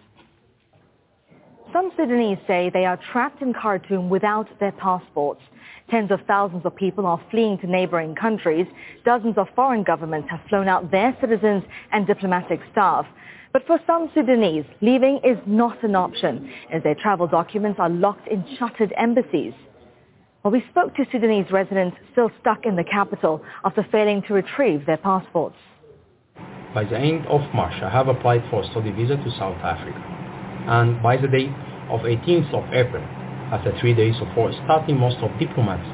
[1.71, 5.43] Some Sudanese say they are trapped in Khartoum without their passports.
[5.91, 8.67] Tens of thousands of people are fleeing to neighboring countries.
[9.05, 11.63] Dozens of foreign governments have flown out their citizens
[11.93, 13.05] and diplomatic staff.
[13.53, 18.29] But for some Sudanese, leaving is not an option, as their travel documents are locked
[18.29, 19.53] in shuttered embassies.
[20.45, 24.87] Well, we spoke to Sudanese residents still stuck in the capital after failing to retrieve
[24.87, 25.57] their passports.
[26.73, 29.99] By the end of March, I have applied for a study visa to South Africa.
[30.69, 31.51] And by the date
[31.91, 33.03] of 18th of April,
[33.51, 35.89] after three days of war starting, most of diplomats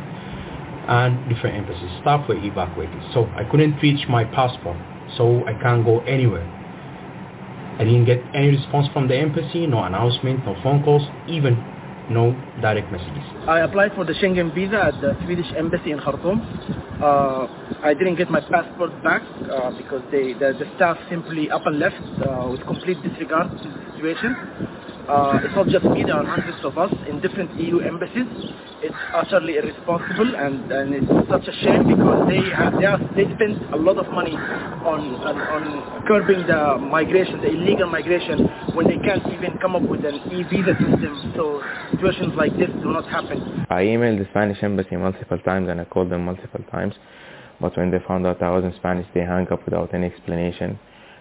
[0.89, 3.01] and different embassy staff were evacuated.
[3.15, 4.77] So I couldn't reach my passport,
[5.17, 6.45] so I can't go anywhere.
[7.81, 11.57] I didn't get any response from the embassy, no announcement, no phone calls, even
[12.11, 13.23] no direct messages.
[13.49, 16.41] I applied for the Schengen visa at the Swedish embassy in Khartoum.
[17.01, 17.47] Uh,
[17.83, 21.79] I didn't get my passport back uh, because they, the, the, staff simply up and
[21.79, 24.37] left uh, with complete disregard to the situation.
[25.09, 28.25] Uh, it's not just me, there are hundreds of us in different EU embassies.
[28.81, 32.89] It's utterly irresponsible and, and it's such a shame because they have, they,
[33.25, 38.49] they spend a lot of money on, on, on curbing the migration, the illegal migration,
[38.73, 41.33] when they can't even come up with an e-visa system.
[41.37, 41.61] So
[41.93, 43.67] situations like this do not happen.
[43.69, 46.95] I emailed the Spanish embassy multiple times and I called them multiple times.
[47.61, 50.79] But when they found out I was in Spanish, they hung up without any explanation.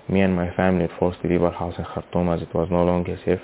[0.07, 2.67] Me and my family were forced to leave our house in Khartoum as it was
[2.71, 3.39] no longer safe.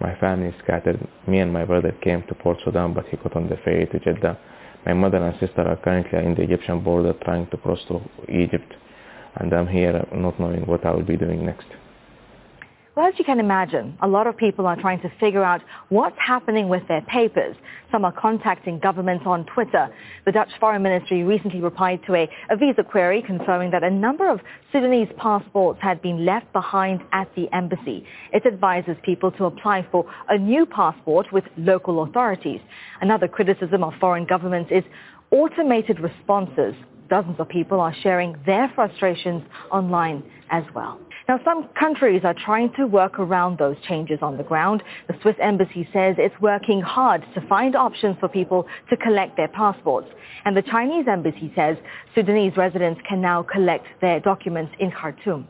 [0.00, 1.06] My family scattered.
[1.26, 3.98] Me and my brother came to Port Sudan, but he got on the ferry to
[3.98, 4.38] Jeddah.
[4.86, 8.72] My mother and sister are currently in the Egyptian border trying to cross to Egypt.
[9.36, 11.66] And I'm here not knowing what I will be doing next.
[12.98, 16.16] Well, as you can imagine, a lot of people are trying to figure out what's
[16.18, 17.54] happening with their papers.
[17.92, 19.88] Some are contacting governments on Twitter.
[20.26, 24.28] The Dutch Foreign Ministry recently replied to a, a visa query confirming that a number
[24.28, 24.40] of
[24.72, 28.04] Sudanese passports had been left behind at the embassy.
[28.32, 32.60] It advises people to apply for a new passport with local authorities.
[33.00, 34.82] Another criticism of foreign governments is
[35.30, 36.74] automated responses.
[37.08, 40.98] Dozens of people are sharing their frustrations online as well.
[41.28, 44.82] Now, some countries are trying to work around those changes on the ground.
[45.08, 49.48] The Swiss embassy says it's working hard to find options for people to collect their
[49.48, 50.08] passports.
[50.46, 51.76] And the Chinese embassy says
[52.14, 55.46] Sudanese residents can now collect their documents in Khartoum.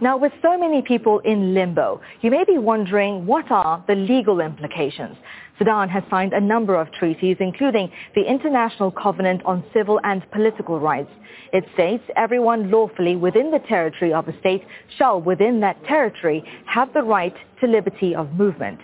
[0.00, 4.40] Now, with so many people in limbo, you may be wondering what are the legal
[4.40, 5.16] implications?
[5.62, 10.80] Sudan has signed a number of treaties, including the International Covenant on Civil and Political
[10.80, 11.12] Rights.
[11.52, 14.64] It states everyone lawfully within the territory of a state
[14.98, 18.80] shall within that territory have the right to liberty of movement.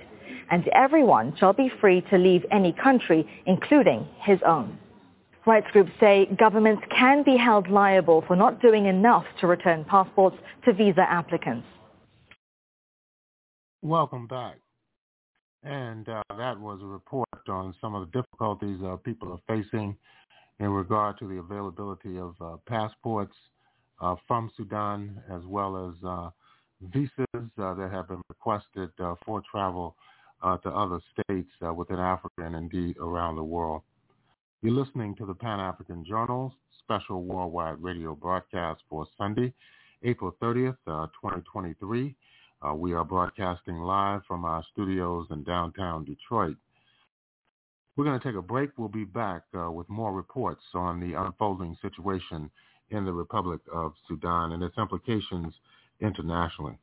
[0.52, 4.78] And everyone shall be free to leave any country, including his own.
[5.46, 10.36] Rights groups say governments can be held liable for not doing enough to return passports
[10.64, 11.66] to visa applicants.
[13.82, 14.58] Welcome back.
[15.68, 19.94] And uh, that was a report on some of the difficulties uh, people are facing
[20.60, 23.34] in regard to the availability of uh, passports
[24.00, 26.30] uh, from Sudan as well as uh,
[26.90, 28.88] visas uh, that have been requested
[29.26, 29.94] for travel
[30.62, 33.82] to other states within Africa and indeed around the world.
[34.62, 39.52] You're listening to the Pan-African Journal's special worldwide radio broadcast for Sunday,
[40.02, 42.14] April 30th, 2023.
[42.66, 46.56] Uh, we are broadcasting live from our studios in downtown Detroit.
[47.96, 48.70] We're going to take a break.
[48.76, 52.50] We'll be back uh, with more reports on the unfolding situation
[52.90, 55.54] in the Republic of Sudan and its implications
[56.00, 56.78] internationally.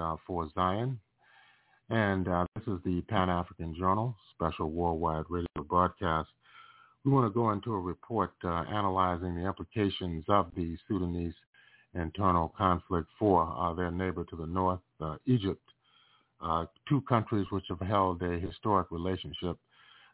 [0.00, 0.98] "Leaving uh, for Zion."
[1.90, 6.28] And uh, this is the Pan African Journal special worldwide radio broadcast.
[7.04, 11.34] We want to go into a report uh, analyzing the implications of the Sudanese
[11.94, 14.80] internal conflict for their neighbor to the north,
[15.26, 15.62] Egypt.
[16.40, 19.58] Uh, two countries which have held a historic relationship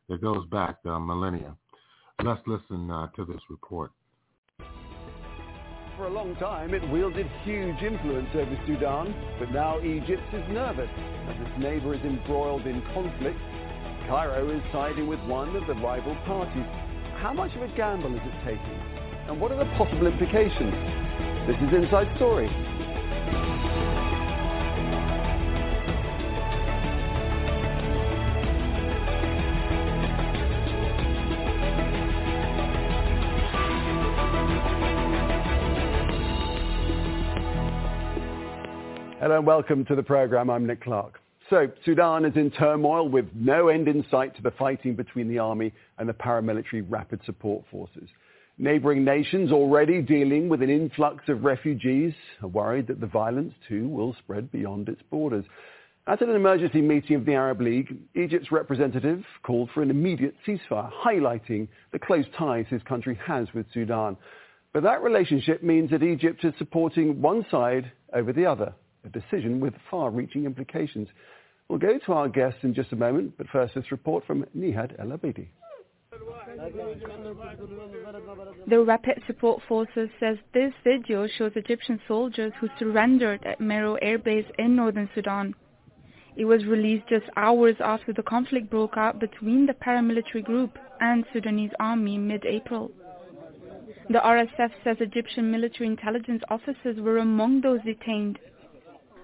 [0.08, 1.54] that goes back uh, millennia.
[2.24, 3.92] Let's listen uh, to this report.
[5.96, 10.90] For a long time, it wielded huge influence over Sudan, but now Egypt is nervous
[11.26, 13.38] as its neighbor is embroiled in conflict.
[14.06, 16.66] Cairo is siding with one of the rival parties.
[17.16, 18.78] How much of a gamble is it taking?
[19.28, 20.74] And what are the possible implications?
[21.48, 23.95] This is Inside Story.
[39.26, 40.48] Hello and welcome to the program.
[40.48, 41.18] I'm Nick Clark.
[41.50, 45.40] So, Sudan is in turmoil with no end in sight to the fighting between the
[45.40, 48.08] army and the paramilitary rapid support forces.
[48.56, 53.88] Neighbouring nations already dealing with an influx of refugees are worried that the violence too
[53.88, 55.44] will spread beyond its borders.
[56.06, 60.92] At an emergency meeting of the Arab League, Egypt's representative called for an immediate ceasefire,
[61.04, 64.16] highlighting the close ties his country has with Sudan.
[64.72, 68.72] But that relationship means that Egypt is supporting one side over the other,
[69.06, 71.08] a decision with far-reaching implications.
[71.68, 74.98] We'll go to our guests in just a moment, but first this report from Nihad
[74.98, 75.48] El Abedi.
[78.66, 84.18] The Rapid Support Forces says this video shows Egyptian soldiers who surrendered at Meroe Air
[84.18, 85.54] Base in northern Sudan.
[86.36, 91.24] It was released just hours after the conflict broke out between the paramilitary group and
[91.32, 92.90] Sudanese army mid-April.
[94.08, 98.38] The RSF says Egyptian military intelligence officers were among those detained.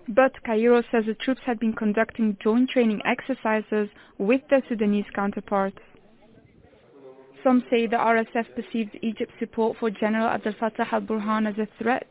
[0.08, 3.88] But Cairo says the troops had been conducting joint training exercises
[4.18, 5.78] with their Sudanese counterparts.
[7.42, 12.06] Some say the RSF perceived Egypt's support for General Abdel Fattah al-Burhan as a threat.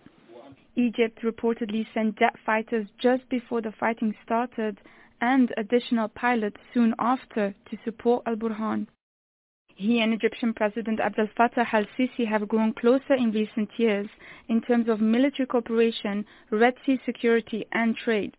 [0.75, 4.77] Egypt reportedly sent jet fighters just before the fighting started
[5.19, 8.87] and additional pilots soon after to support al-Burhan.
[9.81, 14.07] He and Egyptian President Abdel Fattah al-Sisi have grown closer in recent years
[14.47, 18.37] in terms of military cooperation, Red Sea security and trade.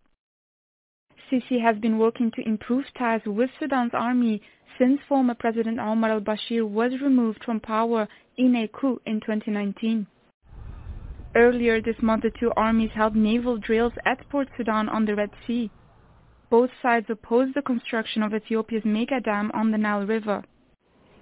[1.28, 4.40] Sisi has been working to improve ties with Sudan's army
[4.78, 8.06] since former President Omar al-Bashir was removed from power
[8.36, 10.06] in a coup in 2019.
[11.34, 15.30] Earlier this month, the two armies held naval drills at Port Sudan on the Red
[15.48, 15.72] Sea.
[16.50, 20.44] Both sides opposed the construction of Ethiopia's mega dam on the Nile River.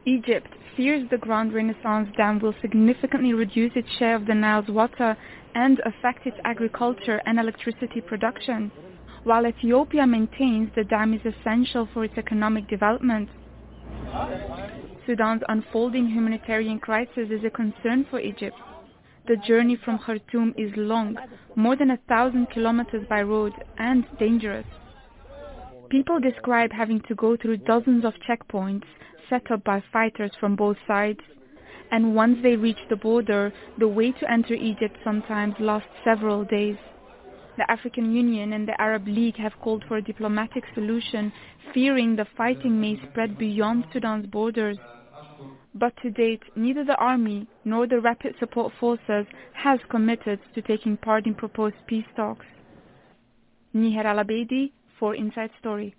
[0.07, 5.15] Egypt fears the Grand Renaissance Dam will significantly reduce its share of the Nile's water
[5.55, 8.71] and affect its agriculture and electricity production,
[9.25, 13.29] while Ethiopia maintains the dam is essential for its economic development.
[15.07, 18.57] Sudan's unfolding humanitarian crisis is a concern for Egypt.
[19.29, 21.19] The journey from Khartoum is long,
[21.57, 24.67] more than a thousand kilometers by road, and dangerous.
[25.91, 28.85] People describe having to go through dozens of checkpoints
[29.31, 31.20] set up by fighters from both sides.
[31.90, 36.77] And once they reach the border, the way to enter Egypt sometimes lasts several days.
[37.57, 41.32] The African Union and the Arab League have called for a diplomatic solution,
[41.74, 44.78] fearing the fighting may spread beyond Sudan's borders.
[45.74, 50.97] But to date, neither the army nor the Rapid Support Forces has committed to taking
[50.97, 52.47] part in proposed peace talks.
[53.74, 55.94] Niher Al-Abedi for Inside Story.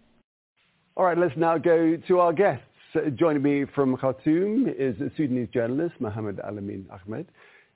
[0.97, 2.70] All right, let's now go to our guests.
[3.15, 7.25] Joining me from Khartoum is a Sudanese journalist Mohammed Alamin Ahmed.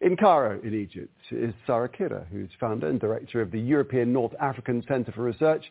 [0.02, 4.34] In Cairo, in Egypt, is Sarah Kira, who's founder and director of the European North
[4.42, 5.64] African Center for Research.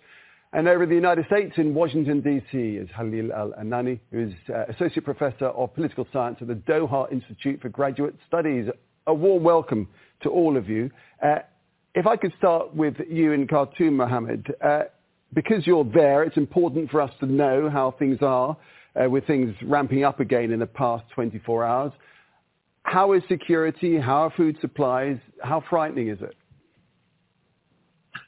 [0.54, 4.64] And over in the United States, in Washington, D.C., is Khalil Al-Anani, who is uh,
[4.72, 8.70] Associate Professor of Political Science at the Doha Institute for Graduate Studies.
[9.08, 9.88] A warm welcome
[10.22, 10.90] to all of you.
[11.22, 11.40] Uh,
[11.94, 14.84] if I could start with you in Khartoum, Mohammed, uh,
[15.34, 18.56] because you're there, it's important for us to know how things are
[18.96, 21.92] with things ramping up again in the past 24 hours.
[22.84, 23.98] How is security?
[23.98, 25.18] How are food supplies?
[25.42, 26.36] How frightening is it?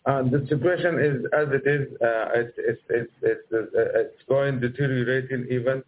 [0.07, 1.89] Uh, the situation is as it is.
[2.01, 2.27] Uh,
[2.59, 5.83] it's, uh, going deteriorating even.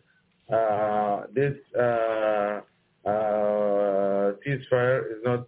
[0.52, 2.60] Uh, this uh,
[3.06, 5.46] uh, ceasefire is not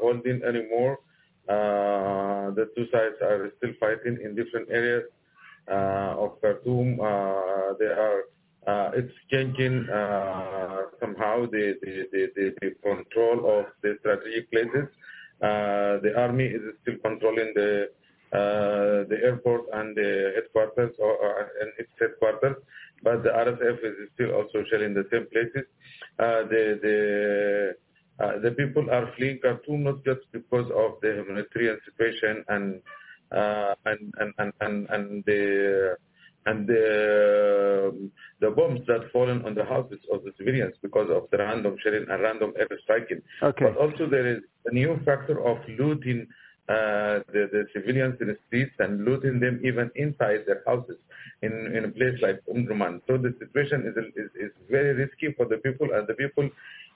[0.00, 0.98] holding anymore.
[1.46, 5.04] the two sides are still fighting in different areas
[5.68, 6.96] of Khartoum.
[7.78, 14.50] they are uh, it's changing uh, somehow the, the, the, the, control of the strategic
[14.50, 14.88] places.
[15.42, 17.90] Uh, the army is still controlling the
[18.32, 22.56] the airport and the headquarters or, or and its headquarters,
[23.02, 25.66] but the RSF is still also shelling the same places.
[26.18, 27.74] the the
[28.24, 32.82] uh, the people are fleeing Khartoum not just because of the humanitarian situation and
[33.32, 35.96] uh, and, and, and, and, and the
[36.46, 38.10] and the,
[38.40, 42.06] the bombs that fallen on the houses of the civilians because of the random shelling
[42.08, 43.20] and random air striking.
[43.42, 43.66] Okay.
[43.66, 46.26] But also there is a new factor of looting
[46.68, 50.96] uh, the, the civilians in the streets and looting them even inside their houses
[51.42, 53.00] in, in a place like Omdurman.
[53.08, 56.48] So the situation is, is, is very risky for the people and the people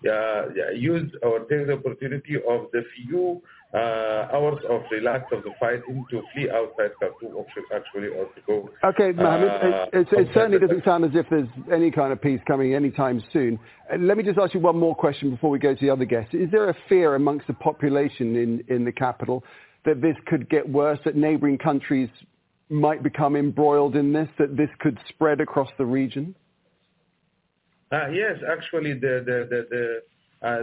[0.08, 0.42] uh,
[0.74, 3.42] use or take the opportunity of the few
[3.74, 7.44] hours of relax of the fighting to flee outside Khartoum
[7.74, 8.70] actually or to go.
[8.84, 12.22] Okay, Mohammed, uh, it, it, it certainly doesn't sound as if there's any kind of
[12.22, 13.58] peace coming anytime soon.
[13.92, 16.04] Uh, let me just ask you one more question before we go to the other
[16.04, 16.34] guests.
[16.34, 19.42] Is there a fear amongst the population in, in the capital
[19.84, 22.08] that this could get worse, that neighbouring countries
[22.70, 26.34] might become embroiled in this, that this could spread across the region?
[27.92, 30.00] Uh, yes, actually, the the the the, uh,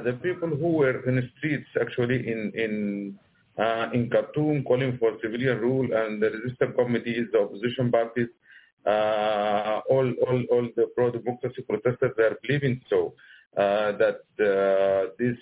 [0.03, 2.73] the people who were in the streets actually in in
[3.57, 8.29] uh, in Khartoum calling for civilian rule and the resistance committees, the opposition parties,
[8.85, 13.13] uh, all all all the pro-democracy protesters, they are believing so
[13.57, 15.37] uh, that uh, this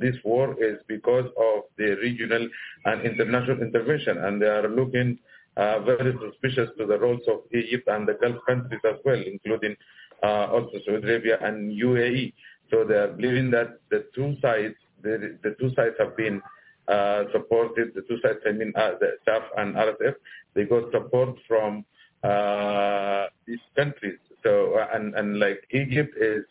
[0.00, 2.48] this war is because of the regional
[2.86, 5.18] and international intervention, and they are looking
[5.56, 9.76] uh, very suspicious to the roles of Egypt and the Gulf countries as well, including
[10.22, 12.32] uh, also Saudi Arabia and UAE.
[12.70, 16.40] So they are believing that the two sides, the, the two sides have been
[16.88, 17.94] uh, supported.
[17.94, 20.14] The two sides, I mean, uh, the SAF and RSF,
[20.54, 21.84] they got support from
[22.22, 24.18] uh, these countries.
[24.42, 26.44] So, and, and like Egypt is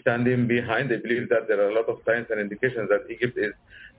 [0.00, 0.90] standing behind.
[0.90, 3.52] They believe that there are a lot of signs and indications that Egypt is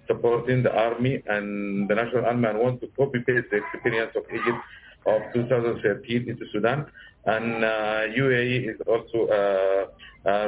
[0.08, 4.24] supporting the army and the national army and want to copy paste the experience of
[4.34, 4.60] Egypt
[5.06, 6.86] of 2013 into Sudan.
[7.26, 9.90] And UAE is also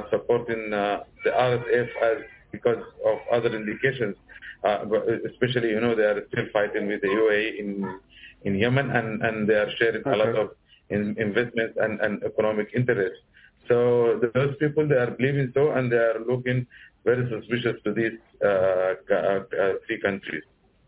[0.10, 2.18] supporting uh, the RSF as
[2.52, 4.16] because of other indications,
[4.64, 4.86] uh,
[5.30, 8.00] especially you know they are still fighting with the UAE in
[8.44, 10.52] in Yemen and, and they are sharing a lot of
[10.90, 13.20] in, investments and, and economic interests.
[13.68, 16.68] So those people they are believing so and they are looking
[17.04, 19.40] very suspicious to these uh, uh,
[19.86, 20.44] three countries.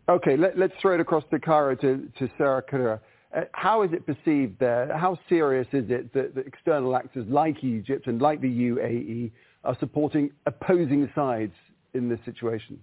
[0.08, 3.00] Okay, let, us throw it across the Cairo to, to Sarah Kira.
[3.36, 4.96] Uh, how is it perceived there?
[4.96, 9.30] How serious is it that, that external actors like Egypt and like the UAE
[9.64, 11.52] are supporting opposing sides
[11.94, 12.80] in this situation?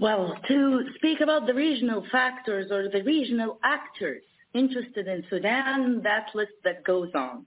[0.00, 4.22] Well, to speak about the regional factors or the regional actors
[4.54, 7.44] interested in Sudan, that list that goes on.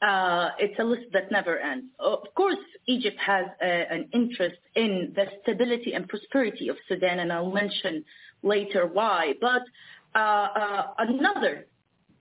[0.00, 1.86] Uh, it's a list that never ends.
[1.98, 7.32] Of course, Egypt has a, an interest in the stability and prosperity of Sudan, and
[7.32, 8.04] I'll mention
[8.42, 9.34] later why.
[9.40, 9.62] But
[10.14, 11.66] another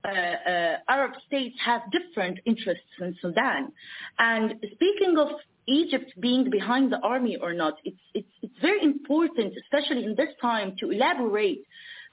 [0.05, 3.71] uh, uh, Arab states have different interests in Sudan.
[4.19, 5.29] And speaking of
[5.65, 10.29] Egypt being behind the army or not, it's, it's, it's very important, especially in this
[10.41, 11.63] time, to elaborate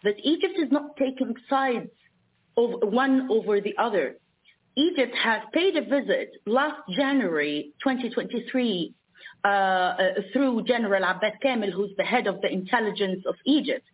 [0.05, 1.91] that Egypt is not taking sides
[2.57, 4.17] of one over the other.
[4.77, 8.95] Egypt has paid a visit last January 2023
[9.43, 9.97] uh, uh,
[10.33, 13.85] through General Abbas Kamel, who's the head of the intelligence of Egypt,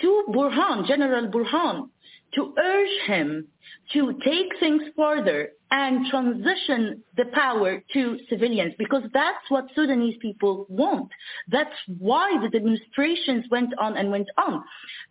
[0.00, 1.88] to Burhan, General Burhan,
[2.34, 3.48] to urge him
[3.92, 10.66] to take things further and transition the power to civilians because that's what Sudanese people
[10.68, 11.08] want.
[11.48, 14.64] That's why the demonstrations went on and went on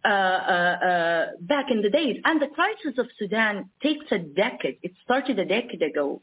[0.03, 2.17] uh, uh, uh, back in the days.
[2.25, 4.79] And the crisis of Sudan takes a decade.
[4.81, 6.21] It started a decade ago.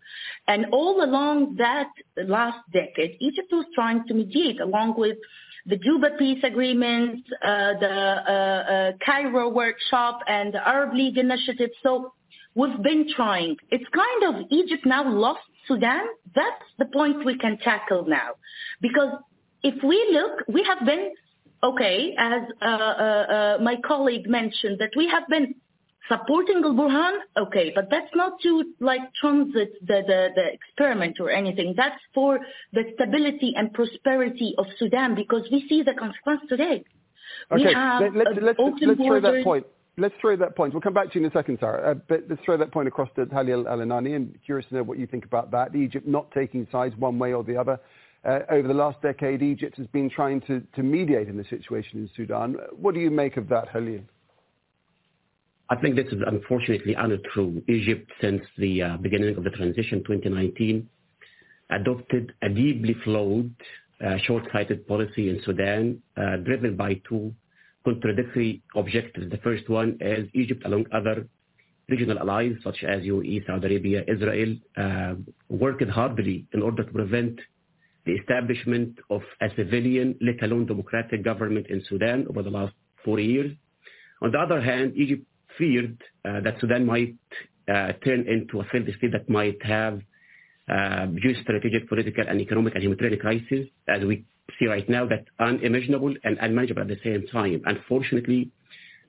[0.48, 5.16] And all along that last decade, Egypt was trying to mediate along with
[5.66, 11.70] the Juba Peace Agreement, uh, the uh, uh, Cairo Workshop, and the Arab League Initiative.
[11.82, 12.12] So
[12.54, 13.56] we've been trying.
[13.70, 16.02] It's kind of Egypt now lost Sudan.
[16.34, 18.30] That's the point we can tackle now.
[18.80, 19.12] Because
[19.62, 21.12] if we look, we have been,
[21.62, 25.54] okay, as uh, uh, uh, my colleague mentioned, that we have been
[26.08, 31.74] supporting al-Burhan, okay, but that's not to like transit the, the, the experiment or anything.
[31.76, 32.38] That's for
[32.72, 36.84] the stability and prosperity of Sudan because we see the consequence today.
[37.50, 39.66] Okay, let, let's, let's, let's throw that point.
[39.98, 40.74] Let's throw that point.
[40.74, 41.92] We'll come back to you in a second, Sarah.
[41.92, 44.98] Uh, but let's throw that point across to Khalil Al-Anani and curious to know what
[44.98, 45.74] you think about that.
[45.74, 47.80] Egypt not taking sides one way or the other.
[48.22, 52.00] Uh, over the last decade, Egypt has been trying to, to mediate in the situation
[52.00, 52.56] in Sudan.
[52.72, 54.00] What do you make of that, Khalil?
[55.68, 57.62] I think this is unfortunately untrue.
[57.68, 60.88] Egypt, since the uh, beginning of the transition 2019,
[61.70, 63.52] adopted a deeply flawed,
[64.04, 67.34] uh, short-sighted policy in Sudan, uh, driven by two
[67.84, 69.28] contradictory objectives.
[69.30, 71.26] The first one is Egypt, along other
[71.88, 75.14] regional allies such as UAE, Saudi Arabia, Israel, uh,
[75.48, 77.40] worked hardly in order to prevent
[78.04, 83.24] the establishment of a civilian, let alone democratic government in Sudan over the last 40
[83.24, 83.52] years.
[84.22, 85.24] On the other hand, Egypt
[85.58, 87.16] feared uh, that Sudan might
[87.68, 90.00] uh, turn into a failed state that might have
[90.68, 94.24] uh, geostrategic, political, and economic and humanitarian crisis, as we
[94.58, 97.62] see right now, that unimaginable and unmanageable at the same time.
[97.66, 98.50] Unfortunately,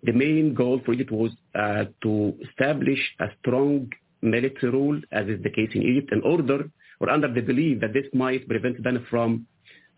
[0.03, 3.89] the main goal for Egypt was uh, to establish a strong
[4.21, 6.69] military rule, as is the case in Egypt, in order
[6.99, 9.45] or under the belief that this might prevent them from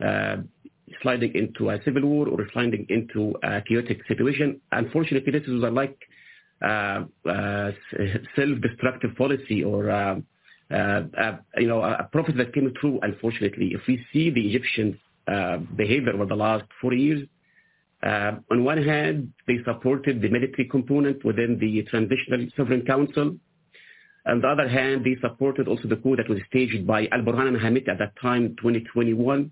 [0.04, 0.38] uh,
[1.02, 4.60] sliding into a civil war or sliding into a chaotic situation.
[4.72, 5.98] Unfortunately, this is like
[6.62, 7.72] Uh, uh,
[8.36, 10.20] self-destructive policy or uh,
[10.70, 13.00] uh you know a prophet that came true.
[13.02, 14.98] Unfortunately, if we see the Egyptians'
[15.78, 17.26] behavior over the last four years,
[18.04, 23.38] on one hand, they supported the military component within the Transitional Sovereign Council.
[24.26, 27.58] On the other hand, they supported also the coup that was staged by Al-Burhan and
[27.62, 29.50] Hamid at that time, 2021.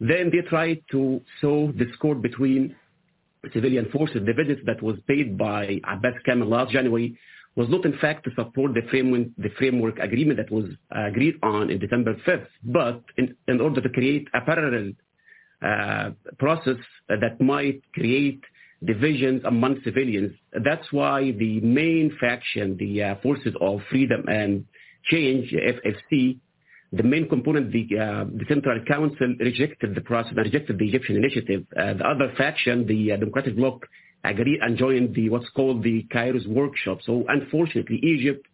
[0.00, 2.74] Then they tried to sow discord between
[3.52, 7.18] civilian forces, the visit that was paid by Abbas Kamel last January
[7.56, 11.70] was not in fact to support the framework, the framework agreement that was agreed on
[11.70, 14.92] in December 5th, but in, in order to create a parallel
[15.62, 16.76] uh, process
[17.08, 18.40] that might create
[18.84, 20.32] divisions among civilians.
[20.64, 24.64] That's why the main faction, the uh, Forces of Freedom and
[25.04, 26.38] Change, FFC,
[26.92, 31.16] the main component, the, uh, the Central Council rejected the process, and rejected the Egyptian
[31.16, 31.64] initiative.
[31.76, 33.86] Uh, the other faction, the uh, Democratic Bloc,
[34.24, 36.98] agreed and joined the what's called the Cairo's workshop.
[37.04, 38.46] So unfortunately, Egypt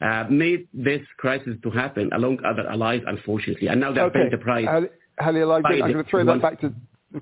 [0.00, 4.18] uh, made this crisis to happen along other allies, unfortunately, and now they're okay.
[4.18, 4.66] paying the price.
[5.20, 6.72] Khalil, I'm going to throw that back to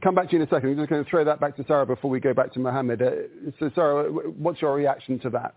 [0.03, 0.71] come back to you in a second.
[0.71, 3.03] I'm just going to throw that back to Sarah before we go back to Mohammed.
[3.03, 3.11] Uh,
[3.59, 5.55] so, Sarah, what's your reaction to that?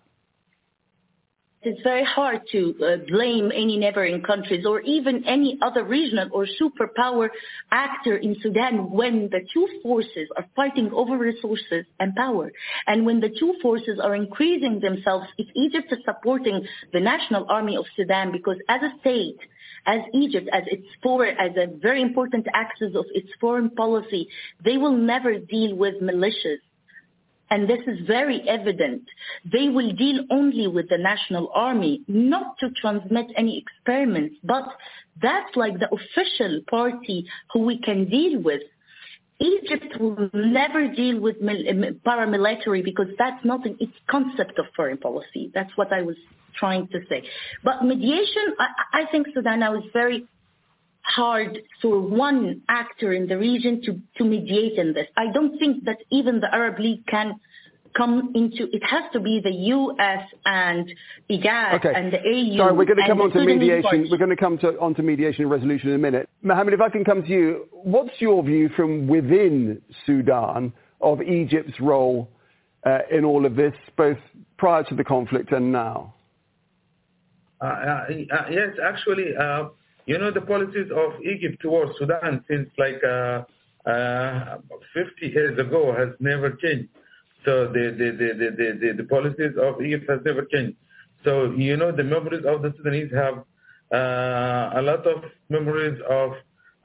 [1.62, 6.48] It's very hard to uh, blame any neighboring countries or even any other regional or
[6.60, 7.28] superpower
[7.70, 12.54] actor in Sudan when the two forces are fighting over resources and power.
[12.88, 17.76] And when the two forces are increasing themselves, if Egypt is supporting the National Army
[17.76, 19.40] of Sudan because as a state,
[19.86, 24.30] as Egypt, as its foreign, as a very important axis of its foreign policy,
[24.64, 26.60] they will never deal with militias
[27.52, 29.04] and this is very evident,
[29.52, 34.66] they will deal only with the national army, not to transmit any experiments, but
[35.22, 38.62] that's like the official party who we can deal with.
[39.40, 44.98] Egypt will never deal with uh, paramilitary because that's not in its concept of foreign
[44.98, 45.50] policy.
[45.54, 46.18] That's what I was
[46.58, 47.24] trying to say.
[47.64, 48.68] But mediation, I,
[49.02, 50.28] I think Sudan now is very
[51.10, 55.08] hard for one actor in the region to, to mediate in this.
[55.18, 57.40] I don't think that even the Arab League can
[57.96, 60.92] come into it has to be the US and
[61.30, 61.94] IGAD okay.
[61.96, 62.58] and the AU.
[62.58, 64.08] Sorry, we're going to come on to mediation.
[64.10, 66.30] We're going to come to onto mediation and resolution in a minute.
[66.42, 71.80] Mohammed, if I can come to you, what's your view from within Sudan of Egypt's
[71.80, 72.30] role
[72.86, 74.18] uh, in all of this, both
[74.58, 76.14] prior to the conflict and now?
[77.62, 78.06] Uh, uh,
[78.50, 79.66] yes, actually, uh,
[80.10, 83.44] you know, the policies of Egypt towards Sudan since like uh,
[83.88, 84.58] uh,
[84.92, 86.90] 50 years ago has never changed.
[87.46, 90.78] So the, the, the, the, the, the policies of Egypt has never changed.
[91.24, 93.36] So, you know, the memories of the Sudanese have
[93.94, 96.32] uh, a lot of memories of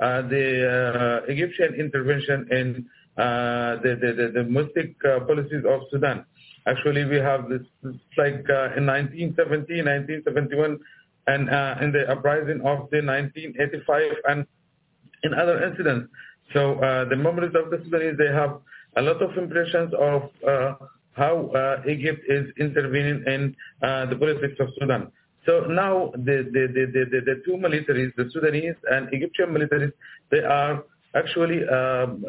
[0.01, 2.87] uh, the uh, Egyptian intervention in
[3.17, 6.27] uh, the, the, the, domestic uh, policies of Sudan.
[6.67, 10.79] Actually, we have this, this like uh, in 1970, 1971,
[11.27, 14.47] and uh, in the uprising of the 1985 and
[15.23, 16.09] in other incidents.
[16.53, 18.61] So uh, the memories of the Sudanese, they have
[18.97, 20.75] a lot of impressions of uh,
[21.13, 25.11] how uh, Egypt is intervening in uh, the politics of Sudan.
[25.47, 29.93] So now the, the, the, the, the two militaries, the Sudanese and Egyptian militaries,
[30.31, 32.25] they are actually um,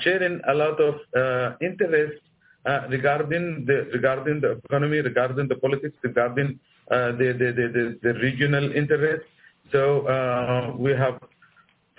[0.00, 2.20] sharing a lot of uh, interest
[2.64, 9.24] uh, regarding the regarding the economy, regarding the politics, regarding uh, the, the, regional interest.
[9.72, 11.20] So we have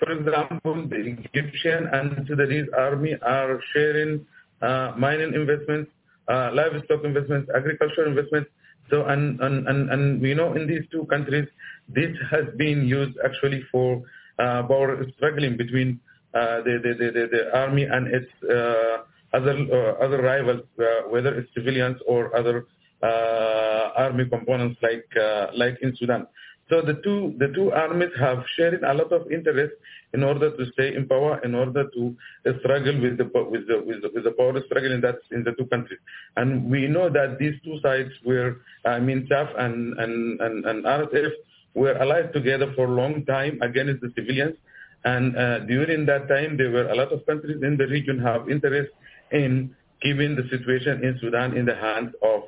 [0.00, 4.26] for example, the Egyptian and Sudanese army are sharing
[4.62, 5.90] uh, mining investments,
[6.26, 8.50] uh, livestock investments, agricultural investments.
[8.88, 11.46] So, and, we know in these two countries,
[11.88, 14.02] this has been used actually for
[14.38, 16.00] uh, power struggling between
[16.34, 20.62] uh, the, army and its uh, other uh, other rivals,
[21.10, 22.66] whether it's civilians or other
[23.02, 25.08] army components like
[25.54, 26.26] like in Sudan.
[26.70, 29.74] So the two the two armies have shared a lot of interest
[30.12, 32.16] in order to stay in power, in order to
[32.60, 35.52] struggle with the with the with the, with the power struggle in that in the
[35.58, 35.98] two countries.
[36.36, 40.84] And we know that these two sides were, I mean, SAF and and and, and
[40.84, 41.32] RSF
[41.74, 44.56] were allied together for a long time against the civilians.
[45.04, 48.50] And uh, during that time, there were a lot of countries in the region have
[48.50, 48.90] interest
[49.32, 52.46] in keeping the situation in Sudan in the hands of uh,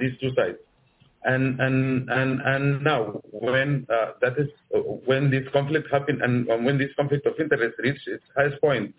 [0.00, 0.58] these two sides
[1.24, 6.46] and and and and now when uh, that is uh, when this conflict happened and
[6.64, 8.94] when this conflict of interest reached its highest point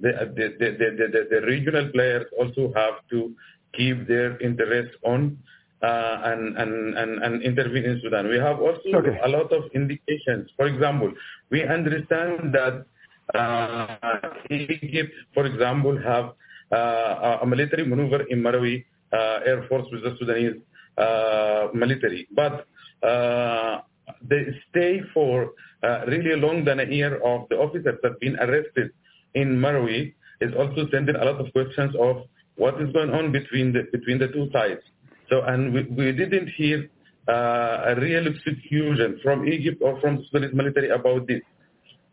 [0.00, 3.34] the the, the the, the, the regional players also have to
[3.76, 5.36] keep their interest on
[5.82, 8.28] uh, and, and, and, and intervene in Sudan.
[8.28, 9.18] We have also okay.
[9.22, 10.50] a lot of indications.
[10.56, 11.12] For example,
[11.50, 12.86] we understand that
[13.34, 13.96] uh,
[14.50, 16.32] Egypt, for example, have
[16.72, 20.60] uh, a military maneuver in Marawi uh, Air Force with the Sudanese
[20.98, 22.26] uh, military.
[22.34, 22.66] But
[23.06, 23.80] uh,
[24.22, 25.52] they stay for
[25.82, 28.90] uh, really long than a year of the officers that have been arrested
[29.34, 32.24] in Marawi is also sending a lot of questions of
[32.56, 34.80] what is going on between the between the two sides.
[35.28, 36.88] So and we, we didn't hear
[37.28, 41.42] uh, a real execution from Egypt or from the Sudanese military about this.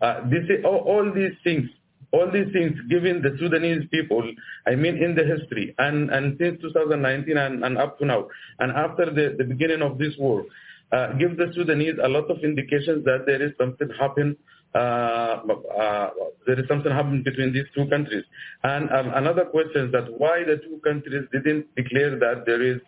[0.02, 1.70] Uh, this all, all these things
[2.14, 4.24] all these things given the Sudanese people,
[4.68, 8.28] I mean in the history, and, and since 2019 and, and up to now,
[8.60, 10.46] and after the, the beginning of this war,
[10.92, 14.38] uh, give the Sudanese a lot of indications that there is something happen
[14.76, 15.38] uh,
[15.80, 16.10] uh,
[16.48, 18.24] there is something happening between these two countries.
[18.64, 22.80] And um, another question is that why the two countries didn't declare that there is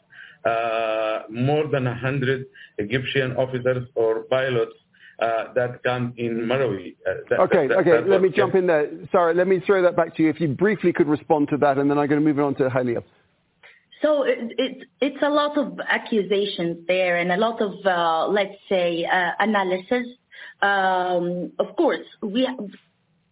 [0.46, 2.46] uh, more than 100
[2.80, 4.74] Egyptian officers or pilots
[5.20, 6.96] uh, that come in Marawi.
[7.08, 7.92] Uh, that, okay, that, okay.
[7.92, 8.90] that let me was- jump in there.
[9.12, 10.30] Sorry, let me throw that back to you.
[10.30, 12.70] If you briefly could respond to that, and then I'm going to move on to
[12.70, 13.04] Halil.
[14.02, 18.56] So it, it, it's a lot of accusations there and a lot of, uh, let's
[18.70, 20.08] say, uh, analysis.
[20.62, 22.48] Um, of course, we,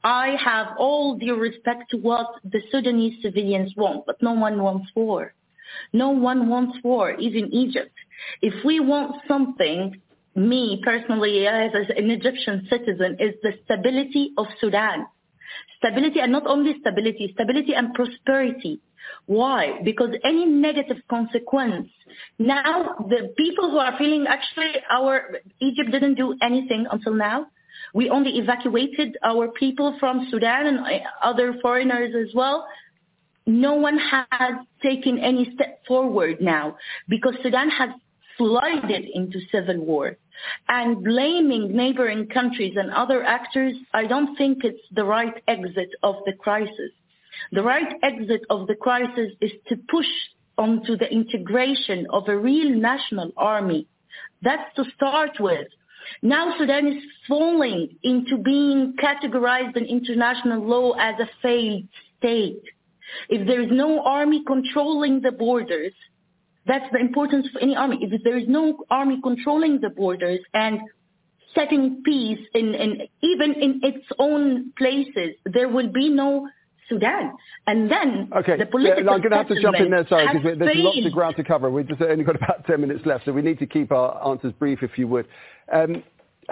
[0.03, 4.89] I have all due respect to what the Sudanese civilians want, but no one wants
[4.95, 5.33] war.
[5.91, 7.93] No one wants war, even Egypt.
[8.41, 10.01] If we want something,
[10.35, 15.05] me personally, as an Egyptian citizen, is the stability of Sudan.
[15.77, 18.79] Stability and not only stability, stability and prosperity.
[19.25, 19.79] Why?
[19.83, 21.89] Because any negative consequence,
[22.39, 27.47] now the people who are feeling actually our, Egypt didn't do anything until now.
[27.93, 32.65] We only evacuated our people from Sudan and uh, other foreigners as well.
[33.45, 37.89] No one has taken any step forward now because Sudan has
[38.37, 40.17] slided into civil war.
[40.67, 46.15] And blaming neighboring countries and other actors, I don't think it's the right exit of
[46.25, 46.91] the crisis.
[47.51, 50.07] The right exit of the crisis is to push
[50.57, 53.87] onto the integration of a real national army.
[54.41, 55.67] That's to start with.
[56.21, 61.87] Now Sudan is falling into being categorized in international law as a failed
[62.17, 62.63] state.
[63.29, 65.93] If there is no army controlling the borders,
[66.65, 67.99] that's the importance of any army.
[68.01, 70.79] If there is no army controlling the borders and
[71.53, 76.47] setting peace in, in even in its own places, there will be no
[76.89, 77.33] Sudan.
[77.65, 80.27] And then Okay, the political yeah, I'm going to have to jump in there, sorry,
[80.27, 81.69] because there's lots of ground to cover.
[81.69, 84.53] We've just only got about 10 minutes left, so we need to keep our answers
[84.59, 85.27] brief, if you would.
[85.71, 86.03] Um,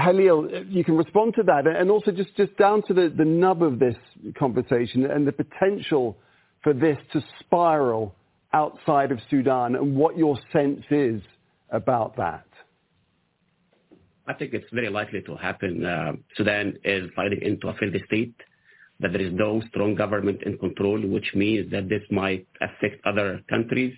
[0.01, 3.61] Khalil, you can respond to that, and also just, just down to the, the nub
[3.61, 3.95] of this
[4.39, 6.17] conversation and the potential
[6.63, 8.15] for this to spiral
[8.53, 11.21] outside of Sudan and what your sense is
[11.69, 12.45] about that.
[14.27, 15.85] I think it's very likely to happen.
[15.85, 18.35] Uh, Sudan is sliding into a failed state,
[18.99, 23.41] that there is no strong government in control, which means that this might affect other
[23.49, 23.93] countries.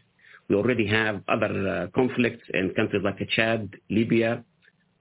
[0.47, 4.43] We already have other uh, conflicts in countries like Chad, Libya,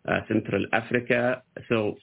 [0.08, 1.42] uh, Central Africa.
[1.68, 1.96] So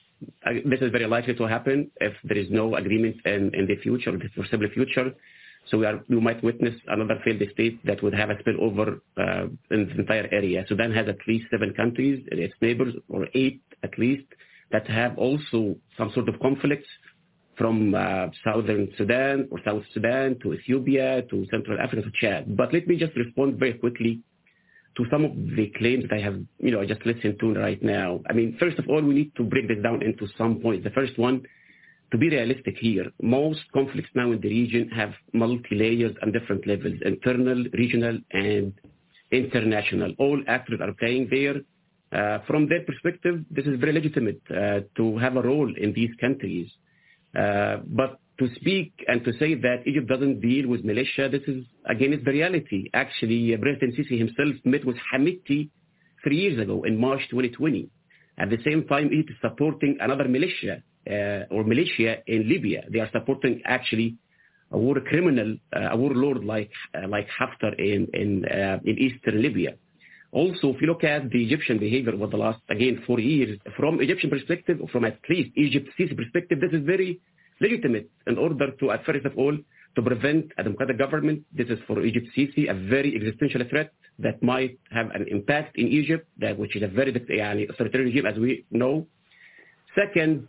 [0.46, 3.76] uh, this is very likely to happen if there is no agreement in, in the
[3.76, 5.12] future, the foreseeable future.
[5.70, 9.94] So we, might witness another failed state that would have a spillover uh, in the
[10.00, 10.64] entire area.
[10.68, 14.26] Sudan has at least seven countries, its neighbors, or eight at least,
[14.72, 16.88] that have also some sort of conflicts
[17.56, 22.56] from uh, southern Sudan or South Sudan to Ethiopia to Central Africa to Chad.
[22.56, 24.22] But let me just respond very quickly
[24.96, 27.80] to some of the claims that I have, you know, I just listened to right
[27.82, 28.20] now.
[28.28, 30.84] I mean, first of all, we need to break this down into some points.
[30.84, 31.42] The first one,
[32.10, 36.94] to be realistic here, most conflicts now in the region have multi-layers and different levels,
[37.04, 38.72] internal, regional, and
[39.30, 40.12] international.
[40.18, 41.60] All actors are playing there.
[42.12, 46.10] Uh, from their perspective, this is very legitimate uh, to have a role in these
[46.20, 46.68] countries.
[47.38, 51.64] Uh, but to speak and to say that Egypt doesn't deal with militia, this is
[51.88, 52.90] again, it's the reality.
[52.94, 55.70] Actually, uh, President Sisi himself met with Hamiti
[56.24, 57.88] three years ago in March 2020.
[58.38, 62.84] At the same time, Egypt is supporting another militia uh, or militia in Libya.
[62.90, 64.16] They are supporting actually
[64.70, 68.44] a war criminal, uh, a warlord like uh, like Haftar in in,
[68.84, 69.76] in eastern Libya.
[70.32, 74.00] Also, if you look at the Egyptian behavior over the last, again, four years, from
[74.02, 77.18] Egyptian perspective, or from at least Egypt's perspective, this is very
[77.62, 79.56] legitimate in order to, at first of all,
[79.96, 81.42] to prevent a democratic government.
[81.50, 85.88] This is for Egypt Sisi a very existential threat that might have an impact in
[85.88, 89.06] Egypt, that which is a very authoritarian regime, as we know.
[89.94, 90.46] Second,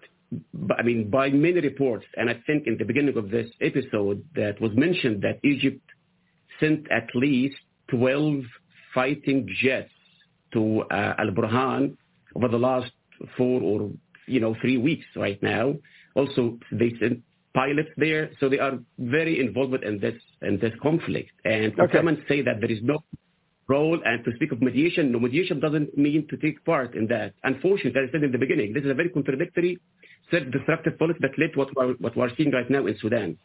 [0.78, 4.62] I mean, by many reports, and I think in the beginning of this episode, that
[4.62, 5.82] was mentioned that Egypt
[6.60, 7.58] sent at least
[7.90, 8.44] 12
[8.94, 9.92] fighting jets
[10.54, 11.98] to uh, Al Burhan
[12.36, 12.92] over the last
[13.38, 13.92] four or
[14.28, 15.76] you know three weeks right now.
[16.16, 17.22] Also, they sent
[17.54, 21.32] pilots there, so they are very involved in this in this conflict.
[21.44, 21.98] And to Okay.
[21.98, 23.04] come and say that there is no
[23.68, 27.34] role and to speak of mediation, no mediation doesn't mean to take part in that.
[27.44, 29.80] Unfortunately, as I said in the beginning, this is a very contradictory,
[30.32, 33.38] self-destructive policy that led what we're, what we're seeing right now in Sudan.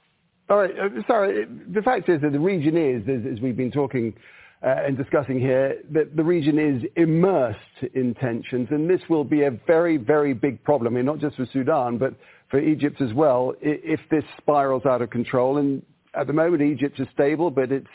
[0.49, 1.47] All right, uh, sorry.
[1.75, 4.15] The fact is that the region is, as, as we've been talking
[4.63, 7.59] uh, and discussing here, that the region is immersed
[7.95, 10.95] in tensions, and this will be a very, very big problem.
[10.95, 12.15] I mean, not just for Sudan, but
[12.49, 15.59] for Egypt as well, if this spirals out of control.
[15.59, 15.83] And
[16.15, 17.87] at the moment, Egypt is stable, but it's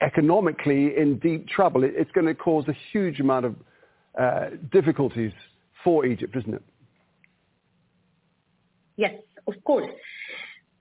[0.00, 1.84] economically in deep trouble.
[1.84, 3.54] It's going to cause a huge amount of
[4.20, 5.32] uh, difficulties
[5.82, 6.62] for Egypt, isn't it?
[8.96, 9.14] Yes,
[9.46, 9.90] of course.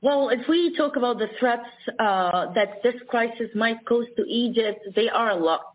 [0.02, 4.80] Well, if we talk about the threats uh, that this crisis might pose to Egypt,
[4.96, 5.74] they are a lot.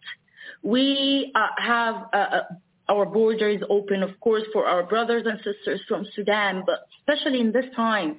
[0.62, 2.40] We uh, have uh,
[2.88, 7.52] our borders open, of course, for our brothers and sisters from Sudan, but especially in
[7.52, 8.18] this time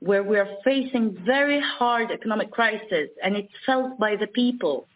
[0.00, 4.86] where we are facing very hard economic crisis and it's felt by the people.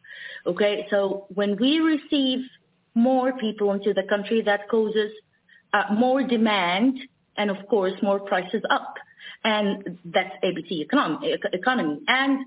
[0.46, 2.40] Okay, so when we receive
[2.94, 5.10] more people into the country, that causes
[5.92, 6.98] more demand
[7.36, 8.94] and of course more prices up.
[9.44, 12.00] And that's ABC economy, economy.
[12.06, 12.46] And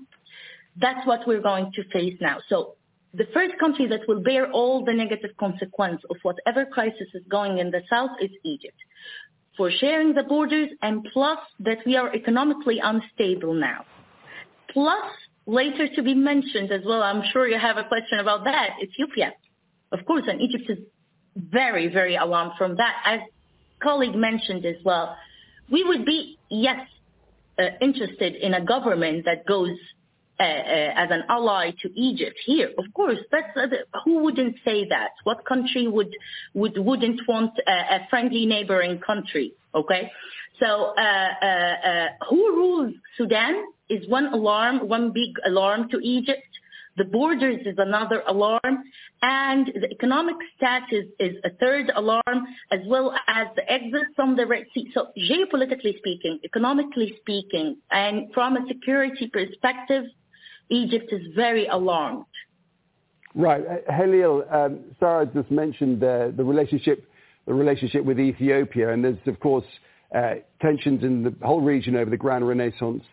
[0.76, 2.38] that's what we're going to face now.
[2.48, 2.76] So
[3.12, 7.58] the first country that will bear all the negative consequence of whatever crisis is going
[7.58, 8.76] in the south is Egypt
[9.56, 13.84] for sharing the borders and plus that we are economically unstable now.
[14.72, 15.04] Plus,
[15.46, 19.32] later to be mentioned as well, I'm sure you have a question about that, Ethiopia.
[19.92, 20.78] Of course, and Egypt is
[21.34, 22.94] very, very alarmed from that.
[23.04, 23.20] As
[23.82, 25.16] colleague mentioned as well,
[25.70, 26.86] we would be, yes,
[27.58, 29.70] uh, interested in a government that goes
[30.38, 32.70] uh, uh, as an ally to Egypt here.
[32.76, 33.66] Of course, that's uh,
[34.04, 35.12] who wouldn't say that?
[35.24, 36.14] What country would
[36.52, 39.54] would wouldn't want a, a friendly neighboring country?
[39.74, 40.10] Okay,
[40.60, 46.48] so uh, uh, uh, who rules Sudan is one alarm, one big alarm to Egypt.
[46.98, 48.84] The borders is another alarm,
[49.26, 52.38] and the economic status is a third alarm,
[52.70, 54.88] as well as the exit from the Red Sea.
[54.94, 60.04] So geopolitically speaking, economically speaking, and from a security perspective,
[60.68, 62.26] Egypt is very alarmed.
[63.34, 63.64] Right.
[63.88, 67.04] Khalil, um, Sarah just mentioned uh, the relationship
[67.46, 69.64] the relationship with Ethiopia, and there's, of course,
[70.12, 73.04] uh, tensions in the whole region over the Grand Renaissance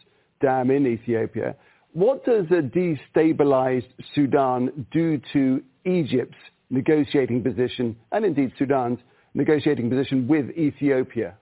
[0.42, 1.56] Dam in Ethiopia.
[1.94, 6.38] What does a destabilized Sudan do to Egypt's
[6.70, 9.00] negotiating position, and indeed Sudan's
[9.34, 11.36] negotiating position with Ethiopia?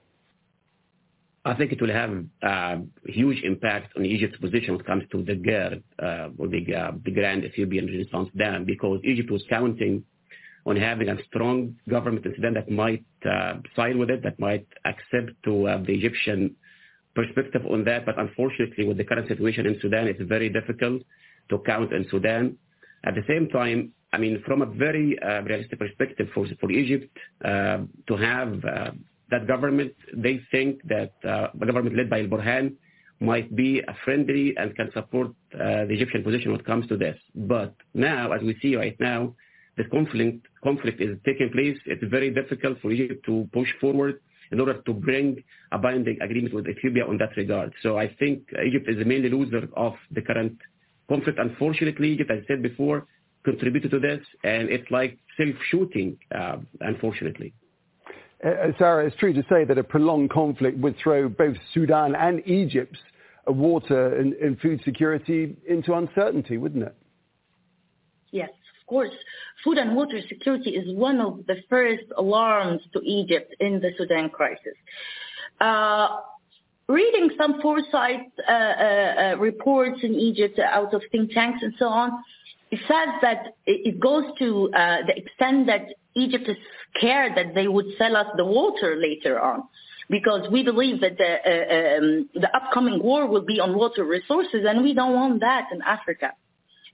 [1.44, 5.24] I think it will have a huge impact on Egypt's position when it comes to
[5.24, 10.04] the GERD, uh, the, uh, the Grand Ethiopian Renaissance Dam, because Egypt was counting
[10.68, 14.68] on having a strong government in Sudan that might uh, side with it, that might
[14.86, 16.56] accept to uh, the Egyptian
[17.16, 18.06] perspective on that.
[18.06, 21.02] But unfortunately, with the current situation in Sudan, it's very difficult
[21.50, 22.56] to count in Sudan.
[23.04, 27.18] At the same time, I mean, from a very uh, realistic perspective for, for Egypt
[27.46, 28.92] uh, to have uh,
[29.30, 32.76] that government, they think that a government led by Al-Burhan
[33.22, 37.18] might be friendly and can support the Egyptian position when it comes to this.
[37.34, 39.34] But now, as we see right now,
[39.78, 41.78] the conflict, conflict is taking place.
[41.86, 44.20] It's very difficult for Egypt to push forward
[44.52, 45.42] in order to bring
[45.72, 47.72] a binding agreement with Ethiopia on that regard.
[47.82, 50.58] So I think Egypt is the main loser of the current
[51.08, 51.40] conflict.
[51.40, 53.08] Unfortunately, Egypt, as I said before,
[53.44, 57.54] contributed to this, and it's like self-shooting, uh, unfortunately.
[58.44, 62.46] Uh, Sarah, it's true to say that a prolonged conflict would throw both Sudan and
[62.48, 63.00] Egypt's
[63.48, 66.96] water and, and food security into uncertainty, wouldn't it?
[68.32, 69.12] Yes, of course.
[69.64, 74.30] Food and water security is one of the first alarms to Egypt in the Sudan
[74.30, 74.76] crisis.
[75.60, 76.18] Uh,
[76.88, 81.86] reading some foresight uh, uh, uh reports in Egypt out of think tanks and so
[81.86, 82.12] on,
[82.72, 86.58] it says that it goes to uh, the extent that Egypt is
[86.96, 89.64] scared that they would sell us the water later on
[90.10, 94.66] because we believe that the, uh, um, the upcoming war will be on water resources
[94.68, 96.32] and we don't want that in Africa.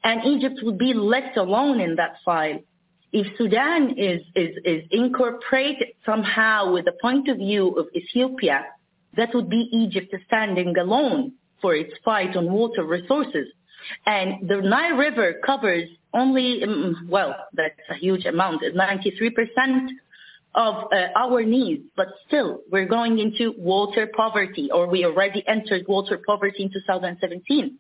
[0.03, 2.65] And Egypt would be left alone in that fight.
[3.11, 8.65] If Sudan is, is, is incorporated somehow with the point of view of Ethiopia,
[9.15, 13.47] that would be Egypt standing alone for its fight on water resources.
[14.06, 19.88] And the Nile River covers only, um, well, that's a huge amount, 93%
[20.56, 25.85] of uh, our needs, but still we're going into water poverty or we already entered
[25.88, 27.77] water poverty in 2017.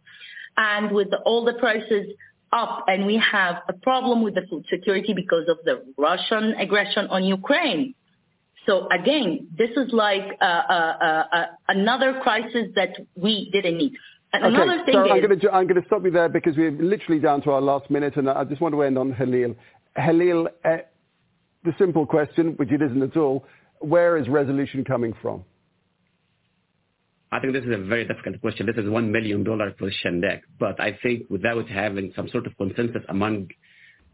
[0.57, 2.07] And with the, all the prices
[2.51, 7.07] up and we have a problem with the food security because of the Russian aggression
[7.07, 7.93] on Ukraine.
[8.65, 13.93] So again, this is like uh, uh, uh, another crisis that we didn't need.
[14.43, 16.71] And okay, so is, I'm going, to, I'm going to stop you there because we're
[16.71, 19.55] literally down to our last minute, and I just want to end on Khalil.
[19.95, 20.77] Khalil, uh,
[21.63, 23.45] the simple question, which it isn't at all,
[23.79, 25.43] where is resolution coming from?
[27.31, 28.65] I think this is a very difficult question.
[28.65, 29.43] This is $1 million
[29.77, 30.43] question deck.
[30.59, 33.49] But I think without having some sort of consensus among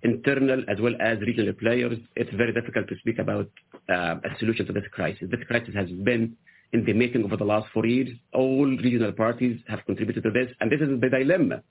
[0.02, 3.50] internal as well as regional players, it's very difficult to speak about
[3.90, 5.28] uh, a solution to this crisis.
[5.30, 6.36] This crisis has been
[6.74, 8.10] in the making over the last four years.
[8.34, 11.62] All regional parties have contributed to this, and this is the dilemma.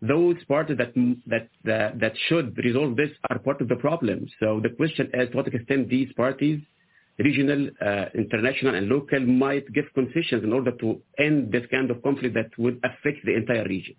[0.00, 0.92] Those parties that
[1.26, 4.26] that that, that should resolve this are part of the problem.
[4.40, 6.60] So the question is to what extent these parties,
[7.18, 12.02] regional, uh, international, and local, might give concessions in order to end this kind of
[12.02, 13.96] conflict that would affect the entire region.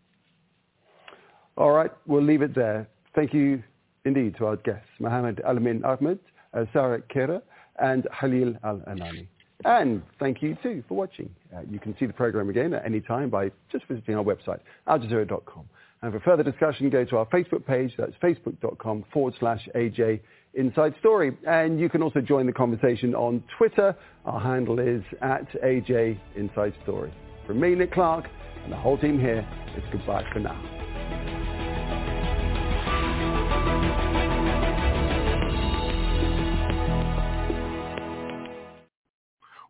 [1.58, 2.88] All right, we'll leave it there.
[3.16, 3.64] Thank you
[4.06, 6.20] indeed to our guests, Mohammed Alamin Ahmed,
[6.54, 7.42] uh, Sarah Kira,
[7.80, 9.28] and Khalil Al-Anani.
[9.66, 11.30] And thank you too for watching.
[11.56, 14.60] Uh, you can see the program again at any time by just visiting our website,
[14.88, 15.66] aljazeera.com.
[16.04, 17.94] And for further discussion, go to our Facebook page.
[17.98, 20.20] That's facebook.com forward slash AJ
[20.54, 21.36] Inside Story.
[21.48, 23.96] And you can also join the conversation on Twitter.
[24.26, 27.12] Our handle is at AJ Inside Story.
[27.48, 28.26] From me, Nick Clark,
[28.64, 31.37] and the whole team here, it's goodbye for now.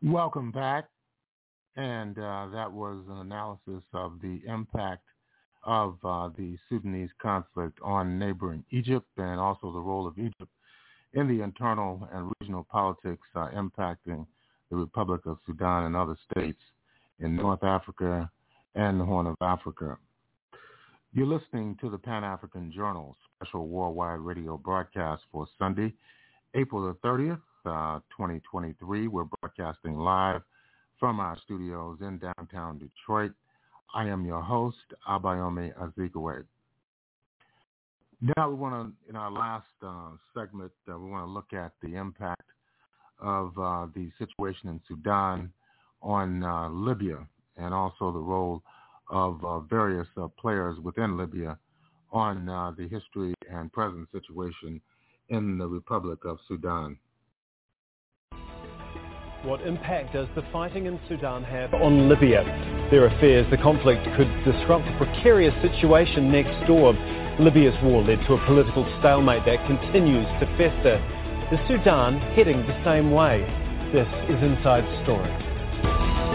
[0.03, 0.85] Welcome back.
[1.75, 5.03] And uh, that was an analysis of the impact
[5.63, 10.51] of uh, the Sudanese conflict on neighboring Egypt and also the role of Egypt
[11.13, 14.25] in the internal and regional politics uh, impacting
[14.69, 16.61] the Republic of Sudan and other states
[17.19, 18.29] in North Africa
[18.75, 19.97] and the Horn of Africa.
[21.13, 25.93] You're listening to the Pan-African Journal special worldwide radio broadcast for Sunday,
[26.53, 29.07] April the 30th, uh, 2023.
[29.07, 30.41] We're broadcasting live
[30.99, 33.31] from our studios in downtown Detroit.
[33.93, 36.43] I am your host, Abayomi Azikiwe.
[38.35, 41.73] Now we want to, in our last uh, segment, uh, we want to look at
[41.83, 42.49] the impact
[43.19, 45.51] of uh, the situation in Sudan
[46.01, 48.63] on uh, Libya and also the role
[49.09, 50.07] of various
[50.39, 51.57] players within Libya
[52.11, 52.45] on
[52.77, 54.81] the history and present situation
[55.29, 56.97] in the Republic of Sudan.
[59.43, 62.43] What impact does the fighting in Sudan have on Libya?
[62.89, 66.93] There are fears the conflict could disrupt a precarious situation next door.
[67.39, 70.97] Libya's war led to a political stalemate that continues to fester.
[71.51, 73.41] Is Sudan heading the same way?
[73.93, 76.26] This is Inside Story.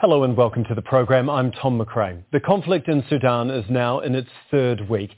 [0.00, 1.28] Hello and welcome to the program.
[1.28, 2.22] I'm Tom McRae.
[2.30, 5.10] The conflict in Sudan is now in its third week.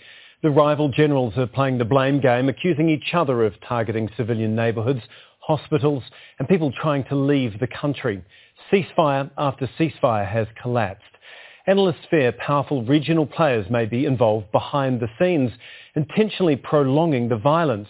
[0.42, 5.02] The rival generals are playing the blame game, accusing each other of targeting civilian neighbourhoods,
[5.40, 6.02] hospitals
[6.38, 8.24] and people trying to leave the country.
[8.72, 11.04] Ceasefire after ceasefire has collapsed.
[11.66, 15.50] Analysts fear powerful regional players may be involved behind the scenes,
[15.94, 17.88] intentionally prolonging the violence.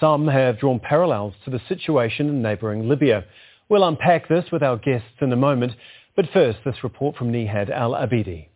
[0.00, 3.24] Some have drawn parallels to the situation in neighbouring Libya.
[3.70, 5.72] We'll unpack this with our guests in a moment.
[6.16, 8.48] But first, this report from Nihad Al-Abidi.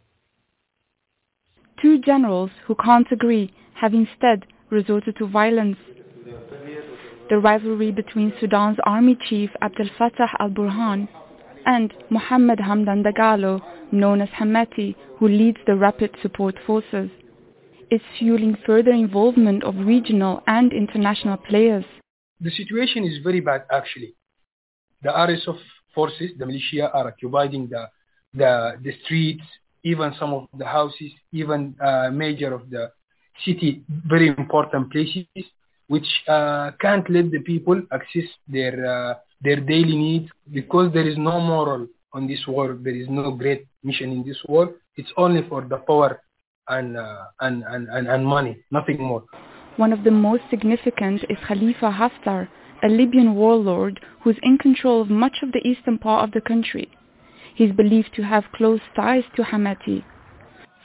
[1.83, 5.77] Two generals who can't agree have instead resorted to violence.
[7.29, 11.09] The rivalry between Sudan's army chief Abdel Fattah al-Burhan
[11.67, 17.11] and Mohammed Hamdan Dagalo, known as Hamati, who leads the Rapid Support Forces,
[17.91, 21.85] is fueling further involvement of regional and international players.
[22.41, 24.15] The situation is very bad actually.
[25.03, 25.59] The RSF
[25.95, 27.89] forces, the militia, are occupying the,
[28.35, 29.45] the, the streets,
[29.83, 32.91] even some of the houses, even uh, major of the
[33.45, 35.27] city, very important places,
[35.89, 41.17] which uh, can't let the people access their uh, their daily needs because there is
[41.17, 42.85] no moral on this world.
[42.85, 44.71] There is no great mission in this world.
[44.97, 46.21] It's only for the power
[46.69, 49.25] and, uh, and, and, and, and money, nothing more.
[49.77, 52.49] One of the most significant is Khalifa Haftar,
[52.83, 56.41] a Libyan warlord who is in control of much of the eastern part of the
[56.41, 56.91] country.
[57.55, 60.05] He is believed to have close ties to Hamati.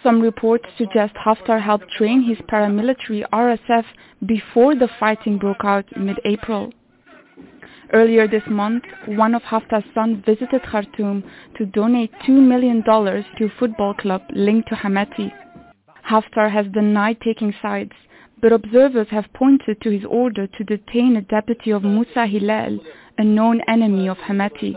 [0.04, 3.86] Some reports suggest Haftar helped train his paramilitary RSF
[4.26, 6.72] before the fighting broke out mid-April.
[7.94, 11.24] Earlier this month, one of Haftar's sons visited Khartoum
[11.58, 15.32] to donate $2 million to a football club linked to Hamati.
[16.10, 17.94] Haftar has denied taking sides
[18.46, 22.78] but observers have pointed to his order to detain a deputy of Musa Hilal,
[23.18, 24.76] a known enemy of Hamati.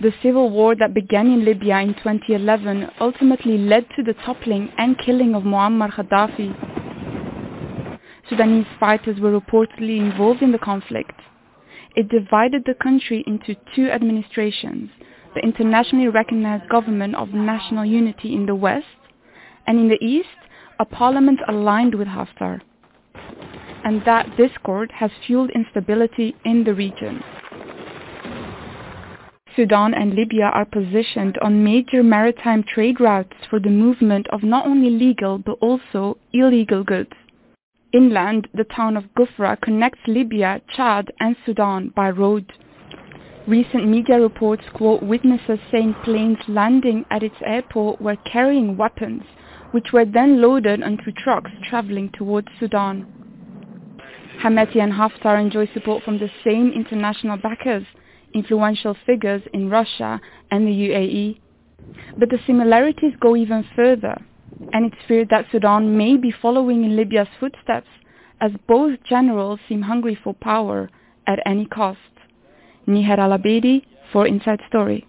[0.00, 4.98] The civil war that began in Libya in 2011 ultimately led to the toppling and
[4.98, 6.56] killing of Muammar Gaddafi.
[8.30, 11.20] Sudanese fighters were reportedly involved in the conflict.
[11.94, 14.88] It divided the country into two administrations,
[15.34, 18.86] the internationally recognized government of national unity in the west,
[19.66, 20.28] and in the east,
[20.78, 22.60] a parliament aligned with Haftar,
[23.84, 27.22] and that discord has fueled instability in the region.
[29.54, 34.66] Sudan and Libya are positioned on major maritime trade routes for the movement of not
[34.66, 37.12] only legal but also illegal goods.
[37.94, 42.52] Inland, the town of Kufra connects Libya, Chad and Sudan by road.
[43.46, 49.22] Recent media reports quote witnesses saying planes landing at its airport were carrying weapons
[49.70, 53.06] which were then loaded onto trucks traveling towards Sudan.
[54.42, 57.84] Hameti and Haftar enjoy support from the same international backers,
[58.34, 60.20] influential figures in Russia
[60.50, 61.38] and the UAE.
[62.18, 64.16] But the similarities go even further,
[64.72, 67.88] and it's feared that Sudan may be following in Libya's footsteps,
[68.40, 70.90] as both generals seem hungry for power
[71.26, 71.98] at any cost.
[72.86, 75.06] Niher Al-Abedi for Inside Story.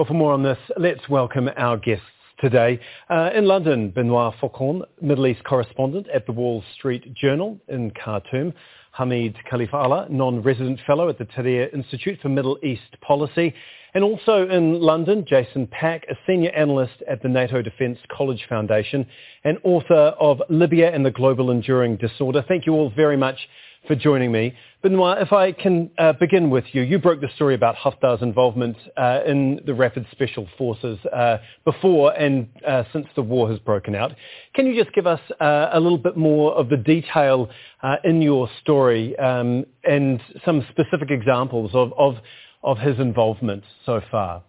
[0.00, 2.06] Well, for more on this, let's welcome our guests
[2.40, 2.80] today.
[3.10, 8.54] Uh, in London, Benoit Faucon, Middle East correspondent at the Wall Street Journal in Khartoum.
[8.92, 13.52] Hamid Khalafallah, non-resident fellow at the Tahrir Institute for Middle East Policy.
[13.92, 19.06] And also in London, Jason Pack, a senior analyst at the NATO Defence College Foundation
[19.44, 22.42] and author of Libya and the Global Enduring Disorder.
[22.48, 23.38] Thank you all very much
[23.86, 24.54] for joining me.
[24.82, 26.82] Benoit, if I can uh, begin with you.
[26.82, 32.12] You broke the story about Haftar's involvement uh, in the Rapid Special Forces uh, before
[32.18, 34.12] and uh, since the war has broken out.
[34.54, 37.50] Can you just give us uh, a little bit more of the detail
[37.82, 42.16] uh, in your story um, and some specific examples of, of,
[42.62, 44.42] of his involvement so far?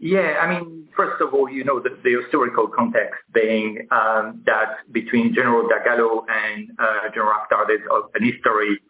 [0.00, 4.78] Yeah, I mean, first of all, you know the, the historical context being um, that
[4.92, 8.80] between General Dagalo and uh, General Haftar, there's an history,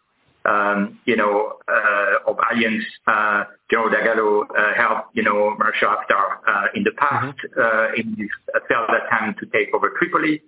[0.45, 2.85] um, you know, uh, of alliance.
[3.05, 7.99] Uh, General Dagalo uh, helped, you know, Marshal Haftar uh, in the past mm-hmm.
[7.99, 8.29] in his
[8.69, 10.41] failed attempt to take over Tripoli.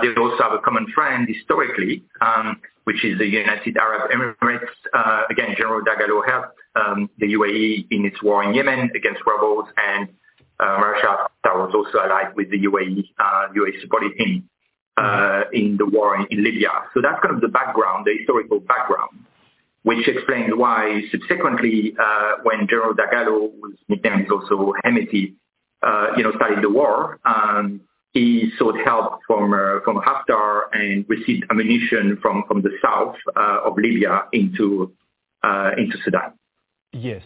[0.00, 5.30] they also have a common friend historically, um, which is the United Arab Emirates.
[5.30, 10.08] again, General Dagalo helped um, the UAE in its war in Yemen against rebels, and
[10.60, 13.04] uh, Marshal Haftar was also allied with the UAE.
[13.18, 14.48] Uh, UAE supported him
[14.96, 16.70] uh, in the war in, in Libya.
[16.94, 19.24] So that's kind of the background, the historical background,
[19.82, 25.34] which explains why subsequently, uh, when General Dagalo, whose nickname is also Hemeti,
[25.82, 27.80] uh, you know, started the war, um,
[28.12, 33.60] he sought help from uh, from Haftar and received ammunition from from the south uh,
[33.64, 34.92] of Libya into
[35.42, 36.32] uh, into Sudan.
[36.92, 37.22] Yes.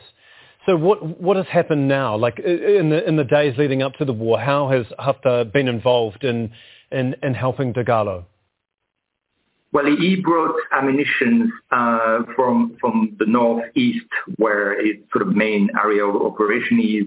[0.67, 2.17] So what what has happened now?
[2.17, 5.69] Like in the in the days leading up to the war, how has Haftar been
[5.69, 6.53] involved in
[6.91, 8.25] in, in helping Dagalo?
[9.73, 14.07] Well, he brought ammunition uh, from from the northeast,
[14.37, 17.07] where its sort of main area of operation is,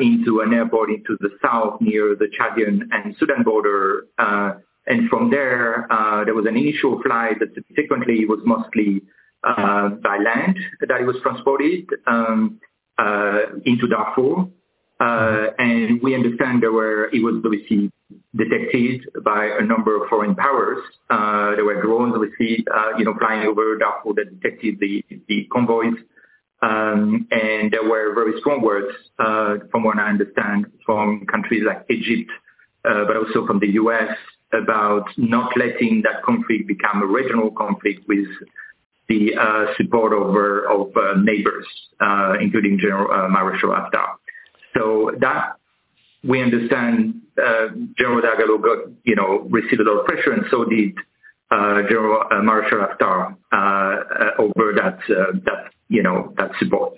[0.00, 4.06] into an airport into the south near the Chadian and Sudan border.
[4.18, 4.52] Uh,
[4.86, 9.02] and from there, uh, there was an initial flight that subsequently was mostly
[9.44, 12.60] uh, by land that it was transported um,
[12.98, 14.48] uh, into Darfur.
[15.00, 17.90] Uh, and we understand there were, it was obviously
[18.36, 20.78] detected by a number of foreign powers.
[21.08, 25.48] Uh, there were drones obviously, uh, you know, flying over Darfur that detected the, the
[25.50, 25.94] convoys.
[26.62, 31.86] Um, and there were very strong words, uh, from what I understand, from countries like
[31.88, 32.30] Egypt,
[32.84, 34.16] uh, but also from the US
[34.52, 38.26] about not letting that conflict become a regional conflict with
[39.08, 41.66] the uh, support of, uh, uh, neighbors,
[42.00, 44.14] uh, including General Marshal Haftar.
[44.74, 45.56] So that
[46.22, 47.20] we understand
[47.98, 50.94] General Dagalo got, you know, received a lot of pressure, and so did
[51.50, 53.34] General Marshal Haftar
[54.38, 55.00] over that,
[55.90, 56.94] you know, that support.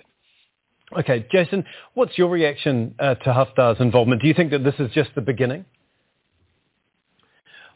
[0.97, 1.65] Okay, Jason,
[1.95, 4.21] what's your reaction uh, to Haftar's involvement?
[4.21, 5.65] Do you think that this is just the beginning?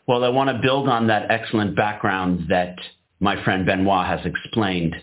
[0.07, 2.75] Well, I want to build on that excellent background that
[3.19, 4.95] my friend Benoit has explained.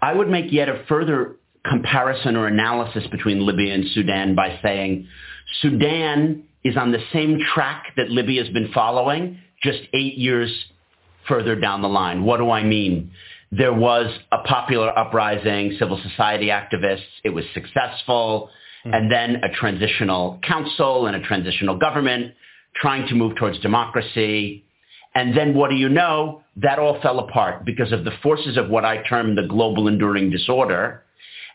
[0.00, 5.06] I would make yet a further comparison or analysis between Libya and Sudan by saying
[5.60, 10.50] Sudan is on the same track that Libya has been following, just eight years
[11.28, 12.24] further down the line.
[12.24, 13.12] What do I mean?
[13.52, 17.02] There was a popular uprising, civil society activists.
[17.24, 18.50] It was successful.
[18.84, 18.94] Mm-hmm.
[18.94, 22.34] And then a transitional council and a transitional government
[22.76, 24.64] trying to move towards democracy.
[25.14, 26.42] And then what do you know?
[26.56, 30.30] That all fell apart because of the forces of what I term the global enduring
[30.30, 31.02] disorder.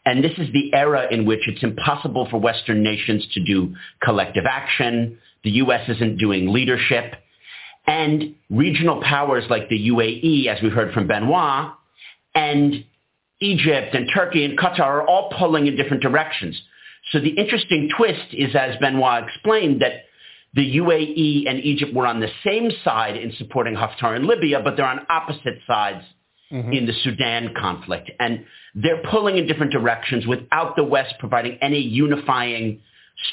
[0.06, 4.46] And this is the era in which it's impossible for Western nations to do collective
[4.48, 5.18] action.
[5.44, 5.90] The U.S.
[5.90, 7.14] isn't doing leadership.
[7.88, 11.72] And regional powers like the UAE, as we heard from Benoit,
[12.36, 12.86] and
[13.40, 16.62] Egypt and Turkey and Qatar are all pulling in different directions.
[17.12, 20.06] So the interesting twist is, as Benoit explained, that
[20.54, 24.78] the UAE and Egypt were on the same side in supporting Haftar in Libya, but
[24.78, 26.04] they're on opposite sides
[26.52, 26.72] mm-hmm.
[26.72, 28.10] in the Sudan conflict.
[28.20, 32.82] And they're pulling in different directions without the West providing any unifying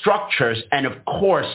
[0.00, 0.60] structures.
[0.72, 1.52] And of course,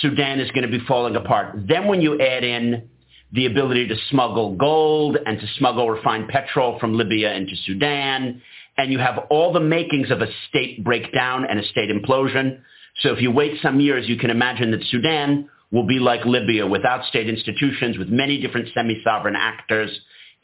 [0.00, 1.56] Sudan is going to be falling apart.
[1.66, 2.88] Then when you add in
[3.34, 8.40] the ability to smuggle gold and to smuggle refined petrol from Libya into Sudan,
[8.78, 12.60] and you have all the makings of a state breakdown and a state implosion,
[12.98, 16.66] So if you wait some years, you can imagine that Sudan will be like Libya
[16.66, 19.90] without state institutions, with many different semi-sovereign actors,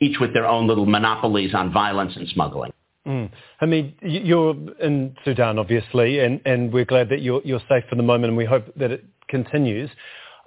[0.00, 2.72] each with their own little monopolies on violence and smuggling.
[3.06, 3.30] Mm.
[3.60, 7.94] I mean, you're in Sudan, obviously, and, and we're glad that you're, you're safe for
[7.94, 9.90] the moment, and we hope that it continues.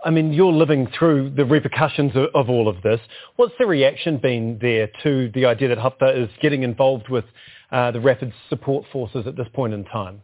[0.04, 3.00] I mean, you're living through the repercussions of, of all of this.
[3.38, 7.26] What's the reaction been there to the idea that Haftar is getting involved with
[7.72, 10.22] uh, the rapid support forces at this point in time?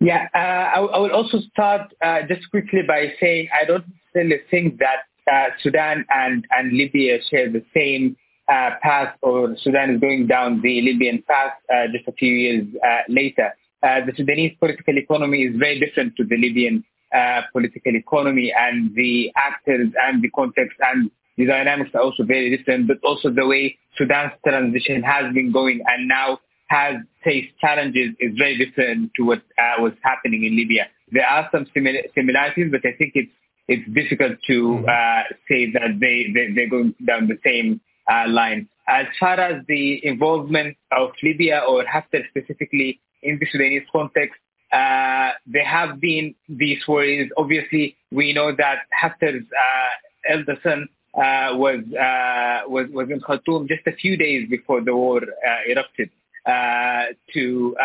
[0.00, 3.84] Yeah, uh, I, I will also start uh, just quickly by saying I don't
[4.14, 8.16] really think that uh, Sudan and, and Libya share the same
[8.48, 12.66] uh, path or Sudan is going down the Libyan path uh, just a few years
[13.08, 13.52] later.
[13.82, 19.32] The Sudanese political economy is very different to the Libyan uh, political economy and the
[19.36, 23.78] actors and the context and the dynamics are also very different, but also the way
[23.96, 26.38] Sudan's transition has been going and now
[26.68, 30.86] has faced challenges is very different to what uh, was happening in Libya.
[31.10, 33.32] There are some simil- similarities, but I think it's
[33.68, 37.80] it's difficult to uh, say that they, they, they're going down the same
[38.10, 38.66] uh, line.
[38.88, 44.40] As far as the involvement of Libya or Haftar specifically in the Sudanese context,
[44.72, 47.30] uh, there have been these worries.
[47.36, 53.66] Obviously, we know that Haftar's uh, elder son uh, was, uh, was was in Khartoum
[53.66, 56.10] just a few days before the war uh, erupted
[56.46, 57.76] uh, to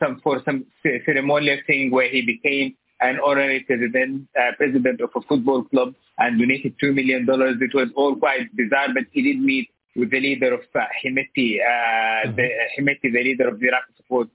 [0.00, 0.64] some for some
[1.04, 6.38] ceremonial thing where he became an honorary president, uh, president of a football club and
[6.38, 7.26] donated $2 million.
[7.28, 11.58] It was all quite bizarre, but he did meet with the leader of uh, Hemeti,
[11.60, 12.36] uh, mm-hmm.
[12.36, 14.28] the, Hemeti, the leader of the Rapid Support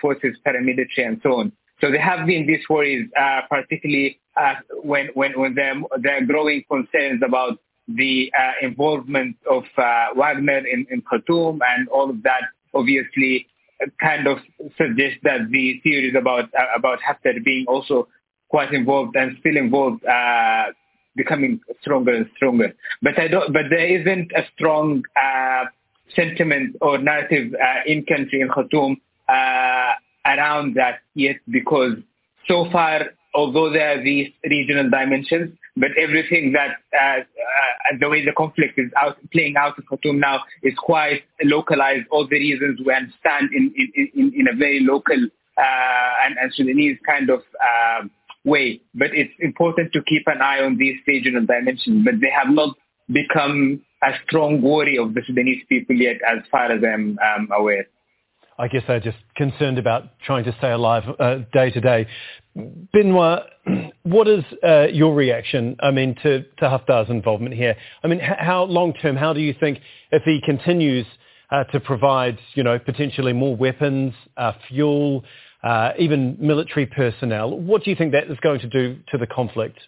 [0.00, 1.52] Forces, paramilitary, and so on.
[1.80, 6.24] So there have been these worries, uh, particularly uh, when, when, when there, there are
[6.24, 12.22] growing concerns about the uh, involvement of uh, Wagner in, in Khartoum and all of
[12.22, 12.42] that
[12.74, 13.46] obviously
[14.00, 14.38] kind of
[14.76, 18.08] suggests that the theories about uh, about Haftar being also
[18.48, 20.66] quite involved and still involved uh,
[21.14, 22.74] becoming stronger and stronger.
[23.02, 23.52] But I don't.
[23.52, 25.64] But there isn't a strong uh,
[26.14, 29.92] sentiment or narrative uh, in country in Khartoum uh,
[30.24, 31.94] around that yet, because
[32.48, 38.24] so far, although there are these regional dimensions, but everything that uh, uh, the way
[38.24, 42.06] the conflict is out playing out in Khartoum now is quite localized.
[42.10, 45.16] All the reasons we understand in in, in, in a very local
[45.58, 48.04] uh, and, and Sudanese kind of uh,
[48.44, 48.80] way.
[48.94, 52.04] But it's important to keep an eye on these regional dimensions.
[52.04, 52.76] But they have not
[53.12, 57.86] become a strong worry of the Sudanese people yet, as far as I'm um, aware.
[58.58, 62.06] I guess they're just concerned about trying to stay alive uh, day to day.
[62.92, 63.42] Benoit,
[64.02, 67.76] what is uh, your reaction, I mean, to, to Haftar's involvement here?
[68.02, 71.06] I mean, how long term, how do you think if he continues
[71.50, 75.22] uh, to provide, you know, potentially more weapons, uh, fuel,
[75.62, 79.26] uh, even military personnel, what do you think that is going to do to the
[79.26, 79.78] conflict?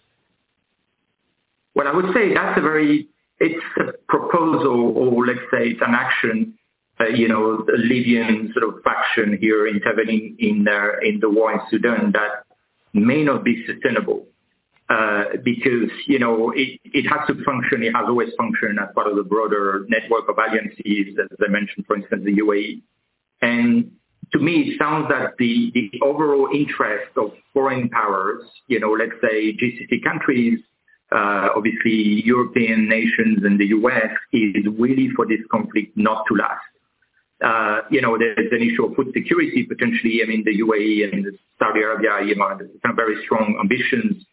[1.74, 5.94] Well, I would say that's a very, it's a proposal or let's say it's an
[5.94, 6.58] action
[7.06, 12.12] you know, Libyan sort of faction here intervening in, uh, in the war in Sudan
[12.12, 12.44] that
[12.92, 14.26] may not be sustainable
[14.88, 19.06] uh, because, you know, it, it has to function, it has always functioned as part
[19.06, 22.82] of the broader network of alliances, as I mentioned, for instance, the UAE.
[23.42, 23.92] And
[24.32, 29.12] to me, it sounds that the, the overall interest of foreign powers, you know, let's
[29.22, 30.58] say GCC countries,
[31.12, 36.67] uh, obviously European nations and the US, is really for this conflict not to last.
[37.42, 40.20] Uh, you know, there's an issue of food security potentially.
[40.22, 41.26] I mean, the UAE and
[41.58, 42.48] Saudi Arabia, you know,
[42.84, 44.24] have very strong ambitions,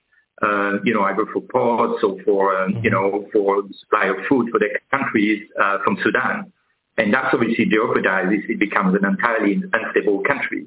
[0.41, 4.49] uh, you know, either for ports or for, um, you know, for supply of food
[4.51, 6.51] for their countries uh, from Sudan.
[6.97, 10.65] And that's obviously jeopardized if it becomes an entirely unstable country.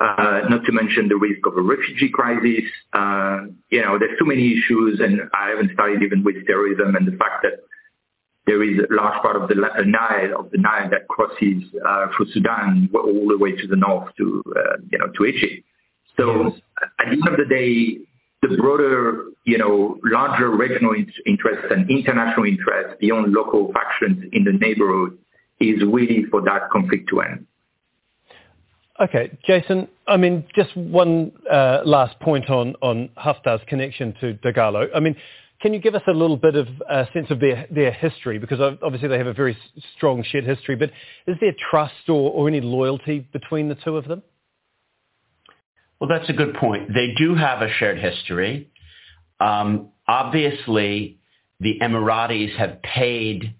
[0.00, 2.62] Uh, not to mention the risk of a refugee crisis.
[2.92, 7.06] Uh, you know, there's too many issues, and I haven't started even with terrorism and
[7.06, 7.64] the fact that
[8.48, 12.32] there is a large part of the Nile of the Nile that crosses uh, through
[12.32, 15.64] Sudan all the way to the north to uh, you know to Egypt.
[16.16, 16.56] So
[16.98, 17.98] at the end of the day,
[18.42, 20.94] the broader you know larger regional
[21.26, 25.18] interests and international interests beyond local factions in the neighborhood
[25.60, 27.46] is really for that conflict to end.
[29.00, 34.88] Okay, Jason, I mean, just one uh, last point on, on Haftar's connection to Dagalo.
[34.92, 35.14] I mean,
[35.60, 38.38] can you give us a little bit of a sense of their, their history?
[38.38, 39.56] Because obviously they have a very
[39.96, 40.90] strong shared history, but
[41.26, 44.22] is there trust or, or any loyalty between the two of them?
[46.00, 46.94] Well, that's a good point.
[46.94, 48.70] They do have a shared history.
[49.40, 51.18] Um, obviously,
[51.58, 53.54] the Emiratis have paid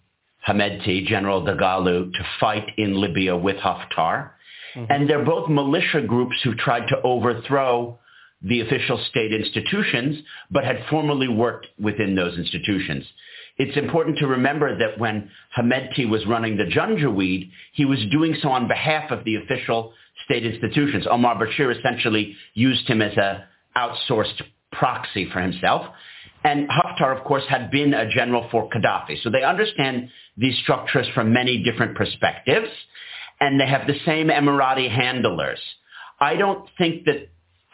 [0.47, 4.31] Hemedti, General Dagalo, to fight in Libya with Haftar.
[4.77, 4.85] Mm-hmm.
[4.89, 7.99] And they're both militia groups who tried to overthrow
[8.43, 10.19] the official state institutions,
[10.51, 13.05] but had formerly worked within those institutions.
[13.59, 18.51] It's important to remember that when Hemedti was running the Janjaweed, he was doing so
[18.51, 19.93] on behalf of the official
[20.25, 21.07] state institutions.
[21.11, 24.43] Omar Bashir essentially used him as a outsourced
[24.73, 25.87] proxy for himself.
[26.45, 29.23] And Haftar, of course, had been a general for Gaddafi.
[29.23, 32.69] So they understand these structures from many different perspectives,
[33.41, 35.59] and they have the same Emirati handlers.
[36.21, 37.29] I don't think that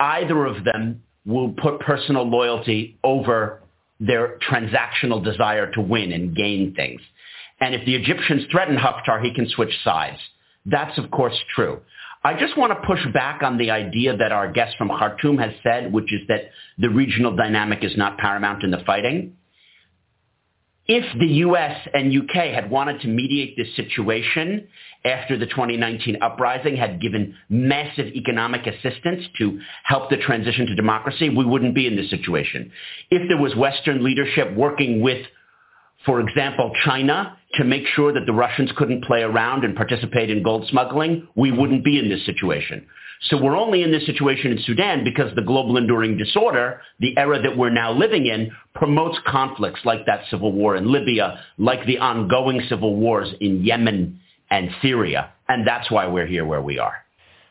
[0.04, 3.62] either of them will put personal loyalty over
[3.98, 7.00] their transactional desire to win and gain things.
[7.60, 10.18] And if the Egyptians threaten Haftar, he can switch sides.
[10.66, 11.80] That's, of course, true.
[12.22, 15.52] I just want to push back on the idea that our guest from Khartoum has
[15.62, 19.36] said, which is that the regional dynamic is not paramount in the fighting.
[20.86, 24.68] If the US and UK had wanted to mediate this situation
[25.02, 31.30] after the 2019 uprising had given massive economic assistance to help the transition to democracy,
[31.30, 32.70] we wouldn't be in this situation.
[33.10, 35.26] If there was Western leadership working with,
[36.04, 40.42] for example, China to make sure that the Russians couldn't play around and participate in
[40.42, 42.86] gold smuggling, we wouldn't be in this situation.
[43.28, 47.40] So we're only in this situation in Sudan because the global enduring disorder, the era
[47.40, 51.98] that we're now living in, promotes conflicts like that civil war in Libya, like the
[51.98, 55.32] ongoing civil wars in Yemen and Syria.
[55.48, 56.94] And that's why we're here where we are.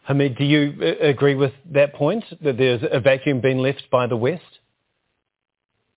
[0.04, 4.06] Hamid, do you uh, agree with that point, that there's a vacuum being left by
[4.06, 4.44] the West?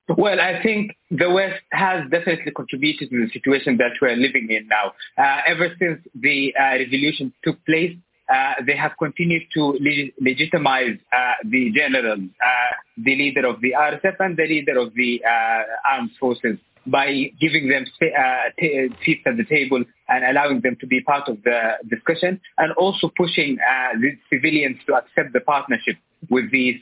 [0.08, 4.68] Well, I think the West has definitely contributed to the situation that we're living in
[4.68, 4.92] now.
[5.18, 7.96] Uh, ever since the uh, revolution took place,
[8.32, 13.72] uh, they have continued to le- legitimize uh, the general, uh, the leader of the
[13.76, 19.36] RSF and the leader of the uh, armed forces by giving them t- seats at
[19.36, 23.56] the table and allowing them to be part of the discussion and also pushing
[24.00, 25.96] the civilians to accept the partnership
[26.30, 26.80] with these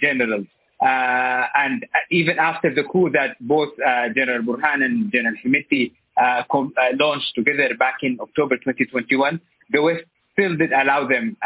[0.00, 0.46] generals.
[0.80, 5.34] Uh, and even after the coup that both uh, General Burhan and General
[6.20, 9.40] uh, com- launched together back in October 2021,
[9.70, 11.36] the West still did allow them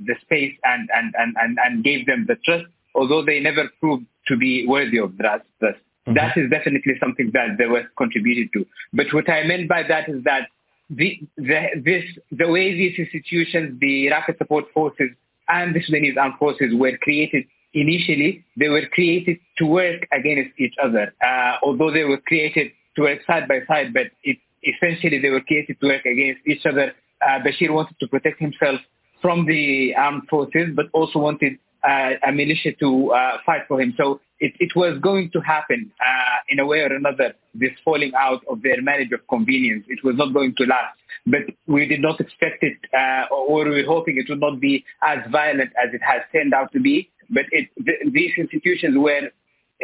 [0.00, 4.06] the space and, and, and, and, and gave them the trust, although they never proved
[4.28, 5.78] to be worthy of that trust.
[6.06, 6.14] Mm-hmm.
[6.14, 8.66] That is definitely something that the West contributed to.
[8.92, 10.48] But what I meant by that is that
[10.88, 15.10] the, the, this, the way these institutions, the rapid support forces
[15.48, 20.74] and the Sudanese armed forces were created initially, they were created to work against each
[20.82, 21.12] other.
[21.24, 25.40] Uh, although they were created to work side by side, but it, essentially they were
[25.40, 26.92] created to work against each other.
[27.26, 28.80] Uh, Bashir wanted to protect himself
[29.20, 33.94] from the armed forces, but also wanted uh, a militia to uh, fight for him.
[33.96, 38.12] So it, it was going to happen uh, in a way or another, this falling
[38.18, 39.84] out of their marriage of convenience.
[39.88, 40.98] It was not going to last.
[41.26, 44.84] But we did not expect it, uh, or we were hoping it would not be
[45.06, 47.10] as violent as it has turned out to be.
[47.30, 49.30] But it, th- these institutions were,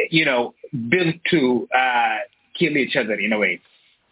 [0.09, 0.53] you know,
[0.89, 2.17] built to uh,
[2.57, 3.61] kill each other in a way.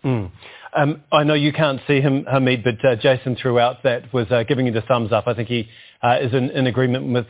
[0.04, 0.32] Mm.
[0.76, 4.44] Um, I know you can't see him, Hamid, but uh, Jason throughout that was uh,
[4.44, 5.26] giving you the thumbs up.
[5.28, 5.68] I think he
[6.04, 7.26] uh, is in, in, agreement with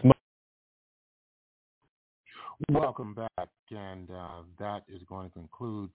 [2.71, 5.91] Welcome back, and uh, that is going to conclude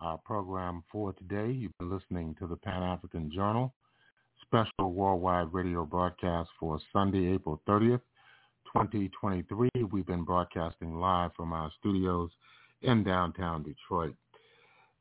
[0.00, 1.52] our program for today.
[1.52, 3.72] You've been listening to the Pan African Journal
[4.50, 8.00] special worldwide radio broadcast for Sunday, April 30th,
[8.74, 9.68] 2023.
[9.90, 12.30] We've been broadcasting live from our studios
[12.82, 14.16] in downtown Detroit.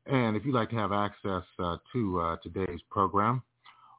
[0.06, 3.42] And if you'd like to have access uh, to uh, today's program,